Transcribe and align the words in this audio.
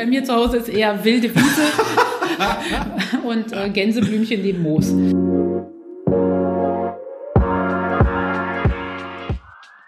Bei 0.00 0.06
mir 0.06 0.24
zu 0.24 0.34
Hause 0.34 0.56
ist 0.56 0.70
eher 0.70 1.04
wilde 1.04 1.28
Wiese 1.34 1.60
und 3.22 3.52
äh, 3.52 3.68
Gänseblümchen 3.68 4.40
neben 4.40 4.62
Moos. 4.62 4.86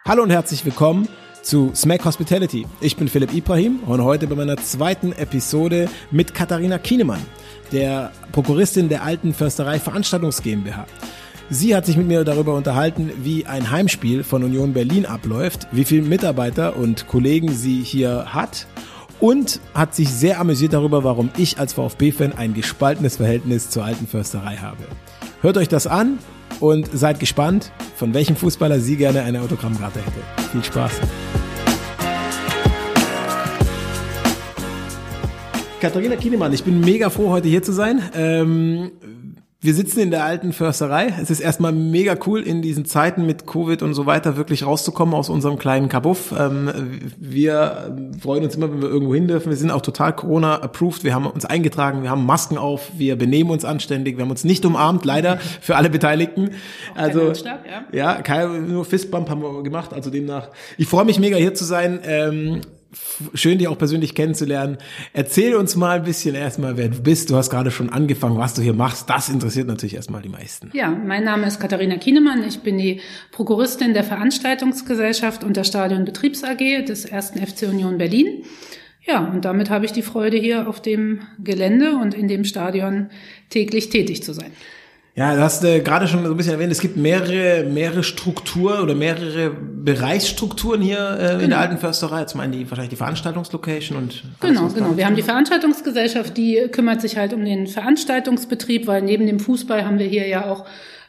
Hallo 0.06 0.22
und 0.22 0.28
herzlich 0.28 0.66
willkommen 0.66 1.08
zu 1.40 1.72
Smack 1.74 2.04
Hospitality. 2.04 2.66
Ich 2.82 2.94
bin 2.98 3.08
Philipp 3.08 3.32
Ibrahim 3.32 3.78
und 3.86 4.04
heute 4.04 4.26
bei 4.26 4.34
meiner 4.34 4.58
zweiten 4.58 5.12
Episode 5.12 5.88
mit 6.10 6.34
Katharina 6.34 6.76
Kienemann, 6.76 7.22
der 7.72 8.12
Prokuristin 8.32 8.90
der 8.90 9.04
Alten 9.04 9.32
Försterei 9.32 9.78
Veranstaltungs 9.78 10.42
GmbH. 10.42 10.84
Sie 11.48 11.74
hat 11.74 11.86
sich 11.86 11.96
mit 11.96 12.06
mir 12.06 12.22
darüber 12.24 12.54
unterhalten, 12.54 13.10
wie 13.22 13.46
ein 13.46 13.70
Heimspiel 13.70 14.24
von 14.24 14.44
Union 14.44 14.74
Berlin 14.74 15.06
abläuft, 15.06 15.68
wie 15.72 15.86
viele 15.86 16.02
Mitarbeiter 16.02 16.76
und 16.76 17.08
Kollegen 17.08 17.48
sie 17.54 17.80
hier 17.80 18.26
hat 18.34 18.66
und 19.22 19.60
hat 19.72 19.94
sich 19.94 20.08
sehr 20.08 20.40
amüsiert 20.40 20.72
darüber, 20.72 21.04
warum 21.04 21.30
ich 21.36 21.60
als 21.60 21.74
VfB-Fan 21.74 22.32
ein 22.32 22.54
gespaltenes 22.54 23.16
Verhältnis 23.16 23.70
zur 23.70 23.84
Alten 23.84 24.08
Försterei 24.08 24.56
habe. 24.56 24.82
Hört 25.42 25.56
euch 25.56 25.68
das 25.68 25.86
an 25.86 26.18
und 26.58 26.90
seid 26.92 27.20
gespannt, 27.20 27.70
von 27.94 28.14
welchem 28.14 28.34
Fußballer 28.34 28.80
sie 28.80 28.96
gerne 28.96 29.22
eine 29.22 29.40
Autogrammkarte 29.40 30.00
hätte. 30.00 30.48
Viel 30.50 30.64
Spaß. 30.64 31.00
Katharina 35.80 36.16
Kienemann, 36.16 36.52
ich 36.52 36.64
bin 36.64 36.80
mega 36.80 37.08
froh, 37.08 37.30
heute 37.30 37.46
hier 37.48 37.62
zu 37.62 37.72
sein. 37.72 38.02
Ähm, 38.14 38.90
wir 39.64 39.74
sitzen 39.74 40.00
in 40.00 40.10
der 40.10 40.24
alten 40.24 40.52
Försterei. 40.52 41.14
Es 41.22 41.30
ist 41.30 41.38
erstmal 41.38 41.70
mega 41.70 42.16
cool, 42.26 42.40
in 42.40 42.62
diesen 42.62 42.84
Zeiten 42.84 43.24
mit 43.26 43.46
Covid 43.46 43.82
und 43.82 43.94
so 43.94 44.06
weiter 44.06 44.36
wirklich 44.36 44.66
rauszukommen 44.66 45.14
aus 45.14 45.28
unserem 45.28 45.56
kleinen 45.56 45.88
Kabuff. 45.88 46.34
Ähm, 46.36 47.12
wir 47.16 47.96
freuen 48.20 48.42
uns 48.42 48.56
immer, 48.56 48.72
wenn 48.72 48.82
wir 48.82 48.88
irgendwo 48.88 49.14
hin 49.14 49.28
dürfen. 49.28 49.50
Wir 49.50 49.56
sind 49.56 49.70
auch 49.70 49.80
total 49.80 50.16
Corona-approved. 50.16 51.04
Wir 51.04 51.14
haben 51.14 51.26
uns 51.26 51.44
eingetragen, 51.44 52.02
wir 52.02 52.10
haben 52.10 52.26
Masken 52.26 52.58
auf, 52.58 52.90
wir 52.98 53.14
benehmen 53.14 53.50
uns 53.50 53.64
anständig, 53.64 54.16
wir 54.16 54.24
haben 54.24 54.32
uns 54.32 54.42
nicht 54.42 54.64
umarmt, 54.64 55.04
leider 55.04 55.38
für 55.60 55.76
alle 55.76 55.90
Beteiligten. 55.90 56.50
Also 56.96 57.32
ja, 57.32 57.60
ja 57.92 58.14
kein, 58.22 58.66
nur 58.66 58.84
Fistbump 58.84 59.30
haben 59.30 59.42
wir 59.42 59.62
gemacht. 59.62 59.92
Also 59.92 60.10
demnach, 60.10 60.48
ich 60.76 60.88
freue 60.88 61.04
mich 61.04 61.20
mega 61.20 61.36
hier 61.36 61.54
zu 61.54 61.64
sein. 61.64 62.00
Schön, 63.34 63.58
dich 63.58 63.68
auch 63.68 63.78
persönlich 63.78 64.14
kennenzulernen. 64.14 64.76
Erzähl 65.12 65.54
uns 65.54 65.76
mal 65.76 65.98
ein 65.98 66.04
bisschen 66.04 66.34
erstmal, 66.34 66.76
wer 66.76 66.88
du 66.88 67.00
bist. 67.00 67.30
Du 67.30 67.36
hast 67.36 67.48
gerade 67.50 67.70
schon 67.70 67.88
angefangen, 67.88 68.36
was 68.38 68.54
du 68.54 68.62
hier 68.62 68.74
machst. 68.74 69.08
Das 69.08 69.28
interessiert 69.28 69.66
natürlich 69.66 69.94
erstmal 69.94 70.20
die 70.20 70.28
meisten. 70.28 70.70
Ja, 70.74 70.90
mein 70.90 71.24
Name 71.24 71.46
ist 71.46 71.58
Katharina 71.58 71.96
Kienemann. 71.96 72.44
Ich 72.46 72.60
bin 72.60 72.76
die 72.76 73.00
Prokuristin 73.30 73.94
der 73.94 74.04
Veranstaltungsgesellschaft 74.04 75.42
und 75.42 75.56
der 75.56 75.64
Stadionbetriebs 75.64 76.44
AG 76.44 76.84
des 76.86 77.04
ersten 77.04 77.44
FC 77.44 77.62
Union 77.62 77.96
Berlin. 77.98 78.44
Ja, 79.04 79.20
und 79.20 79.44
damit 79.44 79.70
habe 79.70 79.84
ich 79.84 79.92
die 79.92 80.02
Freude, 80.02 80.36
hier 80.36 80.68
auf 80.68 80.80
dem 80.80 81.22
Gelände 81.42 81.96
und 81.96 82.14
in 82.14 82.28
dem 82.28 82.44
Stadion 82.44 83.10
täglich 83.48 83.90
tätig 83.90 84.22
zu 84.22 84.32
sein. 84.32 84.52
Ja, 85.14 85.34
du 85.34 85.42
hast 85.42 85.62
äh, 85.62 85.80
gerade 85.80 86.08
schon 86.08 86.24
so 86.24 86.30
ein 86.30 86.36
bisschen 86.38 86.54
erwähnt, 86.54 86.72
es 86.72 86.80
gibt 86.80 86.96
mehrere, 86.96 87.64
mehrere 87.64 88.02
Strukturen 88.02 88.80
oder 88.80 88.94
mehrere 88.94 89.50
Bereichsstrukturen 89.50 90.80
hier 90.80 90.98
äh, 90.98 91.18
genau. 91.18 91.32
in 91.32 91.38
der 91.38 91.38
genau. 91.38 91.56
alten 91.58 91.78
Försterei. 91.78 92.24
Zum 92.24 92.40
einen 92.40 92.52
die, 92.52 92.70
wahrscheinlich 92.70 92.90
die 92.90 92.96
Veranstaltungslocation 92.96 93.98
und. 93.98 94.22
Genau, 94.40 94.68
genau. 94.68 94.96
Wir 94.96 95.04
haben 95.04 95.16
die 95.16 95.22
Veranstaltungsgesellschaft, 95.22 96.34
die 96.38 96.66
kümmert 96.72 97.02
sich 97.02 97.18
halt 97.18 97.34
um 97.34 97.44
den 97.44 97.66
Veranstaltungsbetrieb, 97.66 98.86
weil 98.86 99.02
neben 99.02 99.26
dem 99.26 99.38
Fußball 99.38 99.84
haben 99.84 99.98
wir 99.98 100.06
hier 100.06 100.26
ja 100.26 100.46
auch 100.46 100.64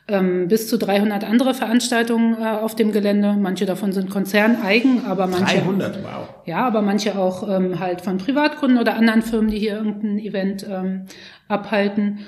ähm, 0.10 0.50
bis 0.50 0.68
zu 0.68 0.78
300 0.78 1.24
andere 1.24 1.54
Veranstaltungen 1.54 2.36
äh, 2.42 2.46
auf 2.46 2.76
dem 2.76 2.92
Gelände. 2.92 3.38
Manche 3.40 3.66
davon 3.66 3.94
sind 3.94 4.10
konzerneigen, 4.10 5.06
aber 5.06 5.28
manche 5.28 5.60
300, 5.60 6.04
wow. 6.04 6.28
Ja, 6.46 6.68
aber 6.68 6.82
manche 6.82 7.18
auch 7.18 7.48
ähm, 7.50 7.80
halt 7.80 8.02
von 8.02 8.18
Privatkunden 8.18 8.80
oder 8.80 8.96
anderen 8.96 9.22
Firmen, 9.22 9.50
die 9.50 9.60
hier 9.60 9.78
irgendein 9.78 10.20
Event 10.20 10.68
ähm, 10.70 11.06
abhalten. 11.48 12.20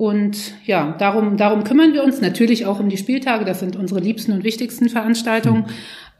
Und 0.00 0.54
ja, 0.64 0.96
darum, 0.98 1.36
darum 1.36 1.62
kümmern 1.62 1.92
wir 1.92 2.02
uns 2.02 2.22
natürlich 2.22 2.64
auch 2.64 2.80
um 2.80 2.88
die 2.88 2.96
Spieltage. 2.96 3.44
Das 3.44 3.60
sind 3.60 3.76
unsere 3.76 4.00
liebsten 4.00 4.32
und 4.32 4.44
wichtigsten 4.44 4.88
Veranstaltungen. 4.88 5.66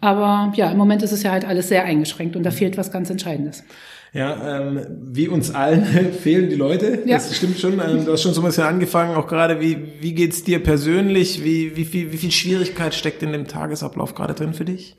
Aber 0.03 0.53
ja, 0.55 0.71
im 0.71 0.77
Moment 0.77 1.03
ist 1.03 1.13
es 1.13 1.23
ja 1.23 1.31
halt 1.31 1.47
alles 1.47 1.69
sehr 1.69 1.85
eingeschränkt 1.85 2.37
und 2.37 2.43
da 2.43 2.51
fehlt 2.51 2.77
was 2.77 2.93
ganz 2.93 3.09
Entscheidendes. 3.09 3.65
Ja, 4.13 4.61
ähm, 4.61 4.85
wie 5.01 5.29
uns 5.29 5.55
allen 5.55 6.13
fehlen 6.13 6.51
die 6.51 6.57
Leute. 6.57 7.05
Ja. 7.07 7.17
Das 7.17 7.35
stimmt 7.35 7.59
schon. 7.59 7.81
Ähm, 7.81 8.05
du 8.05 8.13
hast 8.13 8.21
schon 8.21 8.35
so 8.35 8.43
ein 8.43 8.47
bisschen 8.49 8.65
angefangen, 8.65 9.17
auch 9.17 9.27
gerade, 9.27 9.63
wie, 9.63 9.79
wie 10.03 10.13
geht's 10.13 10.45
dir 10.45 10.63
persönlich? 10.63 11.43
Wie, 11.43 11.75
wie, 11.75 11.87
viel, 11.87 12.13
wie 12.13 12.19
viel 12.19 12.33
Schwierigkeit 12.33 12.95
steckt 12.95 13.23
in 13.23 13.33
dem 13.33 13.47
Tagesablauf 13.47 14.15
gerade 14.15 14.35
drin 14.35 14.53
für 14.53 14.67
dich? 14.67 14.95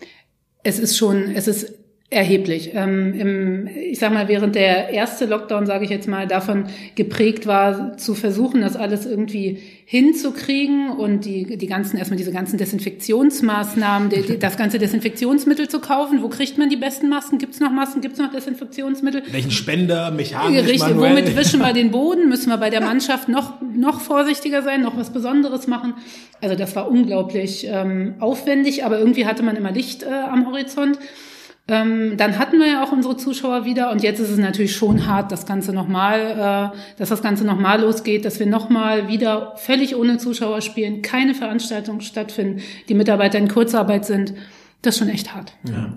Es 0.64 0.80
ist 0.80 0.98
schon, 0.98 1.36
es 1.36 1.48
ist 1.48 1.81
Erheblich. 2.14 2.72
Ähm, 2.74 3.14
im, 3.18 3.68
ich 3.90 3.98
sag 4.00 4.12
mal, 4.12 4.28
während 4.28 4.56
der 4.56 4.90
erste 4.90 5.26
Lockdown, 5.26 5.66
sage 5.66 5.86
ich 5.86 5.90
jetzt 5.90 6.10
mal, 6.10 6.28
davon 6.28 6.66
geprägt 6.96 7.48
war, 7.48 7.96
zu 7.96 8.16
versuchen, 8.16 8.60
das 8.60 8.76
alles 8.76 9.06
irgendwie 9.06 9.60
hinzukriegen 9.86 10.90
und 10.90 11.24
die, 11.24 11.56
die 11.56 11.68
ganzen, 11.68 11.96
erstmal 11.96 12.18
diese 12.18 12.34
ganzen 12.34 12.58
Desinfektionsmaßnahmen, 12.58 14.10
die, 14.10 14.24
die, 14.24 14.40
das 14.40 14.58
ganze 14.58 14.78
Desinfektionsmittel 14.78 15.70
zu 15.70 15.80
kaufen. 15.80 16.22
Wo 16.22 16.28
kriegt 16.28 16.58
man 16.58 16.68
die 16.68 16.76
besten 16.76 17.08
Masken? 17.08 17.38
Gibt 17.38 17.54
es 17.54 17.62
noch 17.62 17.72
Masken? 17.72 18.02
Gibt 18.02 18.16
es 18.16 18.20
noch 18.20 18.30
Desinfektionsmittel? 18.34 19.24
Welchen 19.32 19.52
Spender, 19.52 20.12
mechanisch, 20.12 20.66
Richtig? 20.66 20.98
Womit 20.98 21.38
wischen 21.38 21.62
wir 21.62 21.72
den 21.74 21.92
Boden? 21.92 22.28
Müssen 22.28 22.50
wir 22.50 22.58
bei 22.58 22.70
der 22.70 22.82
Mannschaft 22.82 23.30
noch, 23.30 23.62
noch 23.62 24.02
vorsichtiger 24.02 24.64
sein, 24.64 24.82
noch 24.82 24.98
was 24.98 25.14
Besonderes 25.14 25.68
machen? 25.68 25.94
Also 26.42 26.58
das 26.58 26.76
war 26.76 26.92
unglaublich 26.92 27.66
ähm, 27.70 28.16
aufwendig, 28.20 28.84
aber 28.84 29.00
irgendwie 29.00 29.26
hatte 29.26 29.44
man 29.44 29.56
immer 29.56 29.72
Licht 29.72 30.04
äh, 30.04 30.08
am 30.10 30.46
Horizont. 30.46 31.00
Ähm, 31.72 32.18
dann 32.18 32.38
hatten 32.38 32.60
wir 32.60 32.68
ja 32.68 32.84
auch 32.84 32.92
unsere 32.92 33.16
Zuschauer 33.16 33.64
wieder 33.64 33.92
und 33.92 34.04
jetzt 34.04 34.20
ist 34.20 34.30
es 34.30 34.38
natürlich 34.38 34.76
schon 34.76 35.08
hart, 35.08 35.32
das 35.32 35.46
Ganze 35.46 35.72
nochmal, 35.72 36.74
äh, 36.74 36.78
dass 36.98 37.08
das 37.08 37.22
Ganze 37.22 37.46
nochmal 37.46 37.80
losgeht, 37.80 38.26
dass 38.26 38.40
wir 38.40 38.46
nochmal 38.46 39.08
wieder 39.08 39.54
völlig 39.56 39.96
ohne 39.96 40.18
Zuschauer 40.18 40.60
spielen, 40.60 41.02
keine 41.02 41.34
Veranstaltungen 41.34 42.02
stattfinden, 42.02 42.62
die 42.90 42.94
Mitarbeiter 42.94 43.38
in 43.38 43.48
Kurzarbeit 43.48 44.06
sind. 44.06 44.34
Das 44.82 44.96
ist 44.96 45.00
schon 45.00 45.08
echt 45.08 45.34
hart. 45.34 45.54
Ja. 45.64 45.94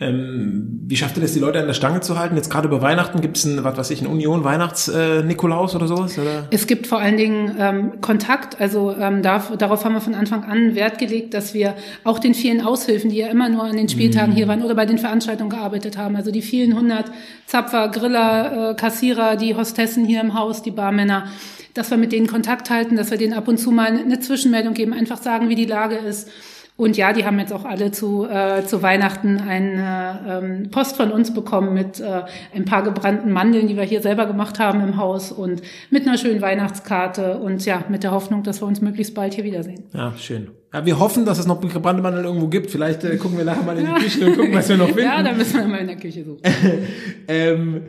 Ähm, 0.00 0.80
wie 0.86 0.96
schafft 0.96 1.16
ihr 1.16 1.22
das, 1.22 1.32
die 1.32 1.38
Leute 1.38 1.60
an 1.60 1.66
der 1.66 1.74
Stange 1.74 2.00
zu 2.00 2.18
halten? 2.18 2.36
Jetzt 2.36 2.50
gerade 2.50 2.66
über 2.66 2.82
Weihnachten 2.82 3.20
gibt 3.20 3.36
es 3.36 3.44
ein, 3.44 3.62
was 3.62 3.76
weiß 3.76 3.90
ich, 3.90 4.00
ein 4.00 4.06
Union 4.06 4.42
Weihnachts-Nikolaus 4.42 5.74
äh, 5.74 5.76
oder 5.76 5.86
sowas? 5.86 6.18
Oder? 6.18 6.46
Es 6.50 6.66
gibt 6.66 6.86
vor 6.86 6.98
allen 6.98 7.16
Dingen 7.16 7.56
ähm, 7.58 8.00
Kontakt. 8.00 8.60
Also 8.60 8.94
ähm, 8.98 9.22
darf, 9.22 9.56
darauf 9.56 9.84
haben 9.84 9.94
wir 9.94 10.00
von 10.00 10.14
Anfang 10.14 10.44
an 10.44 10.74
Wert 10.74 10.98
gelegt, 10.98 11.34
dass 11.34 11.54
wir 11.54 11.74
auch 12.04 12.18
den 12.18 12.34
vielen 12.34 12.60
Aushilfen, 12.62 13.10
die 13.10 13.18
ja 13.18 13.28
immer 13.28 13.48
nur 13.48 13.64
an 13.64 13.76
den 13.76 13.88
Spieltagen 13.88 14.32
mhm. 14.32 14.36
hier 14.36 14.48
waren 14.48 14.62
oder 14.62 14.74
bei 14.74 14.86
den 14.86 14.98
Veranstaltungen 14.98 15.50
gearbeitet 15.50 15.96
haben, 15.96 16.16
also 16.16 16.30
die 16.30 16.42
vielen 16.42 16.74
hundert 16.74 17.10
Zapfer, 17.46 17.88
Griller, 17.88 18.70
äh, 18.70 18.74
Kassierer, 18.74 19.36
die 19.36 19.54
Hostessen 19.54 20.04
hier 20.04 20.20
im 20.20 20.34
Haus, 20.34 20.62
die 20.62 20.70
Barmänner, 20.70 21.26
dass 21.74 21.90
wir 21.90 21.98
mit 21.98 22.12
denen 22.12 22.26
Kontakt 22.26 22.70
halten, 22.70 22.96
dass 22.96 23.10
wir 23.10 23.18
denen 23.18 23.34
ab 23.34 23.48
und 23.48 23.58
zu 23.58 23.70
mal 23.70 23.86
eine 23.86 24.20
Zwischenmeldung 24.20 24.74
geben, 24.74 24.92
einfach 24.92 25.20
sagen, 25.20 25.48
wie 25.48 25.54
die 25.54 25.64
Lage 25.64 25.96
ist 25.96 26.28
und 26.76 26.96
ja, 26.96 27.12
die 27.12 27.24
haben 27.24 27.38
jetzt 27.38 27.52
auch 27.52 27.64
alle 27.64 27.90
zu, 27.90 28.26
äh, 28.26 28.64
zu 28.64 28.82
Weihnachten 28.82 29.38
eine 29.38 30.42
ähm, 30.42 30.70
Post 30.70 30.96
von 30.96 31.12
uns 31.12 31.34
bekommen 31.34 31.74
mit 31.74 32.00
äh, 32.00 32.22
ein 32.54 32.64
paar 32.64 32.82
gebrannten 32.82 33.30
Mandeln, 33.30 33.68
die 33.68 33.76
wir 33.76 33.84
hier 33.84 34.00
selber 34.00 34.26
gemacht 34.26 34.58
haben 34.58 34.80
im 34.80 34.96
Haus 34.96 35.32
und 35.32 35.60
mit 35.90 36.06
einer 36.06 36.16
schönen 36.16 36.40
Weihnachtskarte 36.40 37.38
und 37.38 37.64
ja, 37.66 37.84
mit 37.88 38.02
der 38.02 38.12
Hoffnung, 38.12 38.42
dass 38.42 38.62
wir 38.62 38.66
uns 38.66 38.80
möglichst 38.80 39.14
bald 39.14 39.34
hier 39.34 39.44
wiedersehen. 39.44 39.84
Ja, 39.92 40.14
schön. 40.16 40.50
Ja, 40.72 40.86
wir 40.86 40.98
hoffen, 40.98 41.26
dass 41.26 41.38
es 41.38 41.46
noch 41.46 41.60
gebrannte 41.60 42.02
Mandeln 42.02 42.24
irgendwo 42.24 42.48
gibt. 42.48 42.70
Vielleicht 42.70 43.04
äh, 43.04 43.18
gucken 43.18 43.36
wir 43.36 43.44
nachher 43.44 43.62
mal 43.62 43.76
in 43.76 43.84
die 43.84 43.92
Küche 43.92 44.26
und 44.26 44.36
gucken, 44.36 44.54
was 44.54 44.68
wir 44.70 44.78
noch 44.78 44.86
finden. 44.86 45.02
ja, 45.02 45.22
da 45.22 45.32
müssen 45.32 45.60
wir 45.60 45.68
mal 45.68 45.80
in 45.80 45.88
der 45.88 45.96
Küche 45.96 46.24
suchen. 46.24 46.40
ähm, 47.28 47.82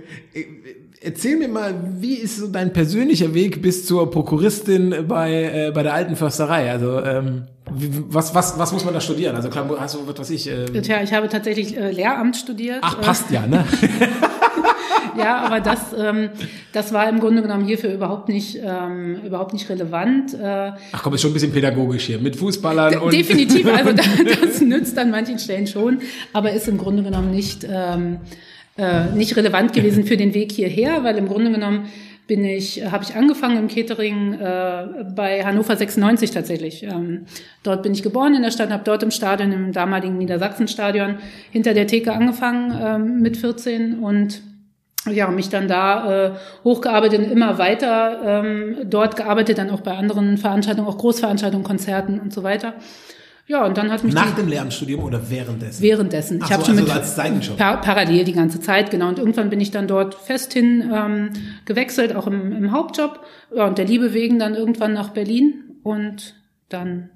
Erzähl 1.06 1.36
mir 1.36 1.50
mal, 1.50 1.76
wie 2.00 2.16
ist 2.16 2.38
so 2.38 2.48
dein 2.48 2.72
persönlicher 2.72 3.34
Weg 3.34 3.62
bis 3.62 3.86
zur 3.86 4.10
Prokuristin 4.10 5.06
bei, 5.06 5.68
äh, 5.68 5.72
bei 5.72 5.84
der 5.84 5.94
alten 5.94 6.16
Försterei? 6.16 6.72
Also 6.72 7.02
ähm, 7.02 7.44
was, 7.70 8.34
was, 8.34 8.58
was 8.58 8.72
muss 8.72 8.86
man 8.86 8.94
da 8.94 9.02
studieren? 9.02 9.36
Also 9.36 9.50
klar, 9.50 9.70
hast 9.80 9.96
du 9.96 10.08
was 10.08 10.18
weiß 10.18 10.30
ich. 10.30 10.50
Äh, 10.50 10.66
Tja, 10.82 11.04
ich 11.04 11.12
habe 11.12 11.28
tatsächlich 11.28 11.76
äh, 11.76 11.92
Lehramt 11.92 12.38
studiert. 12.38 12.80
Ach, 12.82 13.02
passt 13.02 13.32
ja, 13.32 13.46
ne? 13.46 13.66
ja, 15.18 15.40
aber 15.40 15.60
das, 15.60 15.80
ähm, 15.98 16.30
das 16.72 16.94
war 16.94 17.10
im 17.10 17.20
Grunde 17.20 17.42
genommen 17.42 17.66
hierfür 17.66 17.94
überhaupt 17.94 18.30
nicht, 18.30 18.60
ähm, 18.64 19.20
überhaupt 19.26 19.52
nicht 19.52 19.68
relevant. 19.70 20.34
Äh, 20.34 20.72
Ach 20.94 21.04
komm, 21.04 21.16
ist 21.16 21.22
schon 21.22 21.32
ein 21.32 21.34
bisschen 21.34 21.52
pädagogisch 21.52 22.06
hier 22.06 22.20
mit 22.20 22.38
Fußballern 22.38 23.00
und 23.00 23.12
definitiv. 23.12 23.68
Also 23.68 23.92
das, 23.94 24.08
das 24.42 24.62
nützt 24.62 24.98
an 24.98 25.12
manchen 25.12 25.38
Stellen 25.38 25.68
schon, 25.68 26.00
aber 26.32 26.54
ist 26.54 26.70
im 26.70 26.78
Grunde 26.78 27.04
genommen 27.04 27.32
nicht. 27.32 27.68
Ähm, 27.70 28.20
äh, 28.78 29.06
nicht 29.14 29.36
relevant 29.36 29.74
gewesen 29.74 30.06
für 30.06 30.18
den 30.18 30.34
Weg 30.34 30.52
hierher, 30.52 31.04
weil 31.04 31.18
im 31.18 31.28
Grunde 31.28 31.52
genommen 31.52 31.88
bin 32.28 32.46
ich, 32.46 32.82
äh, 32.82 32.88
habe 32.88 33.04
ich 33.04 33.16
angefangen 33.16 33.58
im 33.58 33.68
Catering 33.68 34.34
äh, 34.34 35.06
bei 35.16 35.44
Hannover 35.44 35.76
96 35.76 36.32
tatsächlich. 36.32 36.84
Ähm, 36.84 37.26
dort 37.64 37.84
bin 37.84 37.94
ich 37.94 38.04
geboren 38.04 38.36
in 38.36 38.42
der 38.42 38.52
Stadt, 38.52 38.72
habe 38.72 38.84
dort 38.84 39.04
im 39.04 39.12
Stadion, 39.12 39.52
im 39.52 39.72
damaligen 39.74 40.18
Niedersachsenstadion, 40.18 41.18
hinter 41.52 41.74
der 41.74 41.88
Theke 41.88 42.14
angefangen 42.14 42.74
ähm, 42.82 43.22
mit 43.22 43.38
14 43.38 44.00
und 44.00 44.42
ja, 45.12 45.28
mich 45.28 45.50
dann 45.50 45.68
da 45.68 46.28
äh, 46.28 46.32
hochgearbeitet 46.64 47.20
und 47.20 47.32
immer 47.32 47.58
weiter 47.58 48.22
ähm, 48.44 48.78
dort 48.86 49.18
gearbeitet, 49.18 49.58
dann 49.58 49.70
auch 49.70 49.82
bei 49.82 49.98
anderen 49.98 50.38
Veranstaltungen, 50.38 50.88
auch 50.88 50.98
Großveranstaltungen, 50.98 51.66
Konzerten 51.66 52.20
und 52.20 52.34
so 52.34 52.42
weiter. 52.44 52.74
Ja, 53.46 53.66
und 53.66 53.78
dann 53.78 53.92
hat 53.92 54.04
mich 54.04 54.14
Nach 54.14 54.30
die, 54.32 54.42
dem 54.42 54.48
Lehramtsstudium 54.48 55.04
oder 55.04 55.30
währenddessen? 55.30 55.82
währenddessen. 55.82 56.40
Ach 56.42 56.48
ich 56.48 56.54
habe 56.54 56.64
so, 56.64 56.70
schon 56.72 56.90
also 56.90 57.32
mit 57.34 57.58
par 57.58 57.82
parallel 57.82 58.24
die 58.24 58.34
ganze 58.34 58.62
Zeit, 58.62 58.90
genau. 58.90 59.10
Und 59.10 59.20
irgendwann 59.20 59.50
bin 59.50 59.60
ich 59.60 59.72
dann 59.72 59.88
dort 59.88 60.16
fest 60.16 60.54
hin 60.54 60.90
ähm, 60.94 61.32
gewechselt, 61.66 62.16
auch 62.16 62.28
im, 62.28 62.54
im 62.54 62.72
Hauptjob. 62.72 63.20
Ja, 63.54 63.68
und 63.68 63.78
der 63.78 63.86
Liebe 63.86 64.14
wegen 64.14 64.40
dann 64.40 64.56
irgendwann 64.56 64.94
nach 64.94 65.10
Berlin 65.10 65.78
und 65.84 66.36
dann 66.70 67.10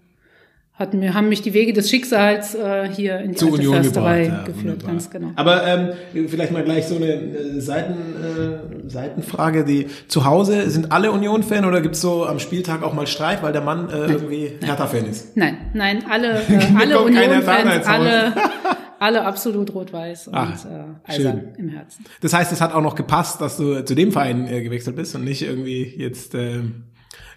hatten 0.77 1.01
wir, 1.01 1.15
haben 1.15 1.27
mich 1.27 1.41
die 1.41 1.55
Wege 1.55 1.73
des 1.73 1.89
Schicksals 1.89 2.53
äh, 2.53 2.87
hier 2.87 3.19
in 3.19 3.31
die 3.31 3.37
Zur 3.37 3.53
Union 3.53 3.75
Försterei 3.75 4.25
gebracht. 4.25 4.39
Ja, 4.39 4.45
geführt, 4.45 4.65
wunderbar. 4.65 4.91
ganz 4.91 5.09
genau. 5.09 5.31
Aber 5.35 5.65
ähm, 5.65 5.89
vielleicht 6.27 6.51
mal 6.51 6.63
gleich 6.63 6.85
so 6.85 6.97
eine 6.97 7.13
äh, 7.13 7.59
Seiten, 7.59 7.93
äh, 7.93 8.89
Seitenfrage. 8.89 9.65
Die 9.65 9.87
zu 10.07 10.25
Hause 10.25 10.69
sind 10.69 10.91
alle 10.91 11.11
Union-Fan 11.11 11.65
oder 11.65 11.81
gibt's 11.81 11.99
so 12.01 12.27
am 12.27 12.37
Spieltag 12.37 12.83
auch 12.83 12.93
mal 12.93 13.07
Streit, 13.07 13.41
weil 13.41 13.53
der 13.53 13.61
Mann 13.61 13.89
äh, 13.89 14.11
irgendwie 14.11 14.51
Hertha-Fan 14.61 15.05
ist? 15.05 15.35
Nein, 15.35 15.57
nein, 15.73 16.03
alle, 16.07 16.41
äh, 16.47 16.59
alle 16.77 17.01
Union-Fans, 17.01 17.87
alle, 17.87 18.33
alle 18.99 19.25
absolut 19.25 19.73
rot-weiß 19.73 20.27
und 20.27 20.35
Ach, 20.35 20.65
äh, 20.65 21.11
eisern 21.11 21.53
schön. 21.55 21.65
im 21.65 21.69
Herzen. 21.69 22.05
Das 22.21 22.33
heißt, 22.33 22.51
es 22.51 22.61
hat 22.61 22.75
auch 22.75 22.83
noch 22.83 22.93
gepasst, 22.93 23.41
dass 23.41 23.57
du 23.57 23.83
zu 23.83 23.95
dem 23.95 24.11
Verein 24.11 24.47
äh, 24.47 24.61
gewechselt 24.61 24.95
bist 24.95 25.15
und 25.15 25.23
nicht 25.23 25.41
irgendwie 25.41 25.91
jetzt 25.97 26.35
äh, 26.35 26.61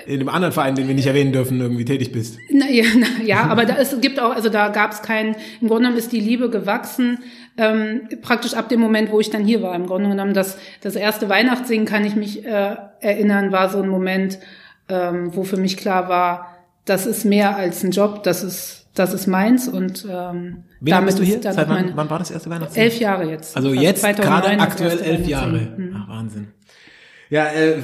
in 0.07 0.19
dem 0.19 0.29
anderen 0.29 0.53
Verein, 0.53 0.75
den 0.75 0.89
wir 0.89 0.95
nicht 0.95 1.07
erwähnen 1.07 1.33
dürfen, 1.33 1.61
irgendwie 1.61 1.85
tätig 1.85 2.13
bist. 2.13 2.39
Na, 2.51 2.69
ja, 2.69 2.85
na, 2.97 3.25
ja, 3.25 3.45
aber 3.45 3.65
da, 3.65 3.77
es 3.77 4.01
gibt 4.01 4.21
auch, 4.21 4.35
also 4.35 4.49
da 4.49 4.69
gab 4.69 4.93
es 4.93 5.03
keinen, 5.03 5.37
im 5.61 5.69
Grunde 5.69 5.83
genommen 5.85 5.99
ist 5.99 6.13
die 6.13 6.21
Liebe 6.21 6.51
gewachsen, 6.51 7.19
ähm, 7.57 8.03
praktisch 8.23 8.55
ab 8.55 8.69
dem 8.69 8.81
Moment, 8.81 9.11
wo 9.11 9.21
ich 9.21 9.31
dann 9.31 9.45
hier 9.45 9.63
war. 9.63 9.75
Im 9.75 9.87
Grunde 9.87 10.09
genommen, 10.09 10.35
das, 10.35 10.59
das 10.81 10.97
erste 10.97 11.29
Weihnachtssingen, 11.29 11.87
kann 11.87 12.05
ich 12.05 12.17
mich 12.17 12.45
äh, 12.45 12.77
erinnern, 13.01 13.53
war 13.53 13.69
so 13.69 13.83
ein 13.83 13.89
Moment, 13.89 14.39
ähm, 14.89 15.35
wo 15.35 15.45
für 15.45 15.57
mich 15.57 15.77
klar 15.77 16.09
war, 16.09 16.57
das 16.85 17.07
ist 17.07 17.25
mehr 17.25 17.57
als 17.57 17.85
ein 17.85 17.91
Job, 17.91 18.23
das 18.23 18.43
ist, 18.43 18.89
das 18.95 19.15
ist 19.15 19.27
meins 19.27 19.69
und 19.69 20.07
ähm, 20.11 20.65
Wie 20.81 20.91
lange 20.91 21.07
bist 21.07 21.19
du 21.19 21.23
hier? 21.23 21.41
Seit 21.41 21.69
wann, 21.69 21.93
wann 21.95 22.11
war 22.11 22.19
das 22.19 22.31
erste 22.31 22.51
Weihnachten? 22.51 22.77
elf 22.77 22.99
Jahre 22.99 23.31
jetzt. 23.31 23.57
Also 23.57 23.69
Also 23.69 23.81
jetzt 23.81 24.01
2009 24.01 24.43
gerade 24.43 24.61
aktuell 24.61 24.99
elf 25.01 25.27
Jahre. 25.29 25.53
Weihnachtssingen. 25.53 25.97
Ach, 25.97 26.09
Wahnsinn. 26.09 26.49
Ja, 27.31 27.47
äh, 27.47 27.77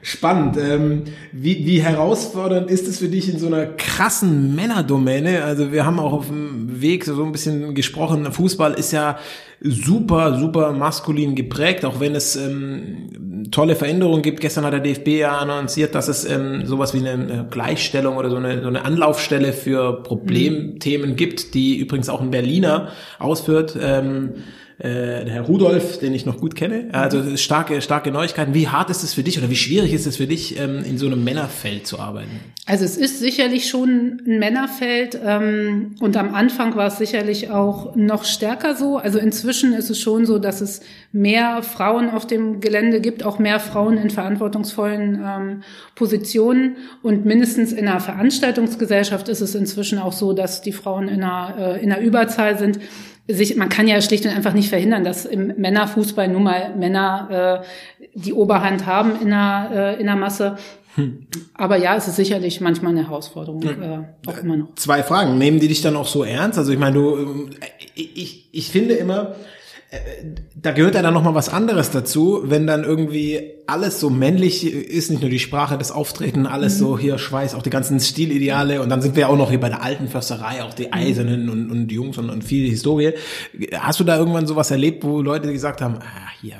spannend. 0.00 0.56
Ähm, 0.56 1.02
wie, 1.32 1.66
wie 1.66 1.82
herausfordernd 1.82 2.70
ist 2.70 2.86
es 2.86 3.00
für 3.00 3.08
dich 3.08 3.28
in 3.28 3.36
so 3.40 3.48
einer 3.48 3.66
krassen 3.66 4.54
Männerdomäne? 4.54 5.42
Also 5.42 5.72
wir 5.72 5.84
haben 5.84 5.98
auch 5.98 6.12
auf 6.12 6.28
dem 6.28 6.80
Weg 6.80 7.04
so 7.04 7.24
ein 7.24 7.32
bisschen 7.32 7.74
gesprochen, 7.74 8.30
Fußball 8.30 8.74
ist 8.74 8.92
ja 8.92 9.18
super, 9.60 10.38
super 10.38 10.70
maskulin 10.70 11.34
geprägt, 11.34 11.84
auch 11.84 11.98
wenn 11.98 12.14
es 12.14 12.36
ähm, 12.36 13.48
tolle 13.50 13.74
Veränderungen 13.74 14.22
gibt. 14.22 14.40
Gestern 14.40 14.64
hat 14.64 14.72
der 14.72 14.80
DFB 14.80 15.08
ja 15.08 15.36
annonciert, 15.36 15.96
dass 15.96 16.06
es 16.06 16.24
ähm, 16.24 16.66
sowas 16.66 16.94
wie 16.94 16.98
eine 16.98 17.48
Gleichstellung 17.50 18.16
oder 18.16 18.30
so 18.30 18.36
eine, 18.36 18.62
so 18.62 18.68
eine 18.68 18.84
Anlaufstelle 18.84 19.52
für 19.52 20.04
Problemthemen 20.04 21.16
gibt, 21.16 21.54
die 21.54 21.76
übrigens 21.76 22.08
auch 22.08 22.20
ein 22.20 22.30
Berliner 22.30 22.92
ausführt. 23.18 23.76
Ähm, 23.80 24.34
äh, 24.82 25.24
der 25.24 25.34
Herr 25.34 25.42
Rudolf, 25.42 26.00
den 26.00 26.12
ich 26.12 26.26
noch 26.26 26.38
gut 26.38 26.56
kenne. 26.56 26.88
Also 26.90 27.36
starke, 27.36 27.80
starke 27.82 28.10
Neuigkeiten. 28.10 28.52
Wie 28.52 28.66
hart 28.66 28.90
ist 28.90 29.04
es 29.04 29.14
für 29.14 29.22
dich 29.22 29.38
oder 29.38 29.48
wie 29.48 29.56
schwierig 29.56 29.92
ist 29.92 30.06
es 30.06 30.16
für 30.16 30.26
dich, 30.26 30.58
ähm, 30.58 30.82
in 30.84 30.98
so 30.98 31.06
einem 31.06 31.22
Männerfeld 31.22 31.86
zu 31.86 32.00
arbeiten? 32.00 32.40
Also 32.66 32.84
es 32.84 32.96
ist 32.96 33.20
sicherlich 33.20 33.68
schon 33.68 34.20
ein 34.26 34.38
Männerfeld 34.40 35.20
ähm, 35.24 35.94
und 36.00 36.16
am 36.16 36.34
Anfang 36.34 36.74
war 36.74 36.88
es 36.88 36.98
sicherlich 36.98 37.50
auch 37.50 37.94
noch 37.94 38.24
stärker 38.24 38.74
so. 38.74 38.96
Also 38.96 39.20
inzwischen 39.20 39.72
ist 39.72 39.88
es 39.88 40.00
schon 40.00 40.26
so, 40.26 40.40
dass 40.40 40.60
es 40.60 40.80
mehr 41.12 41.62
Frauen 41.62 42.10
auf 42.10 42.26
dem 42.26 42.60
Gelände 42.60 43.00
gibt, 43.00 43.24
auch 43.24 43.38
mehr 43.38 43.60
Frauen 43.60 43.98
in 43.98 44.10
verantwortungsvollen 44.10 45.22
ähm, 45.24 45.62
Positionen 45.94 46.76
und 47.02 47.24
mindestens 47.24 47.72
in 47.72 47.86
einer 47.86 48.00
Veranstaltungsgesellschaft 48.00 49.28
ist 49.28 49.42
es 49.42 49.54
inzwischen 49.54 49.98
auch 49.98 50.12
so, 50.12 50.32
dass 50.32 50.60
die 50.60 50.72
Frauen 50.72 51.06
in 51.06 51.22
einer, 51.22 51.76
äh, 51.76 51.82
in 51.82 51.92
einer 51.92 52.02
Überzahl 52.02 52.58
sind. 52.58 52.80
Sich, 53.28 53.56
man 53.56 53.68
kann 53.68 53.86
ja 53.86 54.00
schlicht 54.02 54.24
und 54.26 54.32
einfach 54.32 54.52
nicht 54.52 54.68
verhindern, 54.68 55.04
dass 55.04 55.24
im 55.24 55.54
Männerfußball 55.56 56.28
nun 56.28 56.42
mal 56.42 56.74
Männer 56.76 57.62
äh, 58.00 58.06
die 58.14 58.32
Oberhand 58.32 58.86
haben 58.86 59.12
in 59.20 59.32
einer, 59.32 59.70
äh, 59.72 60.00
in 60.00 60.08
einer 60.08 60.18
Masse. 60.18 60.56
Aber 61.54 61.76
ja, 61.76 61.96
es 61.96 62.08
ist 62.08 62.16
sicherlich 62.16 62.60
manchmal 62.60 62.92
eine 62.92 63.08
Herausforderung, 63.08 63.62
äh, 63.62 64.28
auch 64.28 64.38
immer 64.38 64.56
noch. 64.56 64.74
Zwei 64.74 65.02
Fragen. 65.02 65.38
Nehmen 65.38 65.60
die 65.60 65.68
dich 65.68 65.80
dann 65.80 65.96
auch 65.96 66.06
so 66.06 66.24
ernst? 66.24 66.58
Also 66.58 66.72
ich 66.72 66.78
meine, 66.78 66.94
du, 66.94 67.16
ähm, 67.16 67.50
ich, 67.94 68.48
ich 68.52 68.68
finde 68.68 68.94
immer, 68.94 69.34
da 70.54 70.72
gehört 70.72 70.94
ja 70.94 71.02
dann 71.02 71.12
noch 71.12 71.22
mal 71.22 71.34
was 71.34 71.50
anderes 71.50 71.90
dazu, 71.90 72.42
wenn 72.44 72.66
dann 72.66 72.84
irgendwie 72.84 73.52
alles 73.66 74.00
so 74.00 74.08
männlich 74.08 74.64
ist, 74.64 75.10
nicht 75.10 75.20
nur 75.20 75.30
die 75.30 75.38
Sprache, 75.38 75.76
das 75.76 75.92
Auftreten, 75.92 76.46
alles 76.46 76.78
so 76.78 76.98
hier 76.98 77.18
Schweiß, 77.18 77.54
auch 77.54 77.62
die 77.62 77.70
ganzen 77.70 78.00
Stilideale. 78.00 78.80
Und 78.80 78.88
dann 78.88 79.02
sind 79.02 79.16
wir 79.16 79.28
auch 79.28 79.36
noch 79.36 79.50
hier 79.50 79.60
bei 79.60 79.68
der 79.68 79.82
alten 79.82 80.08
Försterei, 80.08 80.62
auch 80.62 80.72
die 80.72 80.92
Eisernen 80.92 81.50
und, 81.50 81.70
und 81.70 81.92
Jungs 81.92 82.16
und, 82.16 82.30
und 82.30 82.42
viel 82.42 82.68
Historie. 82.70 83.12
Hast 83.74 84.00
du 84.00 84.04
da 84.04 84.16
irgendwann 84.16 84.46
sowas 84.46 84.70
erlebt, 84.70 85.04
wo 85.04 85.20
Leute 85.20 85.52
gesagt 85.52 85.82
haben, 85.82 85.96
ah, 86.00 86.30
hier, 86.40 86.56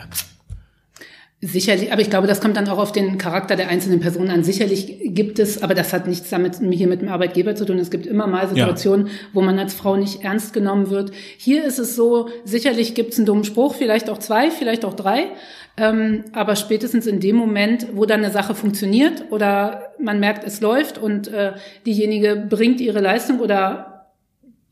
Sicherlich, 1.45 1.91
aber 1.93 2.01
ich 2.01 2.09
glaube, 2.09 2.29
das 2.29 2.41
kommt 2.41 2.57
dann 2.57 2.69
auch 2.69 2.79
auf 2.79 2.93
den 2.93 3.19
Charakter 3.19 3.57
der 3.57 3.69
einzelnen 3.69 3.99
Person 3.99 4.31
an. 4.31 4.45
Sicherlich 4.45 5.01
gibt 5.07 5.41
es, 5.41 5.61
aber 5.61 5.75
das 5.75 5.93
hat 5.93 6.07
nichts 6.07 6.31
damit 6.31 6.61
hier 6.71 6.87
mit 6.87 7.03
dem 7.03 7.09
Arbeitgeber 7.09 7.57
zu 7.57 7.65
tun. 7.65 7.81
Es 7.81 7.91
gibt 7.91 8.07
immer 8.07 8.29
mal 8.29 8.49
Situationen, 8.49 9.09
ja. 9.09 9.13
wo 9.33 9.41
man 9.43 9.59
als 9.59 9.75
Frau 9.75 9.97
nicht 9.97 10.23
ernst 10.23 10.53
genommen 10.53 10.89
wird. 10.89 11.11
Hier 11.37 11.65
ist 11.65 11.81
es 11.81 11.97
so, 11.97 12.29
sicherlich 12.45 12.95
gibt 12.95 13.13
es 13.13 13.19
einen 13.19 13.27
dummen 13.27 13.43
Spruch, 13.43 13.75
vielleicht 13.75 14.09
auch 14.09 14.19
zwei, 14.19 14.53
vielleicht 14.53 14.85
auch 14.85 14.95
drei. 14.95 15.33
Ähm, 15.77 16.27
aber 16.33 16.55
spätestens 16.55 17.09
in 17.09 17.19
dem 17.19 17.35
Moment, 17.35 17.89
wo 17.93 18.07
dann 18.07 18.23
eine 18.23 18.33
Sache 18.33 18.55
funktioniert 18.55 19.25
oder 19.31 19.95
man 19.99 20.21
merkt, 20.21 20.45
es 20.45 20.61
läuft 20.61 20.99
und 20.99 21.27
äh, 21.27 21.55
diejenige 21.85 22.37
bringt 22.37 22.81
ihre 22.81 23.01
Leistung 23.01 23.41
oder 23.41 23.92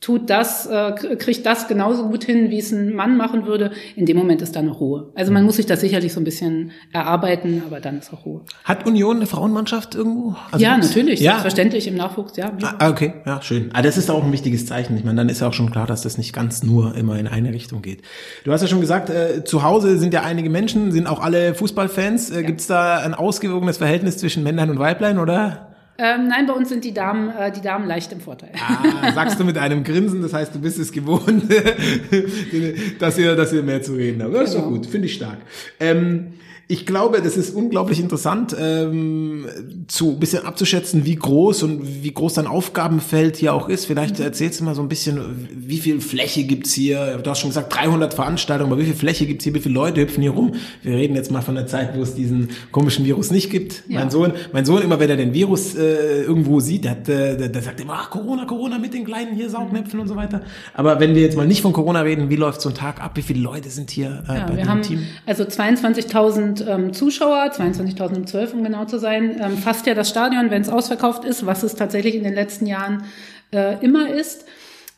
tut 0.00 0.30
das, 0.30 0.66
äh, 0.66 0.92
kriegt 0.92 1.44
das 1.44 1.68
genauso 1.68 2.08
gut 2.08 2.24
hin, 2.24 2.50
wie 2.50 2.58
es 2.58 2.72
ein 2.72 2.94
Mann 2.94 3.18
machen 3.18 3.44
würde, 3.46 3.70
in 3.96 4.06
dem 4.06 4.16
Moment 4.16 4.40
ist 4.40 4.56
da 4.56 4.62
noch 4.62 4.80
Ruhe. 4.80 5.12
Also 5.14 5.30
man 5.30 5.44
muss 5.44 5.56
sich 5.56 5.66
das 5.66 5.80
sicherlich 5.80 6.14
so 6.14 6.20
ein 6.20 6.24
bisschen 6.24 6.72
erarbeiten, 6.92 7.62
aber 7.66 7.80
dann 7.80 7.98
ist 7.98 8.12
auch 8.12 8.24
Ruhe. 8.24 8.40
Hat 8.64 8.86
Union 8.86 9.16
eine 9.16 9.26
Frauenmannschaft 9.26 9.94
irgendwo? 9.94 10.36
Also 10.50 10.64
ja, 10.64 10.78
natürlich, 10.78 11.20
ja. 11.20 11.32
selbstverständlich 11.32 11.86
im 11.86 11.96
Nachwuchs, 11.96 12.36
ja. 12.36 12.50
Ah, 12.62 12.88
okay, 12.88 13.12
ja, 13.26 13.42
schön. 13.42 13.70
Ah, 13.74 13.82
das 13.82 13.98
ist 13.98 14.10
auch 14.10 14.24
ein 14.24 14.32
wichtiges 14.32 14.64
Zeichen. 14.64 14.96
Ich 14.96 15.04
meine, 15.04 15.16
dann 15.16 15.28
ist 15.28 15.40
ja 15.40 15.48
auch 15.48 15.52
schon 15.52 15.70
klar, 15.70 15.86
dass 15.86 16.00
das 16.00 16.16
nicht 16.16 16.32
ganz 16.32 16.62
nur 16.62 16.94
immer 16.94 17.18
in 17.18 17.28
eine 17.28 17.52
Richtung 17.52 17.82
geht. 17.82 18.00
Du 18.44 18.52
hast 18.52 18.62
ja 18.62 18.68
schon 18.68 18.80
gesagt, 18.80 19.10
äh, 19.10 19.44
zu 19.44 19.62
Hause 19.62 19.98
sind 19.98 20.14
ja 20.14 20.22
einige 20.22 20.48
Menschen, 20.48 20.92
sind 20.92 21.06
auch 21.06 21.20
alle 21.20 21.54
Fußballfans. 21.54 22.30
Äh, 22.30 22.36
ja. 22.36 22.42
Gibt 22.42 22.60
es 22.60 22.66
da 22.66 22.98
ein 22.98 23.12
ausgewogenes 23.12 23.76
Verhältnis 23.76 24.16
zwischen 24.16 24.42
Männlein 24.42 24.70
und 24.70 24.78
Weiblein, 24.78 25.18
oder? 25.18 25.69
Ähm, 26.02 26.28
nein, 26.28 26.46
bei 26.46 26.54
uns 26.54 26.70
sind 26.70 26.82
die 26.84 26.94
Damen, 26.94 27.28
äh, 27.28 27.52
die 27.52 27.60
Damen 27.60 27.86
leicht 27.86 28.10
im 28.12 28.20
Vorteil. 28.20 28.52
Ah, 28.58 29.12
sagst 29.12 29.38
du 29.38 29.44
mit 29.44 29.58
einem 29.58 29.84
Grinsen, 29.84 30.22
das 30.22 30.32
heißt, 30.32 30.54
du 30.54 30.58
bist 30.58 30.78
es 30.78 30.92
gewohnt, 30.92 31.44
dass 32.98 33.18
ihr, 33.18 33.36
dass 33.36 33.52
ihr 33.52 33.62
mehr 33.62 33.82
zu 33.82 33.92
reden 33.92 34.22
habt. 34.22 34.34
Das 34.34 34.48
ist 34.50 34.56
doch 34.56 34.66
gut, 34.66 34.86
finde 34.86 35.06
ich 35.08 35.14
stark. 35.14 35.36
Ähm, 35.78 36.32
ich 36.70 36.86
glaube, 36.86 37.20
das 37.20 37.36
ist 37.36 37.52
unglaublich 37.52 37.98
interessant, 37.98 38.54
ähm, 38.56 39.46
zu 39.88 40.10
ein 40.10 40.20
bisschen 40.20 40.46
abzuschätzen, 40.46 41.04
wie 41.04 41.16
groß 41.16 41.64
und 41.64 42.04
wie 42.04 42.12
groß 42.12 42.34
dein 42.34 42.46
Aufgabenfeld 42.46 43.36
hier 43.36 43.54
auch 43.54 43.68
ist. 43.68 43.86
Vielleicht 43.86 44.20
erzählst 44.20 44.60
du 44.60 44.64
mal 44.64 44.76
so 44.76 44.82
ein 44.82 44.88
bisschen, 44.88 45.48
wie 45.52 45.78
viel 45.78 46.00
Fläche 46.00 46.44
gibt's 46.44 46.72
hier? 46.72 47.18
Du 47.18 47.28
hast 47.28 47.40
schon 47.40 47.50
gesagt, 47.50 47.74
300 47.74 48.14
Veranstaltungen, 48.14 48.70
aber 48.70 48.80
wie 48.80 48.84
viel 48.84 48.94
Fläche 48.94 49.26
gibt's 49.26 49.42
hier? 49.42 49.52
Wie 49.52 49.58
viele 49.58 49.74
Leute 49.74 50.00
hüpfen 50.00 50.22
hier 50.22 50.30
rum? 50.30 50.52
Wir 50.84 50.94
reden 50.94 51.16
jetzt 51.16 51.32
mal 51.32 51.42
von 51.42 51.56
der 51.56 51.66
Zeit, 51.66 51.96
wo 51.96 52.02
es 52.02 52.14
diesen 52.14 52.50
komischen 52.70 53.04
Virus 53.04 53.32
nicht 53.32 53.50
gibt. 53.50 53.82
Ja. 53.88 53.98
Mein 53.98 54.10
Sohn, 54.10 54.32
mein 54.52 54.64
Sohn, 54.64 54.82
immer 54.82 55.00
wenn 55.00 55.10
er 55.10 55.16
den 55.16 55.34
Virus 55.34 55.74
äh, 55.74 56.22
irgendwo 56.22 56.60
sieht, 56.60 56.84
der, 56.84 56.92
hat, 56.92 57.08
äh, 57.08 57.36
der, 57.36 57.48
der 57.48 57.62
sagt 57.62 57.80
immer, 57.80 57.94
ach, 57.94 58.10
Corona, 58.10 58.44
Corona 58.44 58.78
mit 58.78 58.94
den 58.94 59.04
kleinen 59.04 59.34
hier 59.34 59.50
Saugnäpfen 59.50 59.98
und 59.98 60.06
so 60.06 60.14
weiter. 60.14 60.42
Aber 60.74 61.00
wenn 61.00 61.16
wir 61.16 61.22
jetzt 61.22 61.36
mal 61.36 61.48
nicht 61.48 61.62
von 61.62 61.72
Corona 61.72 62.02
reden, 62.02 62.30
wie 62.30 62.36
läuft 62.36 62.60
so 62.60 62.68
ein 62.68 62.76
Tag 62.76 63.02
ab? 63.02 63.16
Wie 63.16 63.22
viele 63.22 63.40
Leute 63.40 63.70
sind 63.70 63.90
hier 63.90 64.22
äh, 64.28 64.34
ja, 64.34 64.46
bei 64.46 64.50
wir 64.50 64.62
dem 64.62 64.68
haben 64.68 64.82
Team? 64.82 65.02
Also 65.26 65.42
22.000 65.42 66.59
ähm, 66.66 66.92
Zuschauer, 66.92 67.50
22.012 67.52 68.52
um 68.52 68.64
genau 68.64 68.84
zu 68.84 68.98
sein, 68.98 69.40
ähm, 69.40 69.56
fast 69.56 69.86
ja 69.86 69.94
das 69.94 70.08
Stadion, 70.08 70.50
wenn 70.50 70.62
es 70.62 70.68
ausverkauft 70.68 71.24
ist, 71.24 71.46
was 71.46 71.62
es 71.62 71.74
tatsächlich 71.74 72.14
in 72.14 72.24
den 72.24 72.34
letzten 72.34 72.66
Jahren 72.66 73.04
äh, 73.52 73.82
immer 73.84 74.08
ist. 74.08 74.44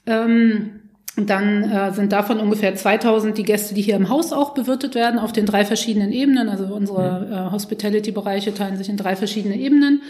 Ähm, 0.07 0.81
dann 1.17 1.65
äh, 1.65 1.93
sind 1.93 2.13
davon 2.13 2.41
ungefähr 2.41 2.75
2000 2.75 3.37
die 3.37 3.43
Gäste, 3.43 3.75
die 3.75 3.83
hier 3.83 3.97
im 3.97 4.09
Haus 4.09 4.33
auch 4.33 4.55
bewirtet 4.55 4.95
werden, 4.95 5.19
auf 5.19 5.33
den 5.33 5.45
drei 5.45 5.65
verschiedenen 5.67 6.11
Ebenen. 6.11 6.49
Also 6.49 6.65
unsere 6.75 7.29
äh, 7.31 7.53
Hospitality-Bereiche 7.53 8.55
teilen 8.55 8.79
sich 8.79 8.89
in 8.89 8.97
drei 8.97 9.15
verschiedene 9.15 9.57
Ebenen. 9.57 10.01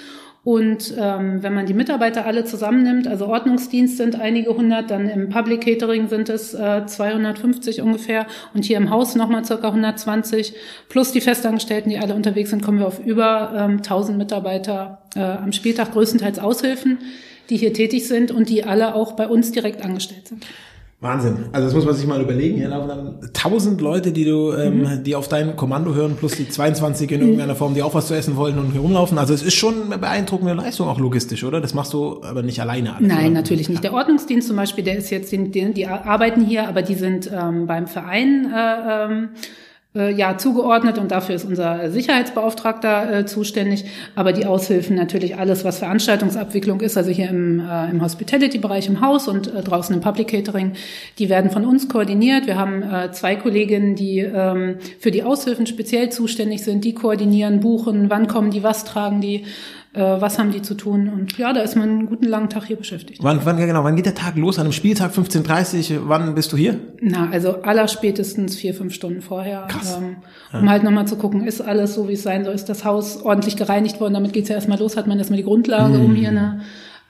Und 0.44 0.92
ähm, 0.99 1.40
wenn 1.42 1.54
man 1.54 1.66
die 1.66 1.75
Mitarbeiter 1.75 2.26
alle 2.26 2.44
zusammennimmt, 2.44 3.06
also 3.06 3.28
Ordnungsdienst 3.28 3.96
sind 3.96 4.20
einige 4.20 4.50
hundert, 4.56 4.90
dann 4.90 5.08
im 5.08 5.28
Public 5.28 5.61
Catering 5.61 6.08
sind 6.08 6.28
es 6.28 6.52
äh, 6.52 6.84
250 6.84 7.80
ungefähr 7.80 8.26
und 8.52 8.64
hier 8.64 8.76
im 8.76 8.90
Haus 8.90 9.14
nochmal 9.14 9.44
circa 9.44 9.68
120 9.68 10.54
plus 10.88 11.12
die 11.12 11.20
Festangestellten, 11.20 11.90
die 11.90 11.99
alle 11.99 12.14
unterwegs 12.14 12.50
sind, 12.50 12.61
kommen 12.61 12.80
wir 12.80 12.88
auf 12.88 12.99
über 12.99 13.52
ähm, 13.56 13.76
1000 13.76 14.18
Mitarbeiter 14.18 15.02
äh, 15.14 15.20
am 15.20 15.52
Spieltag, 15.52 15.92
größtenteils 15.92 16.40
Aushilfen, 16.40 16.99
die 17.49 17.56
hier 17.56 17.72
tätig 17.72 18.08
sind 18.08 18.32
und 18.32 18.49
die 18.49 18.64
alle 18.64 18.96
auch 18.96 19.12
bei 19.12 19.28
uns 19.28 19.52
direkt 19.52 19.84
angestellt 19.84 20.26
sind. 20.26 20.44
Wahnsinn. 21.02 21.47
Also 21.50 21.66
das 21.66 21.75
muss 21.75 21.85
man 21.85 21.94
sich 21.97 22.06
mal 22.06 22.21
überlegen. 22.21 22.59
Hier 22.59 22.68
laufen 22.68 22.88
dann 22.88 23.32
tausend 23.32 23.80
Leute, 23.80 24.12
die 24.12 24.25
du, 24.25 24.52
ähm, 24.52 24.82
mhm. 24.82 25.02
die 25.02 25.16
auf 25.16 25.26
dein 25.26 25.56
Kommando 25.56 25.94
hören, 25.94 26.14
plus 26.16 26.37
die 26.37 26.49
22 26.49 27.11
in 27.11 27.21
irgendeiner 27.23 27.56
Form, 27.56 27.75
die 27.75 27.82
auch 27.82 27.92
was 27.92 28.06
zu 28.06 28.14
essen 28.14 28.37
wollen 28.37 28.56
und 28.56 28.71
hier 28.71 28.80
rumlaufen. 28.80 29.18
Also 29.18 29.35
es 29.35 29.42
ist 29.42 29.54
schon 29.54 29.87
eine 29.87 29.99
beeindruckende 29.99 30.54
Leistung, 30.54 30.87
auch 30.87 31.00
logistisch, 31.00 31.42
oder? 31.42 31.61
Das 31.61 31.75
machst 31.75 31.92
du 31.92 32.23
aber 32.23 32.44
nicht 32.44 32.61
alleine. 32.61 32.94
Alles, 32.94 33.09
Nein, 33.09 33.25
oder? 33.26 33.30
natürlich 33.30 33.68
nicht. 33.68 33.82
Der 33.82 33.92
Ordnungsdienst 33.92 34.47
zum 34.47 34.56
Beispiel, 34.56 34.85
der 34.85 34.97
ist 34.97 35.11
jetzt, 35.11 35.32
die, 35.32 35.50
die 35.50 35.87
arbeiten 35.88 36.44
hier, 36.44 36.68
aber 36.68 36.82
die 36.82 36.94
sind 36.94 37.28
ähm, 37.32 37.66
beim 37.66 37.88
Verein 37.88 38.52
äh, 38.54 39.04
ähm, 39.04 39.28
äh, 39.94 40.12
ja 40.12 40.38
zugeordnet 40.38 40.99
und 40.99 41.11
dafür 41.11 41.34
ist 41.34 41.44
unser 41.44 41.90
Sicherheitsbeauftragter 41.90 43.18
äh, 43.18 43.26
zuständig. 43.26 43.84
Aber 44.14 44.32
die 44.32 44.46
Aushilfen 44.46 44.96
natürlich 44.96 45.37
alles, 45.37 45.64
was 45.64 45.78
Veranstaltungsabwicklung 45.78 46.80
ist, 46.80 46.96
also 46.96 47.11
hier 47.11 47.28
im, 47.28 47.61
äh, 47.61 47.90
im 47.90 48.02
Hospitality-Bereich 48.02 48.88
im 48.88 49.00
Haus 49.00 49.28
und 49.28 49.52
äh, 49.52 49.62
draußen 49.62 49.94
im 49.94 50.00
Public 50.00 50.28
Catering, 50.28 50.72
die 51.18 51.28
werden 51.28 51.50
von 51.50 51.64
uns 51.64 51.88
koordiniert. 51.88 52.46
Wir 52.46 52.56
haben 52.56 52.82
äh, 52.82 53.12
zwei 53.12 53.37
Kolleginnen, 53.37 53.94
die 53.94 54.20
ähm, 54.20 54.76
für 54.99 55.11
die 55.11 55.22
Aushilfen 55.22 55.66
speziell 55.66 56.11
zuständig 56.11 56.62
sind, 56.62 56.84
die 56.84 56.94
koordinieren, 56.94 57.61
buchen, 57.61 58.08
wann 58.08 58.28
kommen 58.28 58.50
die, 58.50 58.62
was 58.62 58.84
tragen 58.84 59.20
die 59.20 59.44
äh, 59.94 60.00
was 60.00 60.38
haben 60.38 60.52
die 60.52 60.62
zu 60.62 60.75
tun. 60.75 61.08
Und 61.08 61.37
ja, 61.38 61.52
da 61.52 61.61
ist 61.61 61.76
man 61.76 61.88
einen 61.88 62.06
guten 62.06 62.26
langen 62.26 62.49
Tag 62.49 62.64
hier 62.64 62.76
beschäftigt. 62.76 63.22
Wann, 63.22 63.44
wann 63.44 63.56
genau, 63.58 63.84
wann 63.84 63.96
geht 63.96 64.06
der 64.06 64.14
Tag 64.14 64.37
los? 64.37 64.58
An 64.58 64.64
einem 64.64 64.72
Spieltag 64.72 65.12
15.30 65.12 66.00
wann 66.04 66.34
bist 66.34 66.52
du 66.52 66.56
hier? 66.56 66.78
Na, 67.00 67.28
also 67.30 67.62
aller 67.62 67.88
spätestens 67.88 68.56
vier, 68.56 68.75
fünf 68.75 68.94
Stunden 68.94 69.20
vorher. 69.20 69.66
Krass. 69.68 69.99
Ähm, 69.99 70.16
um 70.52 70.64
ja. 70.64 70.70
halt 70.70 70.82
nochmal 70.82 71.06
zu 71.06 71.16
gucken, 71.16 71.46
ist 71.46 71.61
alles 71.61 71.94
so, 71.94 72.08
wie 72.08 72.14
es 72.14 72.22
sein 72.22 72.44
soll, 72.44 72.54
ist 72.54 72.68
das 72.68 72.84
Haus 72.84 73.22
ordentlich 73.22 73.56
gereinigt 73.56 74.00
worden, 74.00 74.14
damit 74.14 74.32
geht's 74.32 74.49
ja 74.49 74.54
erstmal 74.54 74.78
los, 74.78 74.96
hat 74.96 75.06
man 75.06 75.18
erstmal 75.18 75.37
die 75.37 75.44
Grundlage, 75.44 75.99
mhm. 75.99 76.04
um 76.04 76.14
hier 76.14 76.28
eine 76.30 76.61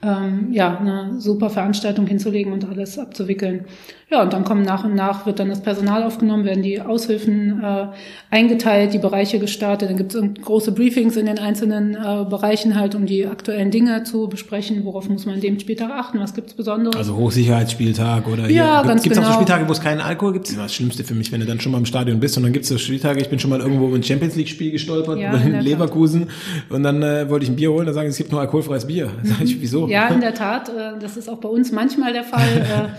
ähm, 0.03 0.49
ja, 0.51 0.77
eine 0.77 1.19
super 1.19 1.49
Veranstaltung 1.49 2.05
hinzulegen 2.05 2.51
und 2.51 2.65
alles 2.65 2.99
abzuwickeln. 2.99 3.65
Ja, 4.13 4.21
und 4.21 4.31
dann 4.31 4.43
kommen 4.43 4.61
nach 4.61 4.83
und 4.83 4.93
nach, 4.93 5.25
wird 5.25 5.39
dann 5.39 5.49
das 5.49 5.63
Personal 5.63 6.03
aufgenommen, 6.03 6.45
werden 6.45 6.61
die 6.61 6.79
Aushilfen 6.79 7.63
äh, 7.63 7.87
eingeteilt, 8.29 8.93
die 8.93 8.99
Bereiche 8.99 9.39
gestartet. 9.39 9.89
Dann 9.89 9.97
gibt 9.97 10.13
es 10.13 10.21
große 10.39 10.71
Briefings 10.71 11.17
in 11.17 11.25
den 11.25 11.39
einzelnen 11.39 11.95
äh, 11.95 12.23
Bereichen 12.29 12.79
halt, 12.79 12.93
um 12.93 13.07
die 13.07 13.25
aktuellen 13.25 13.71
Dinge 13.71 14.03
zu 14.03 14.27
besprechen. 14.27 14.85
Worauf 14.85 15.09
muss 15.09 15.25
man 15.25 15.33
an 15.33 15.41
dem 15.41 15.59
Spieltag 15.59 15.89
achten? 15.89 16.19
Was 16.19 16.35
gibt's 16.35 16.53
Besonderes? 16.53 16.95
Also 16.95 17.15
Hochsicherheitsspieltag 17.15 18.27
oder 18.27 18.47
ja, 18.49 18.81
hier. 18.81 18.87
ganz 18.87 19.01
gibt's 19.01 19.17
genau. 19.17 19.29
auch 19.29 19.33
so 19.33 19.41
Spieltage, 19.41 19.67
wo 19.67 19.71
es 19.71 19.81
keinen 19.81 19.99
Alkohol 19.99 20.33
gibt? 20.33 20.45
Das 20.45 20.51
ist 20.51 20.59
das 20.59 20.75
Schlimmste 20.75 21.03
für 21.03 21.15
mich, 21.15 21.31
wenn 21.31 21.39
du 21.39 21.47
dann 21.47 21.59
schon 21.59 21.71
mal 21.71 21.79
im 21.79 21.87
Stadion 21.87 22.19
bist 22.19 22.37
und 22.37 22.43
dann 22.43 22.53
gibt's 22.53 22.69
so 22.69 22.77
Spieltage. 22.77 23.19
Ich 23.19 23.31
bin 23.31 23.39
schon 23.39 23.49
mal 23.49 23.61
irgendwo 23.61 23.95
im 23.95 24.03
Champions 24.03 24.35
League 24.35 24.49
Spiel 24.49 24.69
gestolpert, 24.69 25.17
ja, 25.17 25.33
in 25.33 25.59
Leverkusen 25.59 26.29
und 26.69 26.83
dann 26.83 27.01
äh, 27.01 27.27
wollte 27.31 27.45
ich 27.45 27.49
ein 27.49 27.55
Bier 27.55 27.71
holen, 27.71 27.87
da 27.87 27.93
sagen 27.93 28.09
sie, 28.09 28.11
es 28.11 28.17
gibt 28.17 28.31
nur 28.31 28.41
alkoholfreies 28.41 28.85
Bier. 28.85 29.09
Sag 29.23 29.41
ich, 29.41 29.59
wieso? 29.59 29.87
Ja, 29.87 30.09
in 30.09 30.21
der 30.21 30.35
Tat. 30.35 30.69
Äh, 30.69 30.99
das 31.01 31.17
ist 31.17 31.29
auch 31.29 31.39
bei 31.39 31.49
uns 31.49 31.71
manchmal 31.71 32.13
der 32.13 32.23
Fall. 32.23 32.43
Äh, 32.63 32.89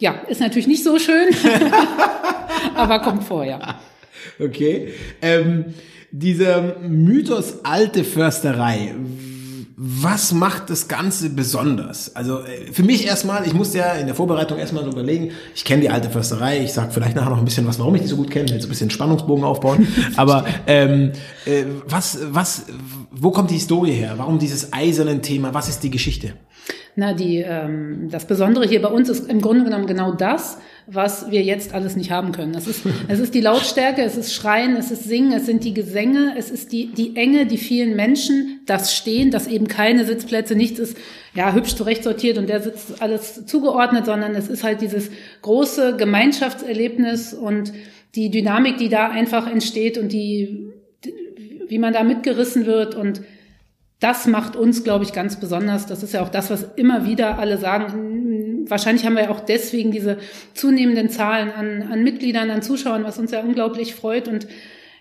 ja, 0.00 0.12
ist 0.28 0.40
natürlich 0.40 0.66
nicht 0.66 0.82
so 0.82 0.98
schön, 0.98 1.28
aber 2.74 3.00
kommt 3.00 3.22
vor, 3.24 3.44
ja. 3.44 3.78
Okay. 4.42 4.94
Ähm, 5.22 5.66
dieser 6.10 6.78
Mythos 6.80 7.64
alte 7.64 8.02
Försterei, 8.02 8.94
was 9.76 10.32
macht 10.32 10.68
das 10.68 10.88
Ganze 10.88 11.30
besonders? 11.30 12.16
Also 12.16 12.40
äh, 12.40 12.72
für 12.72 12.82
mich 12.82 13.06
erstmal, 13.06 13.46
ich 13.46 13.52
musste 13.52 13.78
ja 13.78 13.92
in 13.92 14.06
der 14.06 14.14
Vorbereitung 14.14 14.58
erstmal 14.58 14.84
so 14.84 14.90
überlegen, 14.90 15.32
ich 15.54 15.64
kenne 15.64 15.82
die 15.82 15.90
alte 15.90 16.10
Försterei, 16.10 16.64
ich 16.64 16.72
sag 16.72 16.92
vielleicht 16.92 17.16
nachher 17.16 17.30
noch 17.30 17.38
ein 17.38 17.44
bisschen 17.44 17.66
was, 17.66 17.78
warum 17.78 17.94
ich 17.94 18.02
die 18.02 18.08
so 18.08 18.16
gut 18.16 18.30
kenne, 18.30 18.50
will 18.50 18.60
so 18.60 18.66
ein 18.66 18.70
bisschen 18.70 18.90
Spannungsbogen 18.90 19.44
aufbauen. 19.44 19.86
Aber 20.16 20.46
ähm, 20.66 21.12
äh, 21.44 21.64
was, 21.86 22.18
was, 22.30 22.66
wo 23.10 23.30
kommt 23.30 23.50
die 23.50 23.54
Historie 23.54 23.92
her? 23.92 24.14
Warum 24.16 24.38
dieses 24.38 24.72
eisernen 24.72 25.22
Thema? 25.22 25.52
Was 25.54 25.68
ist 25.68 25.82
die 25.82 25.90
Geschichte? 25.90 26.34
Na, 26.96 27.14
die, 27.14 27.38
ähm, 27.38 28.08
das 28.10 28.26
Besondere 28.26 28.66
hier 28.66 28.82
bei 28.82 28.88
uns 28.88 29.08
ist 29.08 29.30
im 29.30 29.40
Grunde 29.40 29.64
genommen 29.64 29.86
genau 29.86 30.12
das, 30.12 30.58
was 30.86 31.30
wir 31.30 31.42
jetzt 31.42 31.72
alles 31.72 31.96
nicht 31.96 32.10
haben 32.10 32.32
können. 32.32 32.54
Es 32.54 32.66
ist, 32.66 32.82
es 33.08 33.20
ist 33.20 33.34
die 33.34 33.40
Lautstärke, 33.40 34.02
es 34.02 34.16
ist 34.16 34.34
Schreien, 34.34 34.76
es 34.76 34.90
ist 34.90 35.04
Singen, 35.04 35.32
es 35.32 35.46
sind 35.46 35.64
die 35.64 35.72
Gesänge, 35.72 36.34
es 36.36 36.50
ist 36.50 36.72
die, 36.72 36.92
die 36.92 37.16
Enge, 37.16 37.46
die 37.46 37.58
vielen 37.58 37.94
Menschen, 37.94 38.60
das 38.66 38.94
Stehen, 38.94 39.30
dass 39.30 39.46
eben 39.46 39.68
keine 39.68 40.04
Sitzplätze, 40.04 40.56
nichts 40.56 40.78
ist, 40.78 40.96
ja, 41.34 41.54
hübsch 41.54 41.74
zurechtsortiert 41.76 42.38
und 42.38 42.48
der 42.48 42.60
sitzt 42.60 43.00
alles 43.00 43.46
zugeordnet, 43.46 44.06
sondern 44.06 44.34
es 44.34 44.48
ist 44.48 44.64
halt 44.64 44.80
dieses 44.80 45.10
große 45.42 45.96
Gemeinschaftserlebnis 45.96 47.34
und 47.34 47.72
die 48.16 48.30
Dynamik, 48.30 48.78
die 48.78 48.88
da 48.88 49.08
einfach 49.08 49.50
entsteht 49.50 49.96
und 49.96 50.12
die, 50.12 50.72
wie 51.68 51.78
man 51.78 51.92
da 51.92 52.02
mitgerissen 52.02 52.66
wird 52.66 52.96
und 52.96 53.22
das 54.00 54.26
macht 54.26 54.56
uns, 54.56 54.82
glaube 54.82 55.04
ich, 55.04 55.12
ganz 55.12 55.38
besonders. 55.38 55.86
Das 55.86 56.02
ist 56.02 56.14
ja 56.14 56.22
auch 56.22 56.30
das, 56.30 56.50
was 56.50 56.66
immer 56.76 57.06
wieder 57.06 57.38
alle 57.38 57.58
sagen. 57.58 58.64
Wahrscheinlich 58.66 59.04
haben 59.04 59.14
wir 59.14 59.24
ja 59.24 59.30
auch 59.30 59.40
deswegen 59.40 59.92
diese 59.92 60.18
zunehmenden 60.54 61.10
Zahlen 61.10 61.50
an, 61.52 61.82
an 61.82 62.02
Mitgliedern, 62.02 62.50
an 62.50 62.62
Zuschauern, 62.62 63.04
was 63.04 63.18
uns 63.18 63.30
ja 63.30 63.40
unglaublich 63.40 63.94
freut. 63.94 64.26
Und 64.26 64.48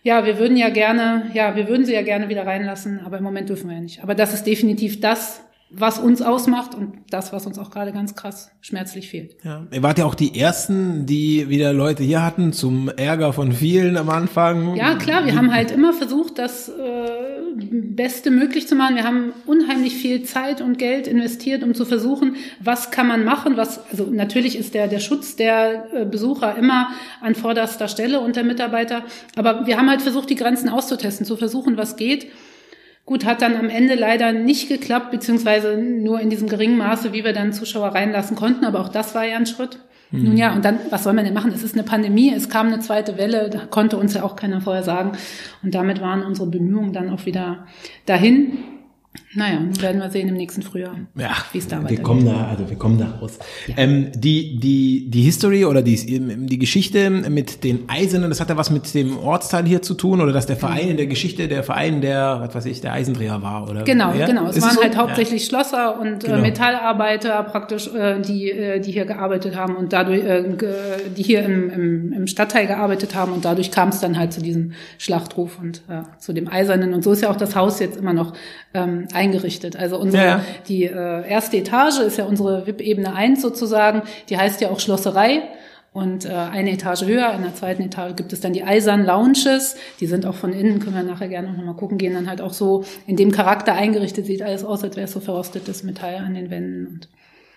ja, 0.04 0.26
wir 0.26 0.38
würden 0.38 0.58
ja 0.58 0.70
gerne, 0.70 1.32
ja, 1.34 1.56
wir 1.56 1.70
würden 1.70 1.86
sie 1.86 1.94
ja 1.94 2.02
gerne 2.02 2.28
wieder 2.28 2.46
reinlassen, 2.46 3.00
aber 3.06 3.18
im 3.18 3.24
Moment 3.24 3.48
dürfen 3.48 3.70
wir 3.70 3.78
ja 3.78 3.82
nicht. 3.82 4.04
Aber 4.04 4.16
das 4.16 4.34
ist 4.34 4.46
definitiv 4.46 5.00
das, 5.00 5.44
was 5.72 6.00
uns 6.00 6.22
ausmacht 6.22 6.74
und 6.74 6.94
das, 7.12 7.32
was 7.32 7.46
uns 7.46 7.60
auch 7.60 7.70
gerade 7.70 7.92
ganz 7.92 8.16
krass 8.16 8.50
schmerzlich 8.60 9.10
fehlt. 9.10 9.36
Ja, 9.44 9.68
ihr 9.72 9.84
wart 9.84 10.00
ja 10.00 10.06
auch 10.06 10.16
die 10.16 10.40
Ersten, 10.40 11.06
die 11.06 11.48
wieder 11.50 11.74
Leute 11.74 12.04
hier 12.04 12.24
hatten, 12.24 12.54
zum 12.54 12.90
Ärger 12.90 13.34
von 13.34 13.52
vielen 13.52 13.96
am 13.96 14.10
Anfang. 14.10 14.76
Ja, 14.76 14.96
klar, 14.96 15.26
wir 15.26 15.36
haben 15.36 15.54
halt 15.54 15.70
immer 15.70 15.94
versucht, 15.94 16.40
das 16.40 16.70
äh, 16.70 16.74
Beste 17.56 18.32
möglich 18.32 18.68
zu 18.68 18.76
machen. 18.76 18.96
Wir 18.96 19.04
haben 19.04 19.32
unheimlich 19.46 19.94
viel 19.96 20.24
Zeit 20.24 20.62
und 20.62 20.80
Geld 20.80 21.06
investiert, 21.06 21.62
um 21.64 21.76
zu 21.76 21.86
versuchen, 21.86 22.38
was 22.60 22.90
kann 22.90 23.08
man 23.08 23.24
machen, 23.24 23.56
was, 23.56 23.80
also 23.92 24.06
natürlich 24.06 24.58
ist 24.58 24.74
der, 24.74 24.88
der 24.88 25.00
Schutz 25.00 25.36
der 25.36 25.86
äh, 25.94 26.06
Besucher 26.06 26.58
immer 26.58 26.90
an 27.22 27.36
vorderster 27.36 27.88
Stelle 27.88 28.22
und 28.22 28.36
der 28.36 28.44
Mitarbeiter, 28.44 29.04
aber 29.36 29.68
wir 29.68 29.78
haben 29.78 29.90
halt 29.90 30.02
versucht, 30.02 30.32
die 30.32 30.36
Grenzen 30.36 30.70
auszutesten, 30.70 31.28
zu 31.28 31.38
versuchen, 31.38 31.78
was 31.78 31.96
geht. 31.96 32.28
Gut, 33.10 33.26
hat 33.26 33.42
dann 33.42 33.56
am 33.56 33.72
Ende 33.72 33.96
leider 33.96 34.34
nicht 34.34 34.70
geklappt, 34.70 35.10
beziehungsweise 35.10 35.78
nur 35.78 36.20
in 36.20 36.30
diesem 36.30 36.48
geringen 36.48 36.78
Maße, 36.78 37.12
wie 37.12 37.24
wir 37.24 37.34
dann 37.34 37.54
Zuschauer 37.54 37.96
reinlassen 37.96 38.36
konnten. 38.36 38.66
Aber 38.66 38.82
auch 38.82 38.90
das 38.90 39.16
war 39.16 39.26
ja 39.26 39.36
ein 39.36 39.48
Schritt. 39.48 39.80
Mhm. 40.12 40.24
Nun 40.26 40.38
ja, 40.38 40.54
und 40.54 40.64
dann, 40.64 40.78
was 40.92 41.06
soll 41.06 41.14
man 41.14 41.26
denn 41.26 41.34
machen? 41.34 41.52
Es 41.52 41.64
ist 41.64 41.74
eine 41.74 41.82
Pandemie, 41.82 42.32
es 42.32 42.50
kam 42.50 42.68
eine 42.68 42.82
zweite 42.82 43.18
Welle, 43.18 43.50
da 43.50 43.62
konnte 43.66 43.98
uns 43.98 44.14
ja 44.14 44.22
auch 44.22 44.36
keiner 44.36 44.62
vorher 44.62 44.84
sagen. 44.84 45.14
Und 45.64 45.74
damit 45.74 46.02
waren 46.02 46.22
unsere 46.22 46.46
Bemühungen 46.52 46.94
dann 46.94 47.10
auch 47.10 47.26
wieder 47.26 47.66
dahin. 48.06 48.60
Naja, 49.36 49.60
werden 49.80 50.02
wir 50.02 50.10
sehen 50.10 50.28
im 50.28 50.36
nächsten 50.36 50.64
Frühjahr, 50.64 50.96
ja, 51.16 51.30
wie 51.52 51.60
es 51.60 51.68
da 51.68 51.78
weitergeht. 51.78 52.00
Wir 52.00 52.04
kommen 52.04 52.26
da, 52.26 52.48
also 52.48 52.68
wir 52.68 52.78
kommen 52.78 52.98
da 52.98 53.12
raus. 53.22 53.38
Ja. 53.68 53.76
Ähm, 53.78 54.12
die, 54.16 54.60
die, 54.60 55.06
die 55.08 55.22
History 55.22 55.66
oder 55.66 55.84
die, 55.84 56.20
die 56.48 56.58
Geschichte 56.58 57.12
mit 57.12 57.64
den 57.64 57.88
Eisernen, 57.88 58.30
das 58.30 58.42
hat 58.42 58.50
ja 58.50 58.58
was 58.58 58.72
mit 58.72 58.92
dem 58.96 59.20
Ortsteil 59.20 59.66
hier 59.66 59.84
zu 59.84 59.94
tun 59.94 60.20
oder 60.20 60.34
dass 60.34 60.48
der 60.48 60.56
Verein 60.56 60.90
in 60.90 60.98
der 60.98 61.06
Geschichte 61.06 61.48
der 61.48 61.62
Verein 61.62 62.02
der, 62.02 62.40
was 62.42 62.56
weiß 62.56 62.66
ich, 62.66 62.82
der 62.82 62.94
Eisendreher 62.94 63.44
war 63.44 63.70
oder? 63.70 63.84
Genau, 63.84 64.14
ja? 64.14 64.26
genau. 64.26 64.48
Es 64.48 64.58
Ist 64.58 64.64
waren 64.64 64.76
so? 64.76 64.82
halt 64.82 64.98
hauptsächlich 64.98 65.44
ja. 65.44 65.50
Schlosser 65.50 66.00
und 66.00 66.24
äh, 66.24 66.28
genau. 66.28 66.42
Metallarbeiter 66.42 67.44
praktisch, 67.44 67.88
äh, 67.94 68.20
die, 68.22 68.50
äh, 68.50 68.80
die 68.80 68.92
hier 68.92 69.06
gearbeitet 69.06 69.56
haben 69.56 69.76
und 69.76 69.94
dadurch, 69.94 70.24
äh, 70.24 70.44
die 71.16 71.22
hier 71.22 71.44
im, 71.44 71.70
im, 71.70 72.14
im 72.14 72.26
Stadtteil 72.26 72.66
gearbeitet 72.66 73.14
haben 73.14 73.34
und 73.34 73.46
dadurch 73.46 73.70
kam 73.70 73.90
es 73.90 74.00
dann 74.00 74.18
halt 74.18 74.34
zu 74.34 74.42
diesem 74.42 74.72
Schlachtruf 74.98 75.60
und 75.60 75.84
äh, 75.88 76.02
zu 76.18 76.34
dem 76.34 76.48
Eisernen 76.48 76.96
und 76.96 77.04
so 77.04 77.12
ist 77.12 77.22
ja 77.22 77.30
auch 77.30 77.36
das 77.36 77.56
Haus 77.56 77.80
jetzt 77.80 77.96
immer 77.96 78.14
noch 78.14 78.34
ähm, 78.74 79.08
eingerichtet. 79.20 79.76
Also 79.76 80.00
unsere, 80.00 80.24
ja. 80.24 80.46
die 80.68 80.86
äh, 80.86 81.28
erste 81.28 81.58
Etage 81.58 82.00
ist 82.00 82.18
ja 82.18 82.26
unsere 82.26 82.66
VIP-Ebene 82.66 83.14
1 83.14 83.42
sozusagen, 83.42 84.04
die 84.30 84.38
heißt 84.38 84.62
ja 84.62 84.70
auch 84.70 84.80
Schlosserei. 84.80 85.44
Und 85.92 86.26
äh, 86.26 86.30
eine 86.30 86.72
Etage 86.72 87.04
höher, 87.04 87.34
in 87.34 87.42
der 87.42 87.56
zweiten 87.56 87.82
Etage 87.82 88.16
gibt 88.16 88.32
es 88.32 88.40
dann 88.40 88.54
die 88.54 88.64
Eisern 88.64 89.06
Lounges. 89.06 89.76
Die 90.00 90.06
sind 90.06 90.26
auch 90.26 90.36
von 90.36 90.54
innen, 90.54 90.80
können 90.80 90.96
wir 90.96 91.04
nachher 91.04 91.28
gerne 91.28 91.52
noch 91.52 91.64
mal 91.64 91.74
gucken, 91.74 91.98
gehen 91.98 92.14
dann 92.14 92.30
halt 92.30 92.42
auch 92.42 92.54
so 92.54 92.86
in 93.08 93.18
dem 93.18 93.32
Charakter 93.32 93.74
eingerichtet. 93.74 94.26
Sieht 94.26 94.42
alles 94.42 94.64
aus, 94.64 94.84
als 94.84 94.96
wäre 94.96 95.06
es 95.06 95.12
so 95.12 95.20
verrostetes 95.20 95.84
Metall 95.84 96.18
an 96.18 96.36
den 96.36 96.52
Wänden. 96.52 96.88
Und 96.88 97.10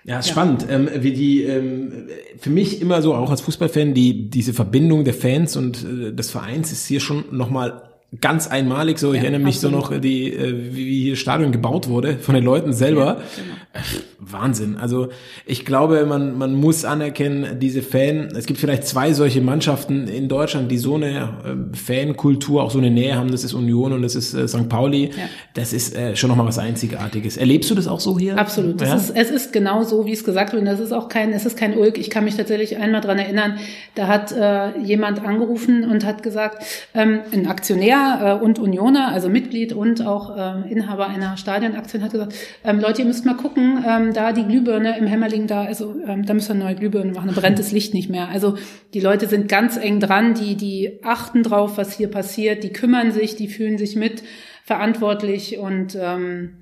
ja, 0.04 0.18
ist 0.18 0.28
ja. 0.28 0.32
spannend. 0.32 0.66
Ähm, 0.68 0.88
wie 0.92 1.12
die 1.12 1.42
ähm, 1.44 2.08
für 2.38 2.50
mich 2.50 2.80
immer 2.80 3.02
so 3.02 3.14
auch 3.14 3.30
als 3.30 3.42
Fußballfan 3.42 3.94
die 3.94 4.30
diese 4.30 4.54
Verbindung 4.54 5.04
der 5.04 5.14
Fans 5.14 5.56
und 5.56 5.84
äh, 5.84 6.12
des 6.12 6.30
Vereins 6.30 6.72
ist 6.72 6.86
hier 6.86 7.00
schon 7.00 7.24
noch 7.30 7.50
mal 7.50 7.91
ganz 8.20 8.46
einmalig. 8.46 8.98
So, 8.98 9.12
ich 9.12 9.18
ja, 9.18 9.22
erinnere 9.24 9.40
mich 9.40 9.56
absolut. 9.56 9.86
so 9.86 9.92
noch, 9.94 10.00
die, 10.00 10.32
äh, 10.32 10.74
wie, 10.74 11.02
hier 11.02 11.16
Stadion 11.16 11.50
gebaut 11.50 11.88
wurde 11.88 12.18
von 12.18 12.34
den 12.34 12.44
Leuten 12.44 12.72
selber. 12.72 13.06
Ja, 13.06 13.22
genau. 13.36 14.02
Wahnsinn. 14.18 14.76
Also 14.76 15.08
ich 15.46 15.64
glaube, 15.64 16.04
man, 16.04 16.36
man 16.36 16.54
muss 16.54 16.84
anerkennen, 16.84 17.58
diese 17.58 17.82
Fan, 17.82 18.28
es 18.36 18.46
gibt 18.46 18.60
vielleicht 18.60 18.86
zwei 18.86 19.14
solche 19.14 19.40
Mannschaften 19.40 20.08
in 20.08 20.28
Deutschland, 20.28 20.70
die 20.70 20.78
so 20.78 20.94
eine 20.94 21.68
äh, 21.72 21.76
Fankultur, 21.76 22.62
auch 22.62 22.70
so 22.70 22.78
eine 22.78 22.90
Nähe 22.90 23.16
haben. 23.16 23.30
Das 23.30 23.44
ist 23.44 23.54
Union 23.54 23.92
und 23.92 24.02
das 24.02 24.14
ist 24.14 24.30
St. 24.48 24.68
Pauli. 24.68 25.06
Ja. 25.06 25.28
Das 25.54 25.72
ist 25.72 25.96
schon 26.14 26.28
nochmal 26.28 26.46
was 26.46 26.58
Einzigartiges. 26.58 27.36
Erlebst 27.36 27.70
du 27.70 27.74
das 27.74 27.88
auch 27.88 28.00
so 28.00 28.18
hier? 28.18 28.38
Absolut. 28.38 28.80
Ist, 28.80 29.10
es 29.10 29.30
ist 29.30 29.52
genau 29.52 29.82
so, 29.82 30.06
wie 30.06 30.12
es 30.12 30.24
gesagt 30.24 30.52
wird. 30.52 30.66
Das 30.66 30.80
ist 30.80 30.92
auch 30.92 31.08
kein, 31.08 31.32
es 31.32 31.46
ist 31.46 31.56
kein 31.56 31.76
Ulk. 31.76 31.98
Ich 31.98 32.10
kann 32.10 32.24
mich 32.24 32.36
tatsächlich 32.36 32.76
einmal 32.76 33.00
dran 33.00 33.18
erinnern, 33.18 33.58
da 33.94 34.06
hat 34.06 34.32
äh, 34.32 34.78
jemand 34.78 35.24
angerufen 35.24 35.84
und 35.84 36.04
hat 36.04 36.22
gesagt, 36.22 36.64
ähm, 36.94 37.20
ein 37.32 37.46
Aktionär 37.46 38.01
Trainer 38.02 38.40
äh, 38.40 38.44
und 38.44 38.58
Unioner, 38.58 39.08
also 39.08 39.28
Mitglied 39.28 39.72
und 39.72 40.04
auch 40.04 40.36
äh, 40.36 40.70
Inhaber 40.70 41.08
einer 41.08 41.36
Stadionaktion, 41.36 42.02
hat 42.02 42.12
gesagt, 42.12 42.34
ähm, 42.64 42.80
Leute, 42.80 43.02
ihr 43.02 43.08
müsst 43.08 43.24
mal 43.24 43.34
gucken, 43.34 43.84
ähm, 43.86 44.12
da 44.12 44.32
die 44.32 44.44
Glühbirne 44.44 44.98
im 44.98 45.06
Hämmerling 45.06 45.46
da, 45.46 45.64
also 45.64 45.94
ähm, 46.06 46.24
da 46.24 46.34
müssen 46.34 46.48
wir 46.48 46.54
eine 46.54 46.64
neue 46.64 46.74
Glühbirne 46.76 47.12
machen, 47.12 47.30
da 47.34 47.40
brennt 47.40 47.58
das 47.58 47.72
Licht 47.72 47.94
nicht 47.94 48.10
mehr. 48.10 48.28
Also 48.28 48.56
die 48.94 49.00
Leute 49.00 49.26
sind 49.26 49.48
ganz 49.48 49.76
eng 49.76 50.00
dran, 50.00 50.34
die, 50.34 50.56
die 50.56 50.98
achten 51.02 51.42
drauf, 51.42 51.76
was 51.76 51.96
hier 51.96 52.08
passiert, 52.08 52.64
die 52.64 52.72
kümmern 52.72 53.12
sich, 53.12 53.36
die 53.36 53.48
fühlen 53.48 53.78
sich 53.78 53.96
mit 53.96 54.22
verantwortlich 54.64 55.58
und 55.58 55.96
ähm, 56.00 56.54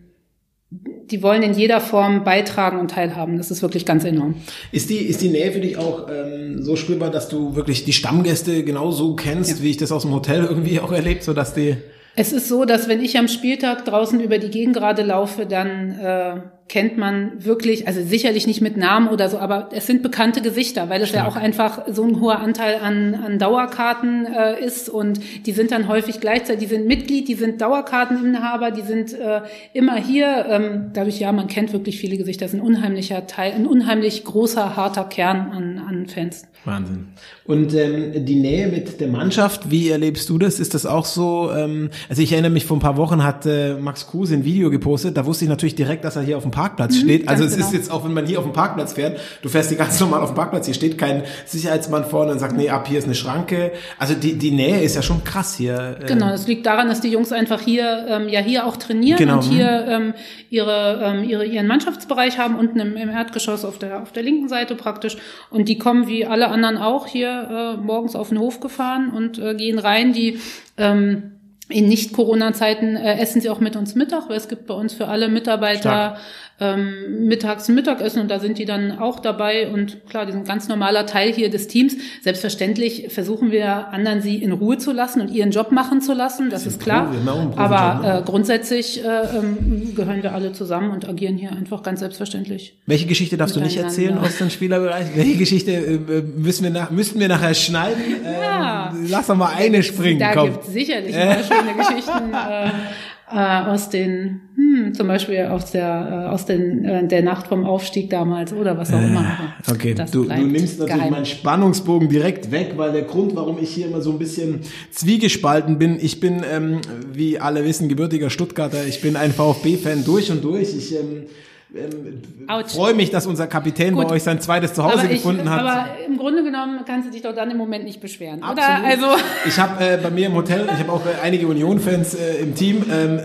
die 0.71 1.23
wollen 1.23 1.43
in 1.43 1.55
jeder 1.55 1.81
Form 1.81 2.23
beitragen 2.23 2.79
und 2.79 2.93
teilhaben. 2.93 3.37
Das 3.37 3.51
ist 3.51 3.63
wirklich 3.63 3.85
ganz 3.85 4.05
enorm. 4.05 4.37
Ist 4.71 4.91
die, 4.91 4.99
ist 4.99 5.21
die 5.21 5.29
Nähe 5.29 5.51
für 5.51 5.61
dich 5.61 5.77
auch 5.77 6.09
ähm, 6.09 6.63
so 6.63 6.77
spürbar, 6.77 7.11
dass 7.11 7.29
du 7.29 7.57
wirklich 7.57 7.85
die 7.85 7.93
Stammgäste 7.93 8.63
genauso 8.63 9.17
kennst, 9.17 9.59
ja. 9.59 9.63
wie 9.65 9.71
ich 9.71 9.77
das 9.77 9.91
aus 9.91 10.03
dem 10.03 10.15
Hotel 10.15 10.45
irgendwie 10.45 10.79
auch 10.79 10.93
erlebt, 10.93 11.25
so 11.25 11.33
dass 11.33 11.55
die 11.55 11.77
es 12.17 12.33
ist 12.33 12.49
so, 12.49 12.65
dass 12.65 12.89
wenn 12.89 13.01
ich 13.01 13.17
am 13.19 13.29
Spieltag 13.29 13.85
draußen 13.85 14.21
über 14.21 14.39
die 14.39 14.51
Gegend 14.51 14.77
gerade 14.77 15.03
laufe, 15.03 15.47
dann 15.47 15.93
äh, 15.93 16.41
kennt 16.71 16.97
man 16.97 17.33
wirklich, 17.45 17.89
also 17.89 18.01
sicherlich 18.01 18.47
nicht 18.47 18.61
mit 18.61 18.77
Namen 18.77 19.09
oder 19.09 19.29
so, 19.29 19.39
aber 19.39 19.71
es 19.73 19.89
sind 19.89 20.05
bekannte 20.05 20.41
Gesichter, 20.41 20.89
weil 20.89 21.03
es 21.03 21.09
Stark. 21.09 21.25
ja 21.25 21.29
auch 21.29 21.35
einfach 21.35 21.83
so 21.91 22.05
ein 22.05 22.21
hoher 22.21 22.39
Anteil 22.39 22.77
an, 22.77 23.17
an 23.17 23.41
Dauerkarten 23.41 24.25
äh, 24.25 24.65
ist 24.65 24.89
und 24.89 25.19
die 25.47 25.51
sind 25.51 25.73
dann 25.73 25.89
häufig 25.89 26.21
gleichzeitig, 26.21 26.69
die 26.69 26.75
sind 26.77 26.87
Mitglied, 26.87 27.27
die 27.27 27.35
sind 27.35 27.61
Dauerkarteninhaber, 27.61 28.71
die 28.71 28.83
sind 28.83 29.13
äh, 29.13 29.41
immer 29.73 29.97
hier. 29.97 30.47
Ähm, 30.49 30.91
dadurch, 30.93 31.19
ja, 31.19 31.33
man 31.33 31.49
kennt 31.49 31.73
wirklich 31.73 31.99
viele 31.99 32.17
Gesichter. 32.17 32.45
Das 32.45 32.55
ist 32.55 32.61
ein 32.61 32.65
unheimlicher 32.65 33.27
Teil, 33.27 33.53
ein 33.53 33.67
unheimlich 33.67 34.25
großer, 34.25 34.77
harter 34.77 35.05
Kern 35.05 35.51
an, 35.51 35.79
an 35.85 36.07
Fans. 36.07 36.45
Wahnsinn. 36.65 37.09
Und 37.47 37.75
ähm, 37.75 38.25
die 38.27 38.37
Nähe 38.37 38.69
mit 38.69 39.01
der 39.01 39.09
Mannschaft, 39.09 39.71
wie 39.71 39.89
erlebst 39.89 40.29
du 40.29 40.39
das? 40.39 40.61
Ist 40.61 40.75
das 40.75 40.85
auch 40.85 41.07
so? 41.07 41.51
Ähm, 41.57 41.91
also 42.09 42.21
ich 42.21 42.33
erinnere 42.33 42.51
mich, 42.51 42.67
vor 42.67 42.77
ein 42.77 42.81
paar 42.81 42.99
Wochen 42.99 43.25
hat 43.25 43.47
äh, 43.47 43.75
Max 43.75 44.07
Kruse 44.07 44.35
ein 44.35 44.45
Video 44.45 44.71
gepostet, 44.71 45.17
da 45.17 45.25
wusste 45.25 45.47
ich 45.47 45.49
natürlich 45.49 45.75
direkt, 45.75 46.05
dass 46.05 46.17
er 46.17 46.23
hier 46.23 46.37
auf 46.37 46.43
dem 46.43 46.53
Parkplatz 46.61 46.95
mhm, 46.97 47.01
steht. 47.01 47.29
Also 47.29 47.45
es 47.45 47.55
genau. 47.55 47.67
ist 47.67 47.73
jetzt 47.73 47.91
auch, 47.91 48.05
wenn 48.05 48.13
man 48.13 48.27
hier 48.27 48.39
auf 48.39 48.45
dem 48.45 48.53
Parkplatz 48.53 48.93
fährt, 48.93 49.19
du 49.41 49.49
fährst 49.49 49.71
hier 49.71 49.79
ganz 49.79 49.99
normal 50.01 50.21
auf 50.21 50.31
dem 50.33 50.37
Parkplatz, 50.37 50.67
hier 50.67 50.75
steht 50.75 50.99
kein 50.99 51.23
Sicherheitsmann 51.47 52.05
vorne 52.05 52.33
und 52.33 52.39
sagt, 52.39 52.55
nee, 52.55 52.69
ab 52.69 52.87
hier 52.87 52.99
ist 52.99 53.07
eine 53.07 53.15
Schranke. 53.15 53.73
Also 53.99 54.13
die, 54.13 54.37
die 54.37 54.51
Nähe 54.51 54.83
ist 54.83 54.95
ja 54.95 55.01
schon 55.01 55.25
krass 55.25 55.55
hier. 55.55 55.97
Äh. 56.03 56.07
Genau, 56.07 56.29
das 56.29 56.47
liegt 56.47 56.67
daran, 56.67 56.89
dass 56.89 57.01
die 57.01 57.09
Jungs 57.09 57.33
einfach 57.33 57.63
hier, 57.63 58.05
ähm, 58.09 58.29
ja 58.29 58.41
hier 58.41 58.67
auch 58.67 58.77
trainieren 58.77 59.17
genau. 59.17 59.37
und 59.37 59.45
hier 59.45 59.85
mhm. 59.87 59.93
ähm, 59.93 60.15
ihre, 60.51 61.01
ähm, 61.03 61.25
ihre, 61.25 61.47
ihren 61.47 61.67
Mannschaftsbereich 61.67 62.37
haben, 62.39 62.57
unten 62.57 62.79
im, 62.79 62.97
im 62.97 63.09
Erdgeschoss 63.09 63.65
auf 63.65 63.79
der, 63.79 64.03
auf 64.03 64.13
der 64.13 64.23
linken 64.23 64.51
Seite 64.51 64.75
praktisch. 64.75 65.17
Und 65.49 65.67
die 65.67 65.79
kommen 65.79 66.09
wie 66.09 66.27
alle 66.27 66.49
anderen 66.49 66.77
auch 66.77 67.07
hier 67.07 67.77
äh, 67.79 67.81
morgens 67.81 68.15
auf 68.15 68.29
den 68.29 68.39
Hof 68.39 68.61
gefahren 68.61 69.11
und 69.17 69.39
äh, 69.39 69.55
gehen 69.55 69.79
rein. 69.79 70.13
Die 70.13 70.41
ähm, 70.77 71.41
in 71.71 71.89
Nicht-Corona-Zeiten 71.89 72.97
äh, 72.97 73.19
essen 73.19 73.41
sie 73.41 73.49
auch 73.49 73.61
mit 73.61 73.77
uns 73.77 73.95
Mittag, 73.95 74.29
weil 74.29 74.37
es 74.37 74.49
gibt 74.49 74.67
bei 74.67 74.75
uns 74.75 74.93
für 74.93 75.09
alle 75.09 75.29
Mitarbeiter 75.29 76.19
ähm, 76.61 77.27
mittags 77.27 77.69
ein 77.69 77.75
Mittagessen 77.75 78.21
und 78.21 78.31
da 78.31 78.39
sind 78.39 78.59
die 78.59 78.67
dann 78.67 78.99
auch 78.99 79.19
dabei 79.19 79.69
und 79.69 80.07
klar, 80.09 80.27
die 80.27 80.33
sind 80.33 80.43
ein 80.43 80.47
ganz 80.47 80.69
normaler 80.69 81.07
Teil 81.07 81.33
hier 81.33 81.51
des 81.51 81.69
Teams. 81.69 81.97
Selbstverständlich 82.23 83.07
versuchen 83.09 83.51
wir 83.51 83.89
anderen 83.89 84.21
sie 84.21 84.37
in 84.37 84.53
Ruhe 84.53 84.77
zu 84.77 84.93
lassen 84.93 85.23
und 85.23 85.31
ihren 85.31 85.51
Job 85.51 85.73
machen 85.73 86.03
zu 86.03 86.13
lassen, 86.13 86.51
das, 86.51 86.65
das 86.65 86.75
ist 86.75 86.83
klar. 86.83 87.13
Aber 87.57 88.03
ne? 88.03 88.19
äh, 88.19 88.23
grundsätzlich 88.23 89.03
äh, 89.03 89.09
ähm, 89.09 89.95
gehören 89.95 90.23
wir 90.23 90.35
alle 90.35 90.53
zusammen 90.53 90.91
und 90.91 91.09
agieren 91.09 91.37
hier 91.37 91.51
einfach 91.53 91.83
ganz 91.83 92.01
selbstverständlich. 92.01 92.75
Welche 92.87 93.07
Geschichte 93.07 93.37
darfst 93.37 93.57
du 93.57 93.61
nicht 93.61 93.79
erzählen 93.79 94.19
aus 94.19 94.37
dem 94.37 94.51
Spielerbereich? 94.51 95.07
Welche 95.15 95.39
Geschichte 95.39 95.73
äh, 95.73 96.23
müssen 96.37 96.65
wir 96.65 96.71
nach, 96.71 96.91
müssten 96.91 97.19
wir 97.19 97.29
nachher 97.29 97.55
schneiden? 97.55 98.03
Ja. 98.25 98.93
Ähm, 98.93 99.07
lass 99.09 99.29
doch 99.29 99.37
mal 99.37 99.55
eine 99.57 99.83
springen. 99.83 100.19
Da 100.19 100.45
gibt 100.45 100.65
es 100.65 100.73
sicherlich 100.73 101.15
äh. 101.15 101.39
schöne 101.43 101.75
Geschichten. 101.77 102.35
Äh, 103.33 103.37
aus 103.37 103.91
den, 103.91 104.41
hm, 104.57 104.93
zum 104.93 105.07
Beispiel 105.07 105.45
aus 105.45 105.71
der, 105.71 106.27
äh, 106.27 106.29
aus 106.31 106.47
den, 106.47 106.85
äh, 106.85 107.07
der 107.07 107.23
Nacht 107.23 107.47
vom 107.47 107.65
Aufstieg 107.65 108.11
damals 108.11 108.53
oder 108.53 108.77
was 108.77 108.93
auch 108.93 109.01
immer. 109.01 109.55
Äh, 109.69 109.71
okay, 109.71 109.95
du, 109.95 110.25
du 110.25 110.47
nimmst 110.47 110.81
natürlich 110.81 110.97
geheim. 110.97 111.13
meinen 111.13 111.27
Spannungsbogen 111.27 112.09
direkt 112.09 112.51
weg, 112.51 112.73
weil 112.75 112.91
der 112.91 113.03
Grund, 113.03 113.37
warum 113.37 113.59
ich 113.63 113.71
hier 113.71 113.87
immer 113.87 114.01
so 114.01 114.11
ein 114.11 114.19
bisschen 114.19 114.63
zwiegespalten 114.91 115.79
bin, 115.79 115.99
ich 116.01 116.19
bin, 116.19 116.43
ähm, 116.51 116.81
wie 117.13 117.39
alle 117.39 117.65
wissen, 117.65 117.89
gebürtiger 117.89 118.31
Stuttgarter, 118.31 118.85
ich 118.85 119.01
bin 119.01 119.15
ein 119.15 119.31
VfB-Fan 119.31 120.05
durch 120.05 120.33
und 120.33 120.43
durch. 120.43 120.75
Ich 120.75 120.93
ähm, 120.97 121.27
ähm, 121.73 122.23
freue 122.67 122.95
mich, 122.95 123.11
dass 123.11 123.27
unser 123.27 123.47
Kapitän 123.47 123.95
Gut. 123.95 124.09
bei 124.09 124.15
euch 124.15 124.25
sein 124.25 124.41
zweites 124.41 124.75
Zuhause 124.75 125.07
ich, 125.07 125.23
gefunden 125.23 125.49
hat. 125.49 125.61
Aber 125.61 125.87
im 126.05 126.19
Grunde 126.19 126.43
genommen 126.43 126.81
kannst 126.85 127.09
du 127.09 127.13
dich 127.13 127.23
doch 127.23 127.35
dann 127.35 127.51
im 127.51 127.57
Moment 127.57 127.85
nicht 127.85 128.01
beschweren, 128.01 128.43
Absolut. 128.43 128.81
oder? 128.81 128.89
Also 128.89 129.07
ich 129.47 129.59
habe 129.59 129.85
äh, 129.85 129.99
bei 130.03 130.11
mir 130.11 130.27
im 130.27 130.35
Hotel, 130.35 130.67
ich 130.67 130.81
habe 130.81 130.91
auch 130.91 131.07
äh, 131.07 131.23
einige 131.23 131.47
Union-Fans 131.47 132.15
äh, 132.15 132.43
im 132.43 132.57
Team, 132.57 132.85
ähm, 132.91 133.21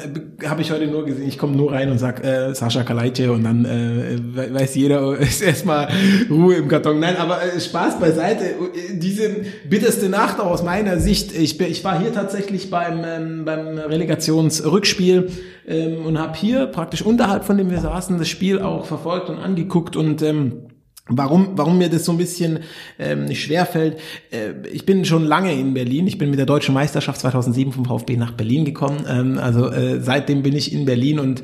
habe 0.48 0.62
ich 0.62 0.72
heute 0.72 0.86
nur 0.86 1.06
gesehen. 1.06 1.28
Ich 1.28 1.40
komme 1.40 1.56
nur 1.56 1.72
rein 1.72 1.90
und 1.90 1.98
sag 1.98 2.24
äh, 2.24 2.54
Sascha 2.54 2.84
Kalajce 2.84 3.32
und 3.32 3.44
dann 3.44 3.66
äh, 3.66 4.54
weiß 4.54 4.76
jeder, 4.76 5.18
ist 5.20 5.42
erstmal 5.42 5.88
Ruhe 6.30 6.56
im 6.56 6.68
Karton. 6.68 7.00
Nein, 7.00 7.18
aber 7.18 7.42
äh, 7.42 7.60
Spaß 7.60 8.00
beiseite. 8.00 8.46
Diese 8.94 9.44
bitterste 9.68 10.08
Nacht 10.08 10.40
aus 10.40 10.62
meiner 10.62 11.00
Sicht. 11.00 11.36
Ich, 11.36 11.60
ich 11.60 11.84
war 11.84 12.00
hier 12.00 12.14
tatsächlich 12.14 12.70
beim 12.70 13.04
ähm, 13.04 13.46
beim 13.46 13.78
Relegationsrückspiel 13.78 15.32
ähm, 15.68 16.06
und 16.06 16.20
habe 16.20 16.38
hier 16.38 16.68
praktisch 16.68 17.02
unterhalb 17.02 17.44
von 17.44 17.58
dem 17.58 17.70
wir 17.70 17.80
saßen 17.80 18.18
das 18.18 18.28
Spiel 18.28 18.62
auch 18.62 18.86
verfolgt 18.86 19.30
und 19.30 19.38
angeguckt 19.38 19.96
und 19.96 20.22
ähm, 20.22 20.68
Warum, 21.08 21.56
warum 21.56 21.78
mir 21.78 21.88
das 21.88 22.04
so 22.04 22.14
ein 22.14 22.18
bisschen 22.18 22.62
ähm, 22.98 23.32
schwer 23.36 23.68
fällt, 23.68 24.00
äh, 24.32 24.54
ich 24.72 24.88
bin 24.88 25.06
schon 25.06 25.24
lange 25.24 25.54
in 25.54 25.76
Berlin. 25.76 26.08
Ich 26.08 26.18
bin 26.18 26.32
mit 26.32 26.40
der 26.40 26.48
deutschen 26.48 26.74
Meisterschaft 26.74 27.20
2007 27.20 27.74
vom 27.74 27.86
VfB 27.86 28.18
nach 28.18 28.32
Berlin 28.32 28.66
gekommen. 28.66 29.06
Ähm, 29.08 29.38
also 29.38 29.70
äh, 29.70 30.00
seitdem 30.00 30.42
bin 30.42 30.56
ich 30.56 30.74
in 30.74 30.86
Berlin 30.86 31.20
und 31.20 31.44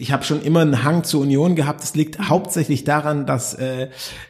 ich 0.00 0.12
habe 0.12 0.24
schon 0.24 0.40
immer 0.40 0.60
einen 0.60 0.82
Hang 0.82 1.04
zur 1.04 1.20
Union 1.20 1.54
gehabt. 1.56 1.82
Das 1.82 1.94
liegt 1.94 2.18
hauptsächlich 2.18 2.84
daran, 2.84 3.26
dass 3.26 3.52
äh, 3.52 3.88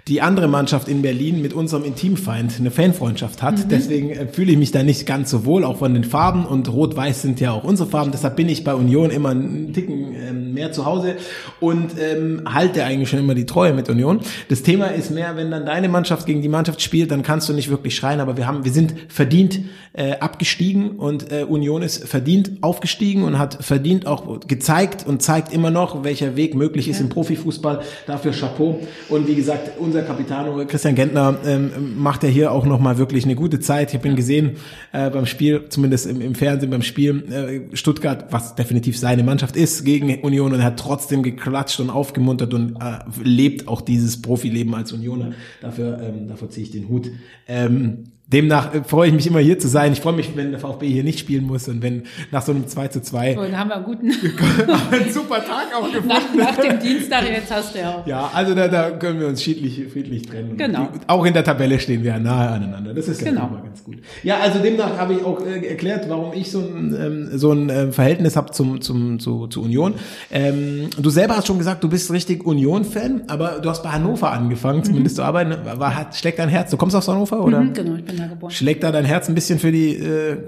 die 0.09 0.21
andere 0.21 0.49
Mannschaft 0.49 0.89
in 0.89 1.01
Berlin 1.01 1.41
mit 1.41 1.53
unserem 1.53 1.85
Intimfeind 1.85 2.55
eine 2.59 2.73
Fanfreundschaft 2.73 3.41
hat. 3.41 3.57
Mhm. 3.57 3.69
Deswegen 3.69 4.11
äh, 4.11 4.27
fühle 4.27 4.51
ich 4.51 4.59
mich 4.59 4.73
da 4.73 4.83
nicht 4.83 5.07
ganz 5.07 5.31
so 5.31 5.45
wohl, 5.45 5.65
auch 5.65 5.79
von 5.79 5.95
den 5.95 6.03
Farben. 6.03 6.45
Und 6.45 6.73
Rot-Weiß 6.73 7.23
sind 7.23 7.39
ja 7.39 7.53
auch 7.53 7.63
unsere 7.63 7.89
Farben. 7.89 8.11
Deshalb 8.11 8.35
bin 8.35 8.49
ich 8.49 8.65
bei 8.65 8.75
Union 8.75 9.11
immer 9.11 9.29
einen 9.29 9.73
Ticken 9.73 10.13
ähm, 10.15 10.40
mehr 10.53 10.73
zu 10.73 10.87
Hause 10.87 11.17
und 11.61 11.93
ähm, 11.99 12.43
halte 12.53 12.85
eigentlich 12.85 13.09
schon 13.09 13.19
immer 13.19 13.35
die 13.35 13.47
Treue 13.47 13.73
mit 13.73 13.89
Union. 13.89 14.21
Das 14.49 14.63
Thema 14.63 14.87
ist 14.87 15.11
mehr, 15.11 15.37
wenn 15.37 15.51
dann 15.51 15.67
deine 15.67 15.89
Mannschaft 15.89 16.27
gegen 16.27 16.43
die 16.43 16.49
Mannschaft 16.49 16.81
spielt, 16.83 17.11
dann 17.11 17.23
kannst 17.23 17.49
du 17.49 17.53
nicht 17.53 17.71
wirklich 17.71 17.95
schreien. 17.95 18.21
Aber 18.21 18.37
wir 18.37 18.47
haben, 18.47 18.65
wir 18.65 18.73
sind 18.73 18.95
verdient 19.09 19.61
äh, 19.93 20.13
abgestiegen 20.13 20.93
und 20.93 21.33
äh, 21.33 21.45
Union 21.45 21.83
ist 21.83 22.07
verdient 22.07 22.63
aufgestiegen 22.63 23.25
und 23.25 23.39
hat 23.39 23.65
verdient 23.65 24.07
auch 24.07 24.41
gezeigt 24.47 25.07
und 25.07 25.23
zeigt 25.23 25.53
immer 25.53 25.71
noch, 25.71 26.05
welcher 26.05 26.37
Weg 26.37 26.55
möglich 26.55 26.89
ist 26.89 26.99
ja. 26.99 27.05
im 27.05 27.09
Profifußball. 27.09 27.81
Dafür 28.07 28.33
Chapeau. 28.33 28.81
Und 29.09 29.27
wie 29.27 29.35
gesagt, 29.35 29.73
unser 29.79 30.03
Capitano 30.03 30.65
Christian 30.67 30.95
Gentner 30.95 31.37
ähm, 31.45 31.97
macht 31.97 32.23
ja 32.23 32.29
hier 32.29 32.53
auch 32.53 32.65
nochmal 32.65 32.99
wirklich 32.99 33.25
eine 33.25 33.35
gute 33.35 33.61
Zeit. 33.61 33.91
Ich 33.91 33.99
habe 33.99 34.09
ihn 34.09 34.17
gesehen 34.17 34.57
äh, 34.93 35.11
beim 35.11 35.27
Spiel, 35.27 35.65
zumindest 35.69 36.07
im, 36.07 36.21
im 36.21 36.35
Fernsehen 36.35 36.71
beim 36.71 36.83
Spiel 36.83 37.25
äh, 37.73 37.77
Stuttgart, 37.77 38.27
was 38.31 38.55
definitiv 38.55 38.99
seine 38.99 39.23
Mannschaft 39.23 39.57
ist, 39.57 39.85
gegen 39.85 40.21
Union 40.21 40.40
und 40.45 40.55
er 40.55 40.63
hat 40.65 40.79
trotzdem 40.79 41.23
geklatscht 41.23 41.81
und 41.81 41.91
aufgemuntert 41.91 42.55
und 42.55 42.77
äh, 42.81 42.99
lebt 43.23 43.69
auch 43.69 43.81
dieses 43.81 44.21
Profileben 44.21 44.75
als 44.75 44.93
Unioner. 44.93 45.33
Dafür, 45.61 46.01
ähm, 46.01 46.29
dafür 46.29 46.51
ziehe 46.51 46.65
ich 46.65 46.71
den 46.71 46.89
Hut. 46.89 47.11
Ähm, 47.47 48.05
Demnach 48.33 48.75
äh, 48.75 48.85
freue 48.85 49.09
ich 49.09 49.15
mich 49.15 49.27
immer 49.27 49.41
hier 49.41 49.59
zu 49.59 49.69
sein. 49.69 49.93
Ich 49.93 50.01
freue 50.01 50.13
mich, 50.13 50.37
wenn 50.37 50.51
der 50.51 50.61
VfB 50.61 50.89
hier 50.89 51.05
nicht 51.05 51.19
spielen 51.19 51.45
muss 51.47 51.69
und 51.69 51.83
wenn 51.83 52.05
nach 52.31 52.43
so 52.43 52.53
einem 52.53 52.67
2 52.67 52.89
zu 52.89 53.03
2. 53.03 53.39
Und 53.39 53.59
haben 53.59 53.69
wir 53.69 53.77
einen 53.77 53.85
guten 53.85 54.11
einen 54.93 55.13
super 55.13 55.45
Tag 55.45 55.69
auch 55.75 55.87
gefunden. 55.91 56.09
Nach, 56.09 56.57
nach, 56.57 56.57
dem 56.57 56.79
Dienstag 56.79 57.29
jetzt 57.29 57.53
hast 57.53 57.75
du 57.75 57.81
ja 57.81 57.97
auch. 57.97 58.07
Ja, 58.07 58.31
also 58.33 58.55
da, 58.55 58.69
da 58.69 58.91
können 58.91 59.21
wir 59.21 59.27
uns 59.27 59.43
friedlich, 59.43 59.85
friedlich 59.93 60.23
trennen. 60.23 60.57
Genau. 60.57 60.89
Auch 61.09 61.25
in 61.25 61.35
der 61.35 61.45
Tabelle 61.45 61.81
stehen 61.81 62.05
wir 62.05 62.19
nahe 62.19 62.51
aneinander. 62.51 62.95
Das 62.95 63.09
ist 63.09 63.21
ja 63.21 63.31
genau. 63.31 63.49
immer 63.49 63.63
ganz 63.63 63.83
gut. 63.83 63.99
Ja, 64.23 64.39
also 64.39 64.61
demnach 64.61 64.97
habe 64.97 65.15
ich 65.15 65.25
auch 65.25 65.45
äh, 65.45 65.67
erklärt, 65.67 66.09
warum 66.09 66.33
ich 66.33 66.51
so 66.51 66.61
ein, 66.61 66.97
ähm, 66.99 67.39
so 67.39 67.53
ein 67.53 67.69
äh, 67.69 67.93
Verhältnis 67.93 68.37
habe 68.37 68.53
zum, 68.53 68.81
zum, 68.81 69.19
zu, 69.19 69.49
zu 69.49 69.63
Union. 69.63 69.95
Ähm, 70.31 70.89
du 70.97 71.11
selber 71.11 71.37
hast 71.37 71.49
schon 71.49 71.59
gesagt, 71.59 71.83
du 71.83 71.89
bist 71.89 72.11
richtig 72.13 72.47
Union-Fan, 72.47 73.23
aber 73.27 73.59
du 73.61 73.69
hast 73.71 73.83
bei 73.83 73.91
Hannover 73.91 74.31
angefangen, 74.31 74.85
zumindest 74.85 75.17
mhm. 75.17 75.21
zu 75.21 75.23
arbeiten. 75.25 75.55
War, 75.81 75.97
hat, 75.97 76.15
schlägt 76.15 76.39
dein 76.39 76.49
Herz. 76.49 76.71
Du 76.71 76.77
kommst 76.77 76.95
aus 76.95 77.09
Hannover, 77.09 77.43
oder? 77.43 77.61
Mhm, 77.61 77.73
genau, 77.73 77.97
ich 77.97 78.05
bin 78.05 78.20
da 78.21 78.27
geboren. 78.29 78.51
Schlägt 78.51 78.83
da 78.83 78.93
dein 78.93 79.05
Herz 79.05 79.29
ein 79.29 79.35
bisschen 79.35 79.59
für 79.59 79.73
die 79.73 79.97
äh, 79.97 80.39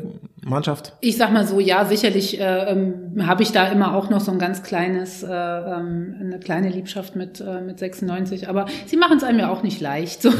Mannschaft? 0.45 0.95
Ich 1.01 1.17
sag 1.17 1.33
mal 1.33 1.47
so, 1.47 1.61
ja, 1.61 1.85
sicherlich 1.85 2.41
äh, 2.41 2.71
ähm, 2.71 3.27
habe 3.27 3.43
ich 3.43 3.53
da 3.53 3.69
immer 3.69 3.95
auch 3.95 4.11
noch 4.11 4.21
so 4.21 4.33
ein 4.33 4.39
ganz 4.39 4.63
kleines, 4.63 5.23
äh, 5.23 5.29
ähm, 5.29 6.17
eine 6.21 6.39
kleine 6.39 6.69
Liebschaft 6.69 7.17
mit, 7.17 7.41
äh, 7.41 7.61
mit 7.61 7.79
96, 7.79 8.49
aber 8.49 8.67
sie 8.87 8.97
machen 8.97 9.17
es 9.19 9.25
einem 9.25 9.39
ja 9.41 9.51
auch 9.51 9.63
nicht 9.63 9.81
leicht. 9.81 10.23
So 10.23 10.31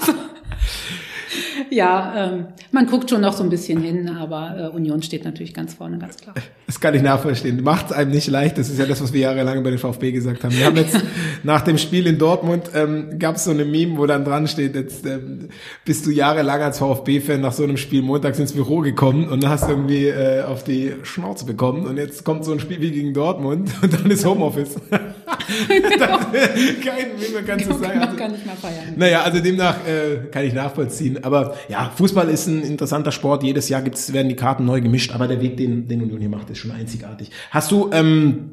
also, 0.00 0.12
ja, 1.72 2.14
ähm, 2.16 2.46
man 2.70 2.86
guckt 2.86 3.08
schon 3.08 3.22
noch 3.22 3.32
so 3.32 3.42
ein 3.42 3.48
bisschen 3.48 3.80
hin, 3.80 4.08
aber 4.10 4.70
äh, 4.72 4.76
Union 4.76 5.02
steht 5.02 5.24
natürlich 5.24 5.54
ganz 5.54 5.72
vorne, 5.72 5.98
ganz 5.98 6.18
klar. 6.18 6.34
Das 6.66 6.80
kann 6.80 6.94
ich 6.94 7.02
nachvollziehen. 7.02 7.62
Macht 7.62 7.86
es 7.86 7.92
einem 7.92 8.10
nicht 8.10 8.28
leicht. 8.28 8.58
Das 8.58 8.68
ist 8.68 8.78
ja 8.78 8.84
das, 8.84 9.02
was 9.02 9.12
wir 9.14 9.20
jahrelang 9.20 9.62
bei 9.62 9.70
den 9.70 9.78
VfB 9.78 10.12
gesagt 10.12 10.44
haben. 10.44 10.54
Wir 10.56 10.66
haben 10.66 10.76
jetzt 10.76 11.00
nach 11.42 11.62
dem 11.62 11.78
Spiel 11.78 12.06
in 12.06 12.18
Dortmund 12.18 12.70
ähm, 12.74 13.18
gab 13.18 13.36
es 13.36 13.44
so 13.44 13.50
eine 13.50 13.64
Meme, 13.64 13.96
wo 13.96 14.04
dann 14.04 14.24
dran 14.24 14.46
steht, 14.48 14.74
jetzt 14.74 15.06
ähm, 15.06 15.48
bist 15.84 16.04
du 16.04 16.10
jahrelang 16.10 16.60
als 16.60 16.78
VfB-Fan 16.78 17.40
nach 17.40 17.52
so 17.52 17.64
einem 17.64 17.78
Spiel 17.78 18.02
montags 18.02 18.38
ins 18.38 18.52
Büro 18.52 18.80
gekommen 18.80 19.28
und 19.30 19.48
hast 19.48 19.68
irgendwie 19.68 20.08
äh, 20.08 20.42
auf 20.42 20.64
die 20.64 20.92
Schnauze 21.04 21.46
bekommen 21.46 21.86
und 21.86 21.96
jetzt 21.96 22.24
kommt 22.24 22.44
so 22.44 22.52
ein 22.52 22.60
Spiel 22.60 22.80
wie 22.82 22.90
gegen 22.90 23.14
Dortmund 23.14 23.70
und 23.82 23.92
dann 23.94 24.10
ist 24.10 24.26
Homeoffice. 24.26 24.76
Genau. 25.68 26.18
Kein, 26.18 27.06
wie 27.18 27.34
man 27.34 27.46
kann 27.46 27.58
so 27.58 27.78
sagen. 27.78 28.00
Also, 28.00 28.16
kann 28.16 28.34
ich 28.34 28.44
mal 28.44 28.56
feiern. 28.56 28.94
naja, 28.96 29.22
also 29.22 29.40
demnach 29.40 29.76
äh, 29.86 30.28
kann 30.30 30.44
ich 30.44 30.52
nachvollziehen. 30.52 31.22
Aber 31.24 31.56
ja, 31.68 31.90
Fußball 31.94 32.28
ist 32.28 32.46
ein 32.46 32.62
interessanter 32.62 33.12
Sport. 33.12 33.42
Jedes 33.42 33.68
Jahr 33.68 33.82
gibt's, 33.82 34.12
werden 34.12 34.28
die 34.28 34.36
Karten 34.36 34.64
neu 34.64 34.80
gemischt, 34.80 35.14
aber 35.14 35.28
der 35.28 35.40
Weg, 35.40 35.56
den, 35.56 35.88
den 35.88 36.02
Union 36.02 36.20
hier 36.20 36.28
macht, 36.28 36.50
ist 36.50 36.58
schon 36.58 36.70
einzigartig. 36.70 37.30
Hast 37.50 37.70
du 37.70 37.90
ähm, 37.92 38.52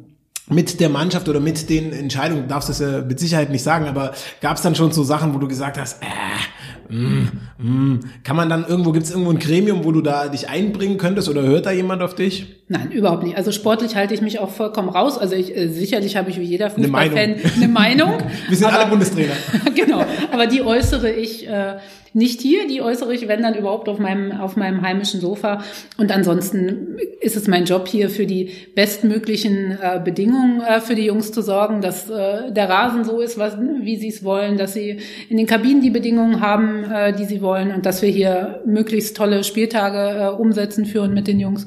mit 0.50 0.80
der 0.80 0.90
Mannschaft 0.90 1.30
oder 1.30 1.40
mit 1.40 1.70
den 1.70 1.94
Entscheidungen, 1.94 2.44
du 2.44 2.48
darfst 2.48 2.70
das 2.70 2.80
ja 2.80 3.02
mit 3.02 3.20
Sicherheit 3.20 3.52
nicht 3.52 3.64
sagen, 3.64 3.86
aber 3.86 4.14
gab's 4.42 4.64
dann 4.64 4.76
schon 4.76 4.92
so 4.92 5.04
Sachen, 5.04 5.34
wo 5.34 5.38
du 5.38 5.48
gesagt 5.48 5.78
hast, 5.78 6.02
äh, 6.02 6.94
mm, 6.94 7.28
mm, 7.60 8.00
kann 8.24 8.36
man 8.36 8.50
dann 8.50 8.66
irgendwo, 8.66 8.92
gibt's 8.92 9.12
irgendwo 9.12 9.30
ein 9.32 9.40
Gremium, 9.40 9.84
wo 9.84 9.92
du 9.92 10.02
da 10.02 10.28
dich 10.28 10.50
einbringen 10.50 10.98
könntest 10.98 11.30
oder 11.30 11.44
hört 11.44 11.68
da 11.68 11.72
jemand 11.72 12.02
auf 12.02 12.16
dich? 12.16 12.59
Nein, 12.72 12.92
überhaupt 12.92 13.24
nicht. 13.24 13.36
Also 13.36 13.52
sportlich 13.52 13.96
halte 13.96 14.14
ich 14.14 14.22
mich 14.22 14.38
auch 14.38 14.50
vollkommen 14.52 14.90
raus. 14.90 15.18
Also 15.18 15.34
ich, 15.36 15.58
äh, 15.58 15.68
sicherlich 15.70 16.16
habe 16.16 16.30
ich 16.30 16.40
wie 16.40 16.44
jeder 16.44 16.72
Eine 16.76 16.88
Meinung. 16.88 17.10
Fußballfan 17.18 17.52
eine 17.64 17.68
Meinung. 17.68 18.14
Wir 18.48 18.58
sind 18.58 18.68
aber- 18.68 18.80
alle 18.80 18.90
Bundestrainer. 18.92 19.34
genau, 19.76 20.06
aber 20.32 20.46
die 20.46 20.62
äußere 20.62 21.10
ich 21.10 21.48
äh, 21.48 21.78
nicht 22.14 22.42
hier, 22.42 22.68
die 22.68 22.82
äußere 22.84 23.12
ich, 23.14 23.28
wenn 23.28 23.42
dann 23.42 23.56
überhaupt 23.56 23.90
auf 23.90 23.98
meinem, 23.98 24.32
auf 24.40 24.56
meinem 24.56 24.84
heimischen 24.84 25.20
Sofa. 25.20 25.64
Und 25.98 26.12
ansonsten 26.12 26.98
ist 27.22 27.36
es 27.36 27.48
mein 27.48 27.66
Job 27.66 27.88
hier 27.88 28.12
für 28.12 28.28
die 28.28 28.52
bestmöglichen 28.76 29.72
äh, 29.82 30.00
Bedingungen 30.04 30.62
äh, 30.62 30.80
für 30.80 30.94
die 30.94 31.06
Jungs 31.06 31.32
zu 31.32 31.42
sorgen, 31.42 31.82
dass 31.82 32.08
äh, 32.08 32.52
der 32.52 32.70
Rasen 32.70 33.04
so 33.04 33.20
ist, 33.20 33.40
was, 33.40 33.58
wie 33.82 33.98
sie 33.98 34.10
es 34.10 34.24
wollen, 34.24 34.58
dass 34.58 34.74
sie 34.74 34.98
in 35.30 35.38
den 35.38 35.48
Kabinen 35.48 35.82
die 35.82 35.90
Bedingungen 35.90 36.40
haben, 36.42 36.84
äh, 36.84 37.14
die 37.14 37.26
sie 37.26 37.42
wollen 37.42 37.72
und 37.74 37.88
dass 37.88 38.04
wir 38.04 38.10
hier 38.10 38.62
möglichst 38.66 39.18
tolle 39.18 39.44
Spieltage 39.44 40.20
äh, 40.20 40.28
umsetzen 40.30 40.86
führen 40.86 41.16
mit 41.16 41.28
den 41.28 41.40
Jungs. 41.40 41.66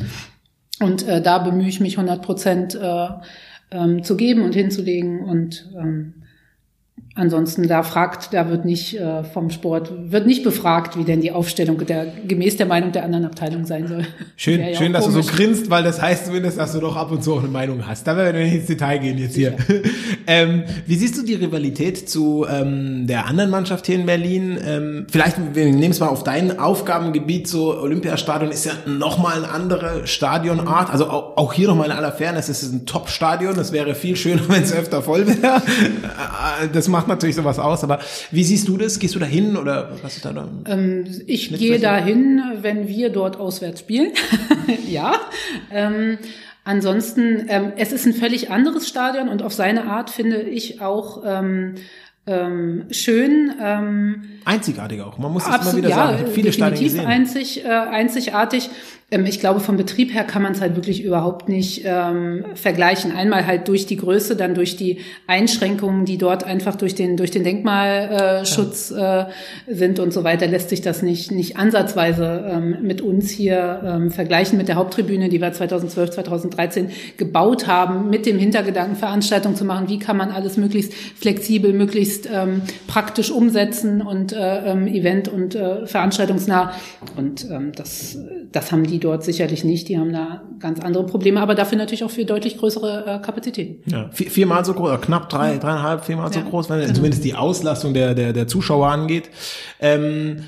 Und 0.83 1.07
äh, 1.07 1.23
da 1.23 1.39
bemühe 1.39 1.69
ich 1.69 1.81
mich 1.81 1.97
100 1.97 2.23
Prozent 2.23 2.75
äh, 2.75 3.09
ähm, 3.71 4.03
zu 4.03 4.17
geben 4.17 4.43
und 4.43 4.55
hinzulegen 4.55 5.21
und 5.21 5.71
ähm, 5.77 6.15
Ansonsten, 7.15 7.69
da 7.69 7.83
fragt, 7.83 8.33
da 8.33 8.49
wird 8.49 8.65
nicht 8.65 8.99
äh, 8.99 9.23
vom 9.23 9.51
Sport, 9.51 9.93
wird 10.11 10.27
nicht 10.27 10.45
befragt, 10.45 10.97
wie 10.97 11.05
denn 11.05 11.21
die 11.21 11.31
Aufstellung 11.31 11.85
der, 11.85 12.07
gemäß 12.27 12.57
der 12.57 12.65
Meinung 12.65 12.91
der 12.93 13.05
anderen 13.05 13.27
Abteilung 13.27 13.67
sein 13.67 13.87
soll. 13.87 14.07
Schön, 14.37 14.61
ja 14.61 14.75
schön, 14.75 14.95
dass 14.95 15.05
du 15.05 15.11
so 15.11 15.21
komisch. 15.21 15.37
grinst, 15.37 15.69
weil 15.69 15.83
das 15.85 16.01
heißt 16.01 16.27
zumindest, 16.27 16.57
dass 16.57 16.73
du 16.73 16.81
doch 16.81 16.97
ab 16.97 17.11
und 17.11 17.23
zu 17.23 17.35
auch 17.35 17.41
eine 17.41 17.49
Meinung 17.49 17.87
hast. 17.87 18.07
Da 18.07 18.17
werden 18.17 18.39
wir 18.39 18.45
nicht 18.45 18.55
ins 18.55 18.67
Detail 18.67 18.97
gehen 18.97 19.19
jetzt 19.19 19.35
hier. 19.35 19.57
ähm, 20.27 20.65
wie 20.87 20.95
siehst 20.95 21.19
du 21.19 21.23
die 21.23 21.35
Rivalität 21.35 22.09
zu 22.09 22.47
ähm, 22.49 23.07
der 23.07 23.27
anderen 23.27 23.51
Mannschaft 23.51 23.85
hier 23.85 23.97
in 23.97 24.07
Berlin? 24.07 24.59
Ähm, 24.67 25.07
vielleicht, 25.11 25.37
wir 25.55 25.67
nehmen 25.67 25.91
es 25.91 26.01
mal 26.01 26.09
auf 26.09 26.25
dein 26.25 26.59
Aufgabengebiet, 26.59 27.47
so 27.47 27.79
Olympiastadion 27.79 28.51
ist 28.51 28.65
ja 28.65 28.73
nochmal 28.87 29.45
eine 29.45 29.51
andere 29.51 30.07
Stadionart. 30.07 30.91
Also 30.91 31.09
auch, 31.09 31.37
auch 31.37 31.53
hier 31.53 31.69
nochmal 31.69 31.89
in 31.89 31.93
aller 31.93 32.13
Fairness, 32.13 32.49
es 32.49 32.63
ist 32.63 32.73
ein 32.73 32.87
Top-Stadion. 32.87 33.59
Es 33.59 33.71
wäre 33.71 33.95
viel 33.95 34.17
schöner, 34.17 34.41
wenn 34.49 34.63
es 34.63 34.73
öfter 34.73 35.03
voll 35.03 35.27
wäre. 35.27 35.57
Äh, 35.57 36.69
das 36.73 36.89
macht 36.89 37.02
natürlich 37.09 37.37
sowas 37.37 37.59
aus. 37.59 37.85
Aber 37.85 37.99
wie 38.31 38.45
siehst 38.45 38.69
du 38.69 38.77
das? 38.77 38.99
Gehst 38.99 39.15
du 39.15 39.19
da 39.19 39.27
hin 39.27 39.57
oder 39.57 39.91
was 40.03 40.17
ist 40.17 40.25
da? 40.25 40.33
da? 40.33 40.49
Ähm, 40.67 41.05
ich 41.27 41.49
gehe 41.51 41.59
vielleicht- 41.59 41.85
dahin, 41.85 42.43
wenn 42.61 42.89
wir 42.89 43.11
dort 43.11 43.39
auswärts 43.39 43.81
spielen. 43.81 44.13
ja. 44.89 45.15
Ähm, 45.71 46.19
ansonsten, 46.65 47.47
ähm, 47.49 47.73
es 47.77 47.93
ist 47.93 48.07
ein 48.07 48.15
völlig 48.15 48.51
anderes 48.51 48.89
Stadion 48.89 49.29
und 49.29 49.43
auf 49.43 49.53
seine 49.53 49.85
Art 49.85 50.11
finde 50.11 50.43
ich 50.43 50.81
auch 50.81 51.23
ähm, 51.25 51.75
ähm, 52.27 52.85
schön. 52.91 53.53
Ähm, 53.61 54.25
Einzigartig 54.45 55.01
auch. 55.01 55.19
Man 55.19 55.33
muss 55.33 55.45
das 55.45 55.55
Absolut, 55.55 55.85
immer 55.85 55.89
wieder 55.89 55.97
ja, 55.97 56.07
sagen. 56.13 56.25
Ich 56.29 56.35
viele 56.35 56.53
Stadien 56.53 56.85
gesehen. 56.85 57.07
einzig, 57.07 57.65
äh, 57.65 57.69
einzigartig. 57.69 58.71
Ähm, 59.13 59.27
ich 59.27 59.39
glaube, 59.39 59.61
vom 59.61 59.77
Betrieb 59.77 60.13
her 60.13 60.25
kann 60.25 60.43
man 60.43 60.53
es 60.53 60.61
halt 60.61 60.75
wirklich 60.75 61.05
überhaupt 61.05 61.49
nicht 61.49 61.83
ähm, 61.85 62.45
vergleichen. 62.55 63.13
Einmal 63.13 63.47
halt 63.47 63.69
durch 63.69 63.87
die 63.87 63.97
Größe, 63.97 64.35
dann 64.35 64.55
durch 64.55 64.77
die 64.77 64.99
Einschränkungen, 65.27 66.05
die 66.05 66.19
dort 66.19 66.43
einfach 66.45 66.75
durch 66.75 66.95
den 66.95 67.17
durch 67.17 67.31
den 67.31 67.45
Denkmalschutz 67.45 68.91
äh, 68.91 69.21
äh, 69.21 69.25
sind 69.69 69.99
und 69.99 70.13
so 70.13 70.25
weiter, 70.25 70.47
lässt 70.47 70.71
sich 70.71 70.81
das 70.81 71.03
nicht 71.03 71.31
nicht 71.31 71.57
ansatzweise 71.57 72.45
ähm, 72.49 72.79
mit 72.83 73.03
uns 73.03 73.31
hier 73.31 73.83
ähm, 73.85 74.11
vergleichen 74.11 74.57
mit 74.59 74.69
der 74.69 74.77
Haupttribüne, 74.77 75.29
die 75.29 75.41
wir 75.41 75.53
2012, 75.53 76.11
2013 76.11 76.91
gebaut 77.19 77.67
haben, 77.67 78.09
mit 78.09 78.25
dem 78.25 78.39
Hintergedanken 78.39 78.97
Veranstaltungen 78.97 79.57
zu 79.57 79.65
machen. 79.65 79.89
Wie 79.89 79.99
kann 79.99 80.17
man 80.17 80.31
alles 80.31 80.57
möglichst 80.57 80.95
flexibel, 80.95 81.75
möglichst 81.75 82.29
ähm, 82.33 82.63
praktisch 82.87 83.31
umsetzen 83.31 84.01
und 84.01 84.33
äh, 84.33 84.73
ähm, 84.73 84.87
event- 84.87 85.29
und 85.29 85.55
äh, 85.55 85.87
veranstaltungsnah. 85.87 86.73
Und 87.17 87.47
ähm, 87.51 87.73
das, 87.77 88.19
das 88.51 88.73
haben 88.73 88.85
die 88.85 89.02
dort 89.03 89.25
sicherlich 89.25 89.65
nicht. 89.65 89.89
Die 89.89 89.99
haben 89.99 90.13
da 90.13 90.43
ganz 90.59 90.81
andere 90.81 91.05
Probleme, 91.05 91.41
aber 91.41 91.55
dafür 91.55 91.79
natürlich 91.79 92.05
auch 92.05 92.11
für 92.11 92.25
deutlich 92.25 92.59
größere 92.59 93.05
äh, 93.07 93.19
Kapazitäten. 93.25 93.83
Ja, 93.91 94.09
vier, 94.13 94.31
viermal 94.31 94.65
so 94.65 94.73
groß, 94.73 94.89
oder 94.89 94.99
knapp 94.99 95.29
drei, 95.29 95.59
dreieinhalb, 95.59 96.05
viermal 96.05 96.33
so 96.33 96.41
Ja, 96.41 96.47
groß, 96.49 96.71
wenn 96.71 96.81
genau. 96.81 96.95
zumindest 96.95 97.25
die 97.25 97.35
Auslastung 97.35 97.93
der, 97.95 98.15
der, 98.15 98.33
der 98.33 98.47
Zuschauer 98.49 98.89
angeht. 98.89 99.31
Ähm, 99.81 100.45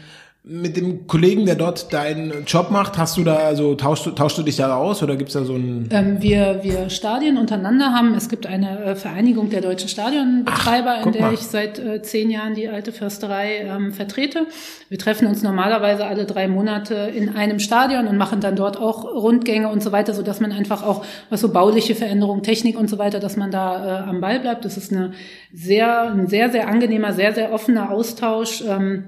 mit 0.46 0.76
dem 0.76 1.06
Kollegen, 1.06 1.46
der 1.46 1.54
dort 1.54 1.90
deinen 1.94 2.44
Job 2.44 2.70
macht, 2.70 2.98
hast 2.98 3.16
du 3.16 3.24
da, 3.24 3.36
also 3.36 3.74
tauschst 3.76 4.04
du, 4.04 4.10
tauschst 4.10 4.36
du 4.36 4.42
dich 4.42 4.56
da 4.56 4.76
aus 4.76 5.02
oder 5.02 5.16
gibt's 5.16 5.32
da 5.32 5.42
so 5.42 5.54
ein 5.54 5.88
Ähm, 5.90 6.20
wir, 6.20 6.60
wir 6.62 6.90
Stadien 6.90 7.38
untereinander 7.38 7.94
haben. 7.94 8.12
Es 8.12 8.28
gibt 8.28 8.44
eine 8.44 8.78
äh, 8.84 8.94
Vereinigung 8.94 9.48
der 9.48 9.62
deutschen 9.62 9.88
Stadionbetreiber, 9.88 10.96
Ach, 11.00 11.06
in 11.06 11.12
der 11.12 11.22
mal. 11.22 11.32
ich 11.34 11.40
seit 11.40 11.78
äh, 11.78 12.02
zehn 12.02 12.28
Jahren 12.30 12.54
die 12.54 12.68
alte 12.68 12.92
Försterei 12.92 13.60
ähm, 13.60 13.94
vertrete. 13.94 14.46
Wir 14.90 14.98
treffen 14.98 15.26
uns 15.26 15.42
normalerweise 15.42 16.04
alle 16.04 16.26
drei 16.26 16.46
Monate 16.46 16.94
in 16.94 17.30
einem 17.30 17.58
Stadion 17.58 18.06
und 18.06 18.18
machen 18.18 18.40
dann 18.40 18.54
dort 18.54 18.76
auch 18.76 19.04
Rundgänge 19.04 19.70
und 19.70 19.82
so 19.82 19.92
weiter, 19.92 20.12
so 20.12 20.20
dass 20.20 20.40
man 20.40 20.52
einfach 20.52 20.82
auch 20.82 21.06
was 21.30 21.40
so 21.40 21.48
bauliche 21.48 21.94
Veränderungen, 21.94 22.42
Technik 22.42 22.78
und 22.78 22.90
so 22.90 22.98
weiter, 22.98 23.18
dass 23.18 23.38
man 23.38 23.50
da 23.50 24.02
äh, 24.04 24.10
am 24.10 24.20
Ball 24.20 24.40
bleibt. 24.40 24.66
Das 24.66 24.76
ist 24.76 24.92
eine 24.92 25.12
sehr, 25.54 26.12
ein 26.12 26.26
sehr, 26.26 26.50
sehr 26.50 26.68
angenehmer, 26.68 27.14
sehr, 27.14 27.32
sehr 27.32 27.50
offener 27.50 27.90
Austausch. 27.90 28.62
Ähm, 28.68 29.04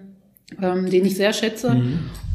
ähm, 0.63 0.89
den 0.91 1.05
ich 1.05 1.17
sehr 1.17 1.33
schätze. 1.33 1.71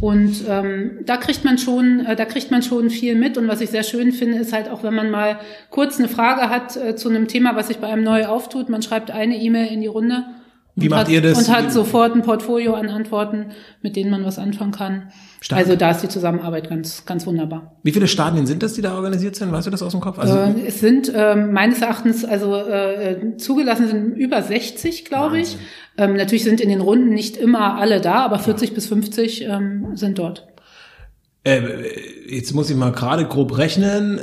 Und 0.02 0.44
ähm, 0.50 1.00
da 1.06 1.18
kriegt 1.18 1.46
man 1.46 1.58
schon, 1.58 2.06
äh, 2.06 2.16
da 2.16 2.26
kriegt 2.26 2.52
man 2.52 2.64
schon 2.64 2.90
viel 2.90 3.16
mit. 3.16 3.38
Und 3.38 3.48
was 3.48 3.62
ich 3.62 3.70
sehr 3.70 3.84
schön 3.84 4.12
finde, 4.12 4.40
ist 4.40 4.52
halt 4.52 4.70
auch, 4.70 4.84
wenn 4.84 4.96
man 4.96 5.12
mal 5.12 5.40
kurz 5.70 6.00
eine 6.00 6.08
Frage 6.08 6.50
hat 6.50 6.76
äh, 6.76 6.96
zu 6.96 7.10
einem 7.10 7.28
Thema, 7.28 7.56
was 7.56 7.68
sich 7.68 7.78
bei 7.78 7.88
einem 7.88 8.04
neu 8.04 8.26
auftut, 8.26 8.70
man 8.70 8.82
schreibt 8.82 9.12
eine 9.12 9.38
E-Mail 9.38 9.72
in 9.72 9.82
die 9.82 9.88
Runde. 9.88 10.26
Wie 10.76 10.86
und 10.86 10.92
macht 10.92 11.02
hat, 11.02 11.10
ihr 11.10 11.22
das? 11.22 11.38
Und 11.38 11.56
hat 11.56 11.72
sofort 11.72 12.16
ein 12.16 12.22
Portfolio 12.22 12.74
an 12.76 12.90
Antworten, 12.90 13.48
mit 13.82 13.96
denen 13.96 14.10
man 14.10 14.24
was 14.24 14.40
anfangen 14.40 14.72
kann. 14.72 15.12
Stark. 15.42 15.60
Also 15.60 15.76
da 15.76 15.92
ist 15.92 16.02
die 16.02 16.08
Zusammenarbeit 16.08 16.70
ganz, 16.70 17.06
ganz 17.06 17.26
wunderbar. 17.26 17.76
Wie 17.84 17.92
viele 17.92 18.08
Stadien 18.08 18.46
sind 18.46 18.64
das, 18.64 18.74
die 18.74 18.82
da 18.82 18.96
organisiert 18.96 19.36
sind? 19.36 19.52
Weißt 19.52 19.68
du 19.68 19.72
das 19.72 19.82
aus 19.82 19.92
dem 19.92 20.02
Kopf? 20.02 20.20
Also, 20.20 20.38
Äh, 20.38 20.68
es 20.68 20.80
sind 20.80 21.12
ähm, 21.14 21.52
meines 21.52 21.82
Erachtens, 21.82 22.24
also 22.24 22.56
äh, 22.56 23.38
zugelassen 23.38 23.88
sind 23.88 24.16
über 24.18 24.42
60, 24.42 25.06
glaube 25.06 25.40
ich. 25.40 25.58
Ähm, 25.98 26.16
natürlich 26.16 26.44
sind 26.44 26.62
in 26.62 26.70
den 26.70 26.82
Runden 26.82 27.10
nicht 27.10 27.38
immer 27.38 27.78
alle 27.78 28.00
da, 28.00 28.24
aber 28.24 28.40
40 28.40 28.74
bis 28.74 28.88
50 28.88 29.44
ähm, 29.44 29.96
sind 29.96 30.20
dort. 30.20 30.48
äh, 31.44 31.60
jetzt 32.30 32.54
muss 32.54 32.70
ich 32.70 32.76
mal 32.78 32.92
gerade 32.92 33.26
grob 33.26 33.58
rechnen. 33.58 34.20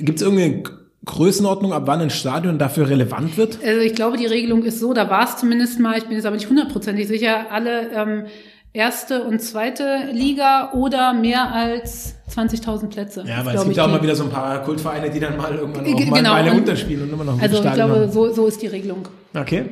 Gibt's 0.00 0.22
irgendeine 0.22 0.62
Größenordnung, 1.04 1.72
ab 1.72 1.82
wann 1.86 2.00
ein 2.00 2.10
Stadion 2.10 2.58
dafür 2.58 2.88
relevant 2.88 3.36
wird? 3.36 3.58
Also 3.64 3.80
ich 3.80 3.94
glaube, 3.94 4.16
die 4.16 4.26
Regelung 4.26 4.62
ist 4.64 4.78
so, 4.78 4.92
da 4.92 5.10
war 5.10 5.24
es 5.24 5.36
zumindest 5.36 5.80
mal, 5.80 5.98
ich 5.98 6.04
bin 6.04 6.12
jetzt 6.16 6.26
aber 6.26 6.36
nicht 6.36 6.48
hundertprozentig 6.48 7.08
sicher, 7.08 7.50
alle 7.50 7.90
ähm, 7.90 8.24
erste 8.72 9.24
und 9.24 9.40
zweite 9.40 10.10
Liga 10.12 10.72
oder 10.72 11.12
mehr 11.12 11.52
als 11.52 12.14
20.000 12.30 12.88
Plätze. 12.88 13.24
Ja, 13.26 13.44
weil 13.44 13.48
es 13.48 13.52
glaube 13.52 13.58
gibt 13.64 13.70
ich, 13.72 13.76
ja 13.78 13.84
auch 13.84 13.90
mal 13.90 14.02
wieder 14.02 14.14
so 14.14 14.24
ein 14.24 14.30
paar 14.30 14.62
Kultvereine, 14.62 15.10
die 15.10 15.20
dann 15.20 15.36
mal 15.36 15.54
irgendwann 15.54 15.84
auch 15.84 16.06
mal 16.06 16.16
genau, 16.18 16.32
eine 16.34 16.52
unterspielen 16.52 17.02
und 17.02 17.12
immer 17.12 17.24
noch 17.24 17.34
ein 17.34 17.40
Also 17.40 17.56
ich 17.56 17.60
Stadion 17.62 17.86
glaube, 17.88 18.02
haben. 18.02 18.12
so, 18.12 18.32
so 18.32 18.46
ist 18.46 18.62
die 18.62 18.68
Regelung. 18.68 19.08
Okay. 19.34 19.64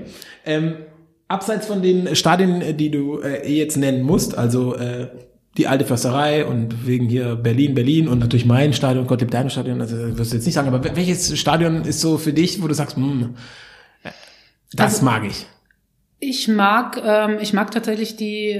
Ähm, 0.44 0.74
abseits 1.28 1.66
von 1.66 1.80
den 1.80 2.14
Stadien, 2.16 2.60
äh, 2.60 2.74
die 2.74 2.90
du 2.90 3.20
äh, 3.20 3.46
eh 3.46 3.56
jetzt 3.56 3.76
nennen 3.76 4.02
musst, 4.02 4.36
also 4.36 4.74
äh, 4.74 5.06
die 5.60 5.68
alte 5.68 5.84
Försterei 5.84 6.46
und 6.46 6.86
wegen 6.86 7.08
hier 7.08 7.36
Berlin, 7.36 7.74
Berlin 7.74 8.08
und 8.08 8.18
natürlich 8.18 8.46
mein 8.46 8.72
Stadion, 8.72 9.06
Gottlieb 9.06 9.30
Daimler 9.30 9.50
Stadion, 9.50 9.80
also 9.80 9.94
das 10.08 10.16
wirst 10.18 10.32
du 10.32 10.36
jetzt 10.36 10.46
nicht 10.46 10.54
sagen, 10.54 10.68
aber 10.68 10.78
wel- 10.82 10.96
welches 10.96 11.38
Stadion 11.38 11.82
ist 11.84 12.00
so 12.00 12.16
für 12.18 12.32
dich, 12.32 12.62
wo 12.62 12.66
du 12.68 12.74
sagst, 12.74 12.96
hm, 12.96 13.34
äh, 14.02 14.08
das 14.72 14.94
Also- 14.94 15.04
mag 15.04 15.24
ich. 15.26 15.46
Ich 16.22 16.48
mag, 16.48 17.00
ähm, 17.02 17.38
ich 17.40 17.54
mag 17.54 17.70
tatsächlich 17.70 18.14
die, 18.16 18.50
äh, 18.50 18.58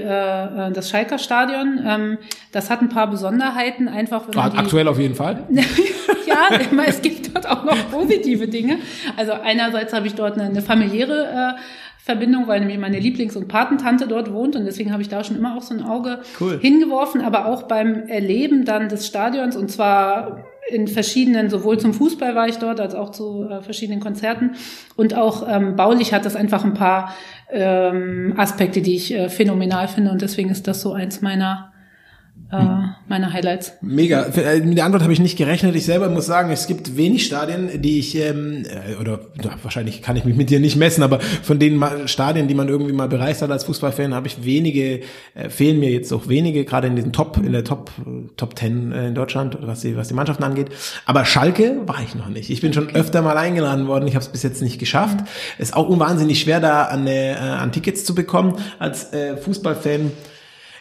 äh, 0.69 0.71
das 0.71 0.89
Schalker 0.89 1.19
Stadion. 1.19 1.79
Ähm, 1.85 2.17
das 2.51 2.71
hat 2.71 2.81
ein 2.81 2.89
paar 2.89 3.07
Besonderheiten, 3.07 3.87
einfach 3.87 4.27
wenn 4.27 4.35
man 4.35 4.57
Aktuell 4.57 4.87
auf 4.87 4.97
jeden 4.97 5.13
Fall. 5.13 5.43
ja, 6.27 6.57
immer, 6.71 6.87
es 6.87 7.03
gibt 7.03 7.35
dort 7.35 7.47
auch 7.47 7.63
noch 7.63 7.77
positive 7.91 8.47
Dinge. 8.47 8.77
Also 9.15 9.33
einerseits 9.33 9.93
habe 9.93 10.07
ich 10.07 10.15
dort 10.15 10.33
eine, 10.39 10.45
eine 10.49 10.61
familiäre 10.63 11.55
äh, 11.55 11.61
Verbindung, 12.03 12.47
weil 12.47 12.59
nämlich 12.59 12.79
meine 12.79 12.99
Lieblings- 12.99 13.35
und 13.35 13.47
Patentante 13.47 14.07
dort 14.07 14.33
wohnt 14.33 14.55
und 14.55 14.65
deswegen 14.65 14.91
habe 14.91 15.03
ich 15.03 15.09
da 15.09 15.23
schon 15.23 15.37
immer 15.37 15.55
auch 15.55 15.61
so 15.61 15.75
ein 15.75 15.83
Auge 15.83 16.21
Cool. 16.39 16.57
hingeworfen, 16.59 17.21
aber 17.21 17.45
auch 17.45 17.63
beim 17.63 18.07
Erleben 18.07 18.65
dann 18.65 18.89
des 18.89 19.05
Stadions 19.05 19.55
und 19.55 19.69
zwar 19.69 20.43
in 20.69 20.87
verschiedenen, 20.87 21.49
sowohl 21.49 21.79
zum 21.79 21.93
Fußball 21.93 22.33
war 22.33 22.47
ich 22.47 22.57
dort, 22.57 22.79
als 22.79 22.95
auch 22.95 23.11
zu 23.11 23.47
äh, 23.47 23.61
verschiedenen 23.61 23.99
Konzerten 23.99 24.51
und 24.95 25.15
auch 25.15 25.47
ähm, 25.47 25.75
baulich 25.75 26.11
hat 26.13 26.25
das 26.25 26.35
einfach 26.35 26.63
ein 26.63 26.73
paar 26.73 27.13
ähm, 27.51 28.33
Aspekte, 28.35 28.81
die 28.81 28.95
ich 28.95 29.13
äh, 29.13 29.29
phänomenal 29.29 29.87
finde 29.87 30.11
und 30.11 30.23
deswegen 30.23 30.49
ist 30.49 30.67
das 30.67 30.81
so 30.81 30.93
eins 30.93 31.21
meiner 31.21 31.70
äh, 32.51 32.65
meiner 33.07 33.31
Highlights. 33.31 33.73
Mega. 33.81 34.23
Äh, 34.23 34.59
Mit 34.59 34.77
der 34.77 34.85
Antwort 34.85 35.03
habe 35.03 35.13
ich 35.13 35.19
nicht 35.19 35.37
gerechnet. 35.37 35.75
Ich 35.75 35.85
selber 35.85 36.09
muss 36.09 36.25
sagen, 36.25 36.51
es 36.51 36.67
gibt 36.67 36.97
wenig 36.97 37.25
Stadien, 37.25 37.81
die 37.81 37.99
ich, 37.99 38.15
ähm, 38.15 38.65
äh, 38.65 38.99
oder 38.99 39.19
wahrscheinlich 39.63 40.01
kann 40.01 40.15
ich 40.17 40.25
mich 40.25 40.35
mit 40.35 40.49
dir 40.49 40.59
nicht 40.59 40.75
messen, 40.75 41.03
aber 41.03 41.19
von 41.19 41.59
den 41.59 41.81
Stadien, 42.07 42.47
die 42.47 42.53
man 42.53 42.67
irgendwie 42.67 42.93
mal 42.93 43.07
bereist 43.07 43.41
hat 43.41 43.51
als 43.51 43.63
Fußballfan, 43.63 44.13
habe 44.13 44.27
ich 44.27 44.43
wenige, 44.43 45.01
äh, 45.33 45.49
fehlen 45.49 45.79
mir 45.79 45.91
jetzt 45.91 46.11
auch 46.11 46.27
wenige, 46.27 46.65
gerade 46.65 46.87
in 46.87 46.95
diesen 46.95 47.13
Top, 47.13 47.37
in 47.37 47.53
der 47.53 47.63
Top, 47.63 47.91
Top 48.35 48.57
10 48.57 48.91
äh, 48.91 49.07
in 49.07 49.15
Deutschland, 49.15 49.57
was 49.61 49.81
die, 49.81 49.95
was 49.95 50.09
die 50.09 50.13
Mannschaften 50.13 50.43
angeht. 50.43 50.67
Aber 51.05 51.23
Schalke 51.25 51.81
war 51.85 52.01
ich 52.03 52.15
noch 52.15 52.27
nicht. 52.27 52.49
Ich 52.49 52.61
bin 52.61 52.73
schon 52.73 52.89
öfter 52.89 53.21
mal 53.21 53.37
eingeladen 53.37 53.87
worden, 53.87 54.07
ich 54.07 54.15
habe 54.15 54.25
es 54.25 54.29
bis 54.29 54.43
jetzt 54.43 54.61
nicht 54.61 54.77
geschafft. 54.79 55.19
Ist 55.57 55.73
auch 55.73 55.87
unwahnsinnig 55.87 56.41
schwer, 56.41 56.59
da 56.59 56.83
an, 56.83 57.07
äh, 57.07 57.31
an 57.33 57.71
Tickets 57.71 58.03
zu 58.03 58.13
bekommen 58.13 58.55
als 58.77 59.13
äh, 59.13 59.37
Fußballfan. 59.37 60.11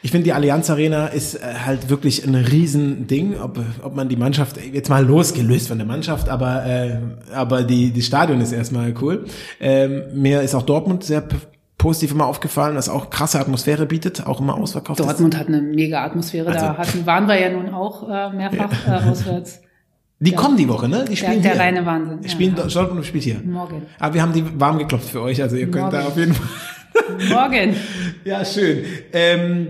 Ich 0.03 0.11
finde, 0.13 0.25
die 0.25 0.33
Allianz 0.33 0.71
Arena 0.71 1.09
ist 1.09 1.35
äh, 1.35 1.41
halt 1.67 1.91
wirklich 1.91 2.25
ein 2.27 2.35
Riesending, 2.35 3.39
ob, 3.39 3.59
ob 3.83 3.95
man 3.95 4.09
die 4.09 4.17
Mannschaft, 4.17 4.57
jetzt 4.73 4.89
mal 4.89 5.05
losgelöst 5.05 5.69
von 5.69 5.77
der 5.77 5.87
Mannschaft, 5.87 6.29
aber, 6.31 6.65
äh, 6.65 6.99
aber 7.35 7.63
die, 7.65 7.91
die 7.91 8.01
Stadion 8.03 8.41
ist 8.41 8.53
erstmal 8.53 8.95
cool. 9.03 9.27
Ähm, 9.61 10.05
mir 10.15 10.41
ist 10.41 10.55
auch 10.55 10.63
Dortmund 10.63 11.05
sehr 11.05 11.23
positiv 11.77 12.13
immer 12.13 12.27
aufgefallen, 12.27 12.77
dass 12.77 12.89
auch 12.89 13.11
krasse 13.11 13.41
Atmosphäre 13.41 13.85
bietet, 13.87 14.27
auch 14.27 14.41
immer 14.41 14.55
ausverkauft 14.55 15.01
ist. 15.01 15.07
Dortmund 15.07 15.37
hat 15.39 15.49
eine 15.49 15.61
mega 15.61 16.03
Atmosphäre, 16.05 16.47
da 16.47 16.73
Also- 16.75 16.79
hatten, 16.79 17.07
waren 17.07 17.29
wir 17.29 17.39
ja 17.39 17.51
nun 17.51 17.69
auch 17.75 18.09
äh, 18.09 18.31
mehrfach 18.35 18.71
äh, 18.87 19.09
auswärts. 19.11 19.61
Die 20.23 20.33
kommen 20.33 20.59
die 20.59 20.69
Woche, 20.69 20.87
ne? 20.89 21.05
Die 21.05 21.15
Der, 21.15 21.17
spielen 21.17 21.43
der 21.43 21.53
hier. 21.53 21.61
reine 21.61 21.87
Wahnsinn. 21.87 22.21
Die 22.21 22.27
ja, 22.29 22.33
spielen, 22.33 22.55
ja. 22.57 22.65
Dortmund 22.67 23.07
spielt 23.07 23.25
hier. 23.25 23.41
Morgen. 23.43 23.83
Aber 23.99 24.13
wir 24.15 24.21
haben 24.21 24.35
die 24.35 24.45
warm 24.61 24.79
geklopft 24.79 25.09
für 25.09 25.23
euch, 25.23 25.41
also 25.41 25.57
ihr 25.57 25.71
könnt 25.71 25.93
da 25.93 25.99
Morgen. 26.03 26.07
auf 26.09 26.17
jeden 26.19 26.35
Fall 26.35 26.47
Morgen. 27.31 27.75
Ja, 28.25 28.45
schön. 28.45 28.85
Ähm, 29.15 29.69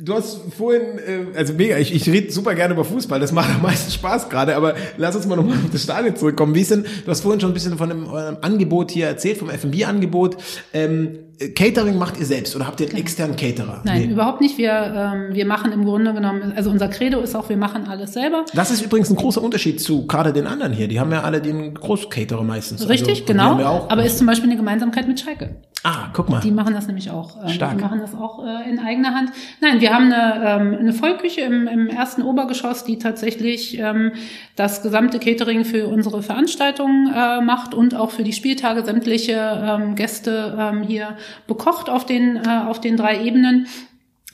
du 0.00 0.14
hast 0.14 0.40
vorhin, 0.56 0.98
äh, 0.98 1.36
also 1.38 1.52
mega, 1.54 1.78
ich, 1.78 1.94
ich 1.94 2.08
rede 2.08 2.30
super 2.30 2.54
gerne 2.54 2.74
über 2.74 2.84
Fußball, 2.84 3.20
das 3.20 3.32
macht 3.32 3.54
am 3.54 3.62
meisten 3.62 3.90
Spaß 3.90 4.28
gerade, 4.28 4.56
aber 4.56 4.74
lass 4.96 5.16
uns 5.16 5.26
mal 5.26 5.36
nochmal 5.36 5.56
auf 5.56 5.70
das 5.72 5.82
Stadion 5.82 6.16
zurückkommen. 6.16 6.54
Wie 6.54 6.60
ist 6.60 6.70
denn, 6.70 6.84
du 7.04 7.10
hast 7.10 7.20
vorhin 7.20 7.40
schon 7.40 7.50
ein 7.50 7.54
bisschen 7.54 7.76
von 7.78 7.88
dem, 7.88 8.06
eurem 8.08 8.36
Angebot 8.42 8.90
hier 8.90 9.06
erzählt, 9.06 9.38
vom 9.38 9.50
F&B-Angebot. 9.50 10.36
Ähm, 10.72 11.18
äh, 11.38 11.48
Catering 11.48 11.98
macht 11.98 12.18
ihr 12.18 12.26
selbst 12.26 12.54
oder 12.56 12.66
habt 12.66 12.80
ihr 12.80 12.88
einen 12.88 12.98
externen 12.98 13.36
Caterer? 13.36 13.82
Nein, 13.84 14.06
Nee. 14.06 14.12
überhaupt 14.12 14.40
nicht. 14.40 14.58
Wir, 14.58 14.70
ähm, 14.72 15.34
wir 15.34 15.46
machen 15.46 15.72
im 15.72 15.84
Grunde 15.84 16.12
genommen, 16.14 16.52
also 16.56 16.70
unser 16.70 16.88
Credo 16.88 17.20
ist 17.20 17.34
auch, 17.34 17.48
wir 17.48 17.56
machen 17.56 17.86
alles 17.88 18.12
selber. 18.12 18.44
Das 18.54 18.70
ist 18.70 18.82
übrigens 18.82 19.10
ein 19.10 19.16
großer 19.16 19.42
Unterschied 19.42 19.80
zu 19.80 20.06
gerade 20.06 20.32
den 20.32 20.46
anderen 20.46 20.72
hier. 20.72 20.88
Die 20.88 21.00
haben 21.00 21.12
ja 21.12 21.22
alle 21.22 21.40
den 21.40 21.74
Großcaterer 21.74 22.42
meistens. 22.42 22.88
Richtig, 22.88 23.22
also, 23.22 23.32
genau. 23.32 23.86
Aber 23.88 24.04
ist 24.04 24.18
zum 24.18 24.26
Beispiel 24.26 24.48
eine 24.48 24.56
Gemeinsamkeit 24.58 25.08
mit 25.08 25.20
Schalke. 25.20 25.56
Ah, 25.82 26.08
guck 26.12 26.28
mal. 26.28 26.40
Die 26.40 26.50
machen 26.50 26.74
das 26.74 26.86
nämlich 26.86 27.10
auch. 27.10 27.42
Ähm, 27.42 27.48
Stark. 27.50 27.76
Die 27.76 27.82
machen 27.82 28.00
das 28.00 28.14
auch 28.14 28.44
äh, 28.44 28.68
in 28.68 28.78
eigener 28.78 29.14
Hand. 29.14 29.30
Nein, 29.60 29.80
wir 29.80 29.94
haben 29.94 30.12
eine, 30.12 30.44
ähm, 30.44 30.78
eine 30.78 30.92
Vollküche 30.92 31.42
im, 31.42 31.66
im 31.66 31.88
ersten 31.88 32.22
Obergeschoss, 32.22 32.84
die 32.84 32.98
tatsächlich 32.98 33.78
ähm, 33.78 34.12
das 34.56 34.82
gesamte 34.82 35.18
Catering 35.18 35.64
für 35.64 35.86
unsere 35.86 36.22
Veranstaltungen 36.22 37.12
äh, 37.14 37.40
macht 37.40 37.74
und 37.74 37.94
auch 37.94 38.10
für 38.10 38.24
die 38.24 38.32
Spieltage 38.32 38.84
sämtliche 38.84 39.34
ähm, 39.34 39.94
Gäste 39.94 40.56
ähm, 40.58 40.82
hier 40.82 41.16
bekocht 41.46 41.88
auf 41.88 42.06
den, 42.06 42.36
äh, 42.36 42.62
auf 42.66 42.80
den 42.80 42.96
drei 42.96 43.22
Ebenen. 43.22 43.66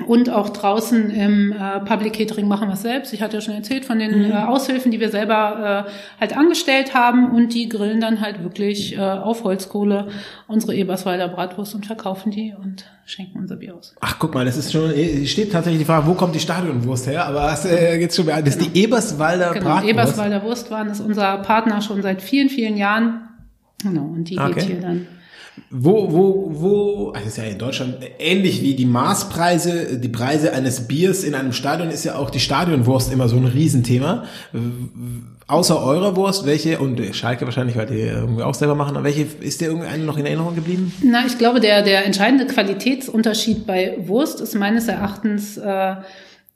Und 0.06 0.30
auch 0.30 0.48
draußen 0.48 1.10
im 1.10 1.52
äh, 1.52 1.78
Public 1.80 2.14
Catering 2.14 2.48
machen 2.48 2.66
wir 2.66 2.74
es 2.74 2.82
selbst. 2.82 3.12
Ich 3.12 3.20
hatte 3.22 3.36
ja 3.36 3.40
schon 3.42 3.54
erzählt 3.54 3.84
von 3.84 3.98
den 3.98 4.30
äh, 4.30 4.32
Aushilfen, 4.34 4.90
die 4.90 4.98
wir 5.00 5.10
selber 5.10 5.84
äh, 5.86 5.90
halt 6.20 6.36
angestellt 6.36 6.94
haben 6.94 7.30
und 7.30 7.52
die 7.52 7.68
grillen 7.68 8.00
dann 8.00 8.20
halt 8.22 8.42
wirklich 8.42 8.96
äh, 8.96 9.00
auf 9.00 9.44
Holzkohle 9.44 10.08
unsere 10.48 10.74
Eberswalder 10.74 11.28
Bratwurst 11.28 11.74
und 11.74 11.86
verkaufen 11.86 12.32
die 12.32 12.54
und 12.58 12.86
schenken 13.04 13.38
unser 13.38 13.56
Bier 13.56 13.76
aus. 13.76 13.94
Ach, 14.00 14.16
guck 14.18 14.34
mal, 14.34 14.46
das 14.46 14.56
ist 14.56 14.72
schon, 14.72 14.90
äh, 14.92 15.26
steht 15.26 15.52
tatsächlich 15.52 15.82
die 15.82 15.86
Frage, 15.86 16.06
wo 16.06 16.14
kommt 16.14 16.34
die 16.34 16.40
Stadionwurst 16.40 17.06
her? 17.06 17.26
Aber 17.26 17.42
das 17.42 17.66
äh, 17.66 18.00
jetzt 18.00 18.16
schon, 18.16 18.26
das 18.26 18.40
ist 18.56 18.74
die 18.74 18.80
Eberswalder 18.80 19.52
Genau, 19.52 19.66
Bratwurst. 19.66 19.88
Eberswalder 19.90 20.42
Wurstwaren 20.42 20.88
ist 20.88 21.00
unser 21.00 21.36
Partner 21.38 21.82
schon 21.82 22.00
seit 22.02 22.22
vielen, 22.22 22.48
vielen 22.48 22.78
Jahren. 22.78 23.28
Genau, 23.82 24.04
und 24.04 24.24
die 24.24 24.38
Okay. 24.38 24.54
geht 24.54 24.62
hier 24.64 24.80
dann. 24.80 25.06
Wo, 25.70 26.10
wo, 26.10 26.50
wo, 26.54 27.10
also 27.10 27.28
ist 27.28 27.36
ja 27.36 27.44
in 27.44 27.58
Deutschland 27.58 27.96
ähnlich 28.18 28.62
wie 28.62 28.74
die 28.74 28.86
Maßpreise, 28.86 29.98
die 29.98 30.08
Preise 30.08 30.52
eines 30.54 30.86
Biers 30.88 31.24
in 31.24 31.34
einem 31.34 31.52
Stadion 31.52 31.90
ist 31.90 32.04
ja 32.04 32.14
auch 32.16 32.30
die 32.30 32.40
Stadionwurst 32.40 33.12
immer 33.12 33.28
so 33.28 33.36
ein 33.36 33.44
Riesenthema. 33.44 34.24
Außer 35.46 35.82
eurer 35.82 36.16
Wurst, 36.16 36.46
welche, 36.46 36.78
und 36.78 37.00
Schalke 37.14 37.44
wahrscheinlich, 37.44 37.76
weil 37.76 37.86
die 37.86 38.00
irgendwie 38.00 38.42
auch 38.42 38.54
selber 38.54 38.74
machen, 38.74 38.96
aber 38.96 39.04
welche 39.04 39.26
ist 39.40 39.60
dir 39.60 39.66
irgendeine 39.68 40.04
noch 40.04 40.16
in 40.16 40.24
Erinnerung 40.24 40.54
geblieben? 40.54 40.92
Na, 41.02 41.26
ich 41.26 41.36
glaube, 41.36 41.60
der, 41.60 41.82
der 41.82 42.06
entscheidende 42.06 42.46
Qualitätsunterschied 42.46 43.66
bei 43.66 43.96
Wurst 44.06 44.40
ist 44.40 44.54
meines 44.54 44.88
Erachtens 44.88 45.58
äh, 45.58 45.96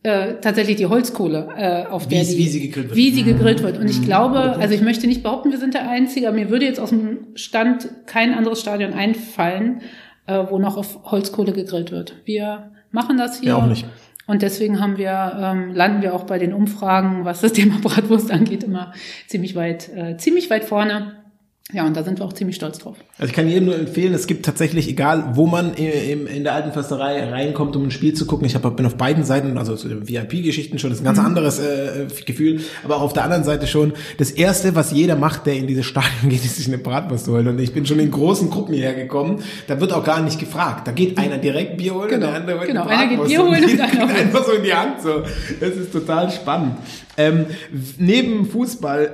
äh, 0.07 0.35
tatsächlich 0.40 0.77
die 0.77 0.87
Holzkohle, 0.87 1.49
äh, 1.57 1.87
auf 1.90 2.07
Wie 2.07 2.14
der 2.14 2.23
es- 2.23 2.29
die, 2.31 2.38
wie 2.38 2.49
sie 2.49 2.61
gegrillt 2.61 2.88
wird. 2.88 2.97
Wie 2.97 3.11
sie 3.11 3.23
gegrillt 3.25 3.62
wird. 3.62 3.79
Und 3.79 3.90
ich 3.90 4.03
glaube, 4.03 4.38
also 4.38 4.73
ich 4.75 4.81
möchte 4.83 5.07
nicht 5.09 5.23
behaupten, 5.25 5.51
wir 5.51 5.59
sind 5.59 5.75
der 5.75 5.88
Einzige, 5.88 6.29
aber 6.29 6.37
mir 6.37 6.49
würde 6.51 6.64
jetzt 6.64 6.79
aus 6.79 6.90
dem 6.90 7.19
Stand 7.35 7.88
kein 8.07 8.33
anderes 8.35 8.61
Stadion 8.61 8.92
einfallen, 8.92 9.81
äh, 10.27 10.45
wo 10.49 10.59
noch 10.59 10.77
auf 10.77 11.01
Holzkohle 11.11 11.53
gegrillt 11.53 11.90
wird. 11.90 12.14
Wir 12.25 12.71
machen 12.92 13.16
das 13.19 13.40
hier. 13.40 13.49
Ja, 13.51 13.57
auch 13.57 13.66
nicht. 13.66 13.85
Und 14.29 14.42
deswegen 14.42 14.81
haben 14.81 14.97
wir, 14.99 15.37
ähm, 15.40 15.73
landen 15.75 16.03
wir 16.03 16.14
auch 16.14 16.25
bei 16.25 16.38
den 16.38 16.53
Umfragen, 16.53 17.25
was 17.25 17.40
das 17.40 17.53
Thema 17.59 17.77
Bratwurst 17.83 18.31
angeht, 18.31 18.62
immer 18.64 18.92
ziemlich 19.27 19.55
weit, 19.57 19.88
äh, 19.95 20.16
ziemlich 20.19 20.51
weit 20.51 20.64
vorne. 20.64 21.12
Ja, 21.72 21.85
und 21.85 21.96
da 21.96 22.05
sind 22.05 22.20
wir 22.20 22.24
auch 22.24 22.33
ziemlich 22.33 22.55
stolz 22.55 22.79
drauf. 22.79 22.94
Also 23.18 23.29
ich 23.29 23.35
kann 23.35 23.48
jedem 23.48 23.64
nur 23.64 23.74
empfehlen, 23.76 24.14
es 24.14 24.29
gibt 24.29 24.46
tatsächlich, 24.46 24.88
egal 24.88 25.31
wo 25.35 25.46
man 25.48 25.72
i- 25.76 26.12
im, 26.12 26.29
in 26.29 26.44
der 26.44 26.52
alten 26.55 26.70
Försterei 26.70 27.29
reinkommt, 27.29 27.74
um 27.74 27.83
ein 27.83 27.90
Spiel 27.90 28.14
zu 28.14 28.24
gucken, 28.24 28.46
ich 28.46 28.55
hab, 28.55 28.76
bin 28.76 28.87
auf 28.87 28.94
beiden 28.94 29.24
Seiten, 29.24 29.59
also 29.59 29.74
zu 29.74 29.88
den 29.88 30.09
VIP-Geschichten 30.09 30.79
schon, 30.79 30.90
das 30.90 31.00
ist 31.00 31.02
ein 31.02 31.07
ganz 31.07 31.18
anderes 31.18 31.59
äh, 31.59 32.07
Gefühl, 32.24 32.61
aber 32.85 32.98
auch 32.98 33.02
auf 33.02 33.14
der 33.14 33.24
anderen 33.24 33.42
Seite 33.42 33.66
schon, 33.66 33.94
das 34.16 34.31
Erste, 34.31 34.76
was 34.76 34.92
jeder 34.92 35.16
macht, 35.16 35.46
der 35.46 35.55
in 35.57 35.66
dieses 35.66 35.87
Stadion 35.87 36.12
geht, 36.31 36.44
ist 36.44 36.55
sich 36.57 36.68
eine 36.68 36.79
Bratwurst 36.79 37.26
holen 37.26 37.48
und 37.48 37.59
ich 37.59 37.72
bin 37.74 37.85
schon 37.85 37.98
in 37.98 38.12
großen 38.12 38.48
Gruppen 38.48 38.72
hierher 38.72 38.94
gekommen, 38.94 39.42
da 39.66 39.81
wird 39.81 39.92
auch 39.92 40.05
gar 40.05 40.22
nicht 40.22 40.38
gefragt, 40.38 40.87
da 40.87 40.92
geht 40.92 41.18
einer 41.18 41.38
direkt 41.38 41.79
Bier 41.79 41.94
holen 41.96 42.09
Genau, 42.11 42.26
und 42.29 42.33
der 42.33 42.40
andere 42.42 42.59
holt 42.61 42.68
genau, 42.68 42.83
eine 42.85 42.90
einer 42.96 43.09
geht 43.09 43.18
Bratwurst 43.18 43.31
Bier 43.35 43.42
holen 43.44 43.64
und 43.64 43.72
die 43.72 43.81
einer 43.81 44.14
einfach 44.14 44.44
so 44.46 44.52
in 44.52 44.62
die 44.62 44.72
Hand, 44.72 45.02
so. 45.02 45.22
Das 45.59 45.70
ist 45.70 45.90
total 45.92 46.31
spannend. 46.31 46.76
Ähm, 47.16 47.46
neben 47.98 48.46
Fußball 48.46 49.11